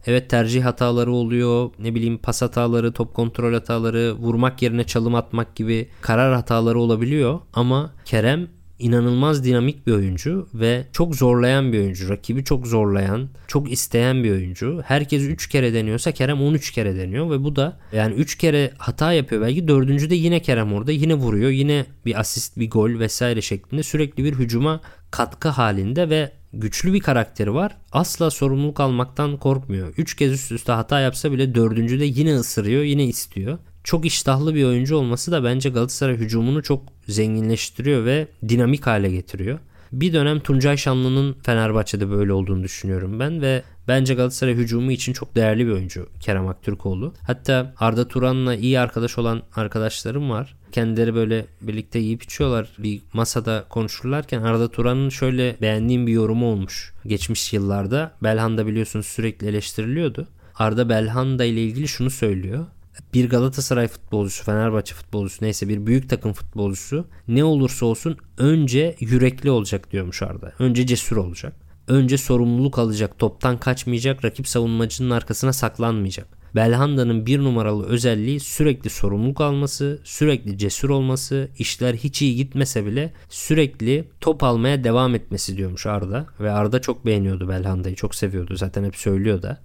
Evet 0.07 0.30
tercih 0.30 0.64
hataları 0.64 1.12
oluyor. 1.12 1.70
Ne 1.78 1.94
bileyim 1.94 2.18
pas 2.18 2.42
hataları, 2.42 2.92
top 2.92 3.14
kontrol 3.14 3.55
hataları, 3.55 4.14
vurmak 4.14 4.62
yerine 4.62 4.84
çalım 4.84 5.14
atmak 5.14 5.57
gibi 5.57 5.88
karar 6.01 6.34
hataları 6.34 6.80
olabiliyor. 6.80 7.40
Ama 7.53 7.92
Kerem 8.05 8.49
inanılmaz 8.79 9.45
dinamik 9.45 9.87
bir 9.87 9.93
oyuncu 9.93 10.49
ve 10.55 10.85
çok 10.93 11.14
zorlayan 11.14 11.72
bir 11.72 11.79
oyuncu. 11.79 12.09
Rakibi 12.09 12.45
çok 12.45 12.66
zorlayan, 12.66 13.29
çok 13.49 13.72
isteyen 13.72 14.24
bir 14.24 14.31
oyuncu. 14.31 14.83
Herkes 14.85 15.22
3 15.22 15.49
kere 15.49 15.74
deniyorsa 15.74 16.12
Kerem 16.12 16.43
13 16.43 16.70
kere 16.70 16.97
deniyor 16.97 17.31
ve 17.31 17.45
bu 17.45 17.57
da 17.57 17.79
yani 17.93 18.14
3 18.14 18.39
kere 18.39 18.70
hata 18.79 19.12
yapıyor. 19.12 19.43
Belki 19.43 19.68
dördüncüde 19.68 20.14
yine 20.14 20.41
Kerem 20.41 20.72
orada 20.72 20.93
yine 20.93 21.14
vuruyor. 21.14 21.51
Yine 21.51 21.87
bir 22.07 22.20
asist, 22.20 22.59
bir 22.59 22.70
gol 22.70 22.99
vesaire 22.99 23.43
şeklinde 23.43 23.83
sürekli 23.83 24.24
bir 24.24 24.35
hücuma 24.35 24.81
katkı 25.11 25.49
halinde 25.49 26.11
ve 26.11 26.33
güçlü 26.53 26.93
bir 26.93 27.01
karakteri 27.01 27.55
var. 27.55 27.77
Asla 27.93 28.31
sorumluluk 28.31 28.81
almaktan 28.81 29.37
korkmuyor. 29.37 29.95
3 29.97 30.16
kez 30.16 30.33
üst 30.33 30.53
üste 30.53 30.72
hata 30.72 31.01
yapsa 31.01 31.33
bile 31.33 31.55
dördüncüde 31.55 32.05
yine 32.05 32.35
ısırıyor, 32.35 32.83
yine 32.83 33.05
istiyor 33.05 33.59
çok 33.87 34.07
iştahlı 34.07 34.55
bir 34.55 34.64
oyuncu 34.64 34.97
olması 34.97 35.32
da 35.32 35.45
bence 35.45 35.70
Galatasaray 35.70 36.16
hücumunu 36.16 36.62
çok 36.62 36.82
zenginleştiriyor 37.09 38.05
ve 38.05 38.28
dinamik 38.49 38.87
hale 38.87 39.11
getiriyor. 39.11 39.59
Bir 39.93 40.12
dönem 40.12 40.41
Tuncay 40.41 40.76
Şanlı'nın 40.76 41.37
Fenerbahçe'de 41.43 42.11
böyle 42.11 42.32
olduğunu 42.32 42.62
düşünüyorum 42.62 43.20
ben 43.20 43.43
ve 43.43 43.62
bence 43.89 44.14
Galatasaray 44.14 44.55
hücumu 44.55 44.93
için 44.93 45.12
çok 45.12 45.34
değerli 45.34 45.66
bir 45.66 45.72
oyuncu 45.72 46.09
Kerem 46.20 46.49
Aktürkoğlu. 46.49 47.14
Hatta 47.26 47.74
Arda 47.78 48.09
Turan'la 48.09 48.55
iyi 48.55 48.80
arkadaş 48.80 49.18
olan 49.18 49.43
arkadaşlarım 49.57 50.30
var. 50.30 50.57
Kendileri 50.72 51.14
böyle 51.14 51.47
birlikte 51.61 51.99
yiyip 51.99 52.22
içiyorlar. 52.22 52.68
Bir 52.78 53.01
masada 53.12 53.64
konuşurlarken 53.68 54.43
Arda 54.43 54.70
Turan'ın 54.70 55.09
şöyle 55.09 55.57
beğendiğim 55.61 56.07
bir 56.07 56.12
yorumu 56.12 56.47
olmuş. 56.47 56.95
Geçmiş 57.07 57.53
yıllarda 57.53 58.12
Belhanda 58.22 58.66
biliyorsunuz 58.66 59.07
sürekli 59.07 59.47
eleştiriliyordu. 59.47 60.28
Arda 60.55 60.89
Belhanda 60.89 61.45
ile 61.45 61.62
ilgili 61.62 61.89
şunu 61.89 62.11
söylüyor 62.11 62.66
bir 63.14 63.28
Galatasaray 63.28 63.88
futbolcusu, 63.88 64.44
Fenerbahçe 64.44 64.94
futbolcusu 64.94 65.44
neyse 65.44 65.68
bir 65.68 65.86
büyük 65.86 66.11
takım 66.11 66.32
futbolcusu 66.32 67.07
ne 67.28 67.44
olursa 67.44 67.86
olsun 67.86 68.16
önce 68.38 68.97
yürekli 69.01 69.51
olacak 69.51 69.92
diyormuş 69.92 70.22
Arda. 70.22 70.53
Önce 70.59 70.86
cesur 70.86 71.16
olacak. 71.16 71.53
Önce 71.88 72.18
sorumluluk 72.18 72.78
alacak, 72.78 73.18
toptan 73.18 73.59
kaçmayacak, 73.59 74.24
rakip 74.24 74.49
savunmacının 74.49 75.11
arkasına 75.11 75.53
saklanmayacak. 75.53 76.36
Belhanda'nın 76.55 77.26
bir 77.26 77.38
numaralı 77.38 77.86
özelliği 77.86 78.40
sürekli 78.40 78.90
sorumluluk 78.90 79.40
alması, 79.40 80.01
sürekli 80.05 80.59
cesur 80.59 80.90
olması, 80.90 81.49
işler 81.59 81.94
hiç 81.94 82.22
iyi 82.22 82.36
gitmese 82.36 82.86
bile 82.86 83.12
sürekli 83.28 84.09
top 84.20 84.42
almaya 84.42 84.84
devam 84.84 85.14
etmesi 85.14 85.57
diyormuş 85.57 85.86
Arda. 85.86 86.26
Ve 86.40 86.51
Arda 86.51 86.80
çok 86.80 87.07
beğeniyordu 87.07 87.49
Belhanda'yı, 87.49 87.94
çok 87.94 88.14
seviyordu 88.14 88.57
zaten 88.57 88.84
hep 88.84 88.97
söylüyor 88.97 89.42
da. 89.42 89.59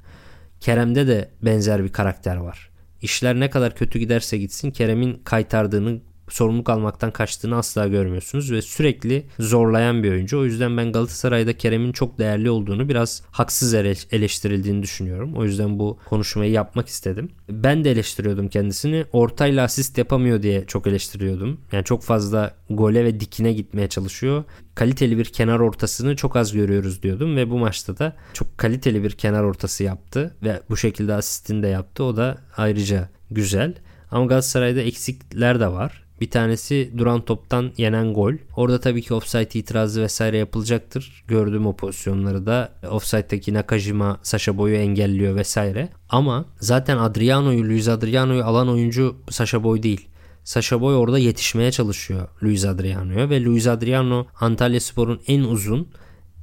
Kerem'de 0.59 1.07
de 1.07 1.31
benzer 1.41 1.83
bir 1.83 1.91
karakter 1.91 2.35
var. 2.35 2.70
İşler 3.01 3.39
ne 3.39 3.49
kadar 3.49 3.75
kötü 3.75 3.99
giderse 3.99 4.37
gitsin 4.37 4.71
Kerem'in 4.71 5.21
kaytardığını 5.23 6.01
sorumluluk 6.33 6.69
almaktan 6.69 7.11
kaçtığını 7.11 7.57
asla 7.57 7.87
görmüyorsunuz 7.87 8.51
ve 8.51 8.61
sürekli 8.61 9.25
zorlayan 9.39 10.03
bir 10.03 10.11
oyuncu. 10.11 10.39
O 10.39 10.45
yüzden 10.45 10.77
ben 10.77 10.91
Galatasaray'da 10.91 11.57
Kerem'in 11.57 11.91
çok 11.91 12.19
değerli 12.19 12.49
olduğunu 12.49 12.89
biraz 12.89 13.23
haksız 13.31 13.73
eleştirildiğini 13.73 14.83
düşünüyorum. 14.83 15.33
O 15.35 15.43
yüzden 15.43 15.79
bu 15.79 15.97
konuşmayı 16.09 16.51
yapmak 16.51 16.87
istedim. 16.87 17.31
Ben 17.49 17.83
de 17.83 17.91
eleştiriyordum 17.91 18.47
kendisini. 18.47 19.05
Ortayla 19.11 19.63
asist 19.63 19.97
yapamıyor 19.97 20.43
diye 20.43 20.65
çok 20.65 20.87
eleştiriyordum. 20.87 21.61
Yani 21.71 21.83
çok 21.83 22.03
fazla 22.03 22.55
gole 22.69 23.05
ve 23.05 23.19
dikine 23.19 23.53
gitmeye 23.53 23.87
çalışıyor. 23.87 24.43
Kaliteli 24.75 25.17
bir 25.17 25.25
kenar 25.25 25.59
ortasını 25.59 26.15
çok 26.15 26.35
az 26.35 26.53
görüyoruz 26.53 27.03
diyordum 27.03 27.35
ve 27.35 27.49
bu 27.49 27.57
maçta 27.57 27.97
da 27.97 28.15
çok 28.33 28.57
kaliteli 28.57 29.03
bir 29.03 29.11
kenar 29.11 29.43
ortası 29.43 29.83
yaptı 29.83 30.35
ve 30.43 30.61
bu 30.69 30.77
şekilde 30.77 31.13
asistini 31.13 31.63
de 31.63 31.67
yaptı. 31.67 32.03
O 32.03 32.17
da 32.17 32.37
ayrıca 32.57 33.09
güzel. 33.31 33.73
Ama 34.11 34.25
Galatasaray'da 34.25 34.81
eksikler 34.81 35.59
de 35.59 35.67
var. 35.67 36.00
Bir 36.21 36.29
tanesi 36.29 36.91
duran 36.97 37.25
toptan 37.25 37.71
yenen 37.77 38.13
gol. 38.13 38.33
Orada 38.55 38.79
tabii 38.79 39.01
ki 39.01 39.13
offside 39.13 39.59
itirazı 39.59 40.01
vesaire 40.01 40.37
yapılacaktır. 40.37 41.23
Gördüğüm 41.27 41.65
o 41.65 41.75
pozisyonları 41.75 42.45
da 42.45 42.73
offside'daki 42.89 43.53
Nakajima 43.53 44.19
Sasha 44.23 44.57
Boy'u 44.57 44.75
engelliyor 44.75 45.35
vesaire. 45.35 45.89
Ama 46.09 46.45
zaten 46.59 46.97
Adriano'yu, 46.97 47.63
Luis 47.63 47.87
Adriano'yu 47.87 48.43
alan 48.43 48.69
oyuncu 48.69 49.15
Sasha 49.29 49.63
Boy 49.63 49.83
değil. 49.83 50.07
Sasha 50.43 50.81
Boy 50.81 50.95
orada 50.95 51.19
yetişmeye 51.19 51.71
çalışıyor 51.71 52.27
Luis 52.43 52.65
Adriano'ya 52.65 53.29
ve 53.29 53.43
Luis 53.43 53.67
Adriano 53.67 54.27
Antalya 54.39 54.79
Spor'un 54.79 55.21
en 55.27 55.41
uzun 55.41 55.87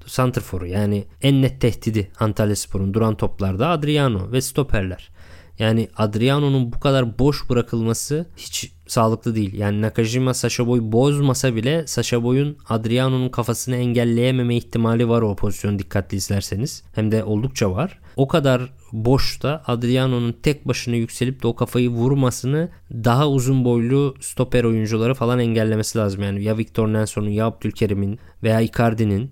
santrforu 0.07 0.67
yani 0.67 1.05
en 1.23 1.43
net 1.43 1.61
tehdidi 1.61 2.11
Antalya 2.21 2.57
Spor'un 2.57 2.95
duran 2.95 3.17
toplarda 3.17 3.69
Adriano 3.69 4.33
ve 4.33 4.41
stoperler. 4.41 5.11
Yani 5.59 5.89
Adriano'nun 5.97 6.73
bu 6.73 6.81
kadar 6.81 7.19
boş 7.19 7.51
bırakılması 7.51 8.27
hiç 8.37 8.73
sağlıklı 8.91 9.35
değil. 9.35 9.55
Yani 9.55 9.83
Nakajima 9.83 10.35
Sasha 10.35 10.67
Boy 10.67 10.81
bozmasa 10.83 11.55
bile 11.57 11.87
Sasha 11.87 12.23
Boy'un 12.23 12.57
Adriano'nun 12.69 13.29
kafasını 13.29 13.77
engelleyememe 13.77 14.57
ihtimali 14.57 15.09
var 15.09 15.23
o 15.23 15.37
pozisyonu 15.37 15.79
dikkatli 15.79 16.17
izlerseniz. 16.17 16.83
Hem 16.95 17.13
de 17.13 17.25
oldukça 17.25 17.73
var. 17.73 17.99
O 18.17 18.29
kadar 18.29 18.73
boşta 18.93 19.63
Adriano'nun 19.67 20.37
tek 20.43 20.69
başına 20.69 20.95
yükselip 20.95 21.43
de 21.43 21.47
o 21.47 21.55
kafayı 21.55 21.89
vurmasını 21.89 22.69
daha 22.93 23.29
uzun 23.29 23.65
boylu 23.65 24.15
stoper 24.21 24.65
oyuncuları 24.65 25.15
falan 25.15 25.39
engellemesi 25.39 25.99
lazım. 25.99 26.23
Yani 26.23 26.45
ya 26.45 26.59
Victor 26.59 26.89
Nelson'un 26.89 27.31
ya 27.31 27.47
Abdülkerim'in 27.47 28.19
veya 28.43 28.61
Icardi'nin 28.61 29.31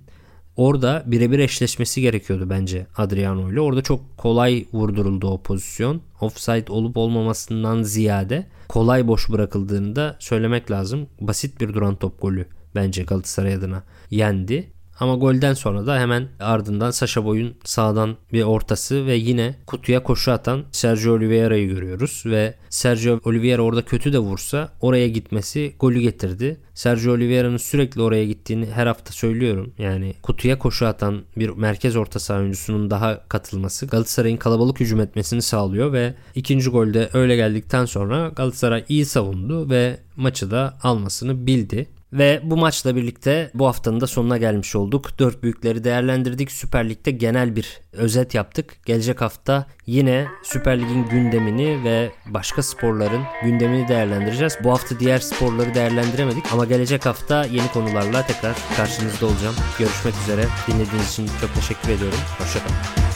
Orada 0.56 1.02
birebir 1.06 1.38
eşleşmesi 1.38 2.00
gerekiyordu 2.00 2.50
bence 2.50 2.86
Adriano 2.96 3.52
ile. 3.52 3.60
Orada 3.60 3.82
çok 3.82 4.18
kolay 4.18 4.66
vurduruldu 4.72 5.28
o 5.28 5.42
pozisyon. 5.42 6.00
Offside 6.20 6.72
olup 6.72 6.96
olmamasından 6.96 7.82
ziyade 7.82 8.46
kolay 8.68 9.06
boş 9.06 9.30
bırakıldığını 9.30 9.96
da 9.96 10.16
söylemek 10.18 10.70
lazım. 10.70 11.06
Basit 11.20 11.60
bir 11.60 11.74
duran 11.74 11.96
top 11.96 12.20
golü 12.22 12.46
bence 12.74 13.02
Galatasaray 13.02 13.54
adına 13.54 13.82
yendi. 14.10 14.70
Ama 15.00 15.14
golden 15.14 15.54
sonra 15.54 15.86
da 15.86 15.98
hemen 15.98 16.28
ardından 16.40 16.90
Sasha 16.90 17.24
Boy'un 17.24 17.54
sağdan 17.64 18.16
bir 18.32 18.42
ortası 18.42 19.06
ve 19.06 19.14
yine 19.14 19.54
kutuya 19.66 20.02
koşu 20.02 20.32
atan 20.32 20.64
Sergio 20.72 21.12
Oliveira'yı 21.12 21.68
görüyoruz 21.68 22.22
ve 22.26 22.54
Sergio 22.70 23.20
Oliveira 23.24 23.62
orada 23.62 23.82
kötü 23.84 24.12
de 24.12 24.18
vursa 24.18 24.72
oraya 24.80 25.08
gitmesi 25.08 25.74
golü 25.78 26.00
getirdi. 26.00 26.60
Sergio 26.74 27.12
Oliveira'nın 27.12 27.56
sürekli 27.56 28.02
oraya 28.02 28.24
gittiğini 28.24 28.66
her 28.66 28.86
hafta 28.86 29.12
söylüyorum. 29.12 29.72
Yani 29.78 30.14
kutuya 30.22 30.58
koşu 30.58 30.86
atan 30.86 31.22
bir 31.36 31.48
merkez 31.48 31.96
orta 31.96 32.18
saha 32.18 32.38
oyuncusunun 32.38 32.90
daha 32.90 33.28
katılması 33.28 33.86
Galatasaray'ın 33.86 34.36
kalabalık 34.36 34.80
hücum 34.80 35.00
etmesini 35.00 35.42
sağlıyor 35.42 35.92
ve 35.92 36.14
ikinci 36.34 36.70
golde 36.70 37.10
öyle 37.12 37.36
geldikten 37.36 37.84
sonra 37.84 38.28
Galatasaray 38.28 38.84
iyi 38.88 39.06
savundu 39.06 39.70
ve 39.70 39.98
maçı 40.16 40.50
da 40.50 40.78
almasını 40.82 41.46
bildi. 41.46 41.86
Ve 42.18 42.40
bu 42.44 42.56
maçla 42.56 42.96
birlikte 42.96 43.50
bu 43.54 43.66
haftanın 43.66 44.00
da 44.00 44.06
sonuna 44.06 44.38
gelmiş 44.38 44.76
olduk. 44.76 45.18
Dört 45.18 45.42
büyükleri 45.42 45.84
değerlendirdik. 45.84 46.50
Süper 46.50 46.88
Lig'de 46.88 47.10
genel 47.10 47.56
bir 47.56 47.80
özet 47.92 48.34
yaptık. 48.34 48.76
Gelecek 48.86 49.20
hafta 49.20 49.66
yine 49.86 50.26
Süper 50.42 50.80
Lig'in 50.80 51.06
gündemini 51.08 51.84
ve 51.84 52.10
başka 52.26 52.62
sporların 52.62 53.22
gündemini 53.44 53.88
değerlendireceğiz. 53.88 54.58
Bu 54.64 54.70
hafta 54.70 55.00
diğer 55.00 55.18
sporları 55.18 55.74
değerlendiremedik 55.74 56.52
ama 56.52 56.64
gelecek 56.64 57.06
hafta 57.06 57.44
yeni 57.44 57.68
konularla 57.68 58.26
tekrar 58.26 58.56
karşınızda 58.76 59.26
olacağım. 59.26 59.54
Görüşmek 59.78 60.14
üzere. 60.22 60.44
Dinlediğiniz 60.68 61.12
için 61.12 61.30
çok 61.40 61.54
teşekkür 61.54 61.88
ediyorum. 61.88 62.18
Hoşçakalın. 62.38 63.15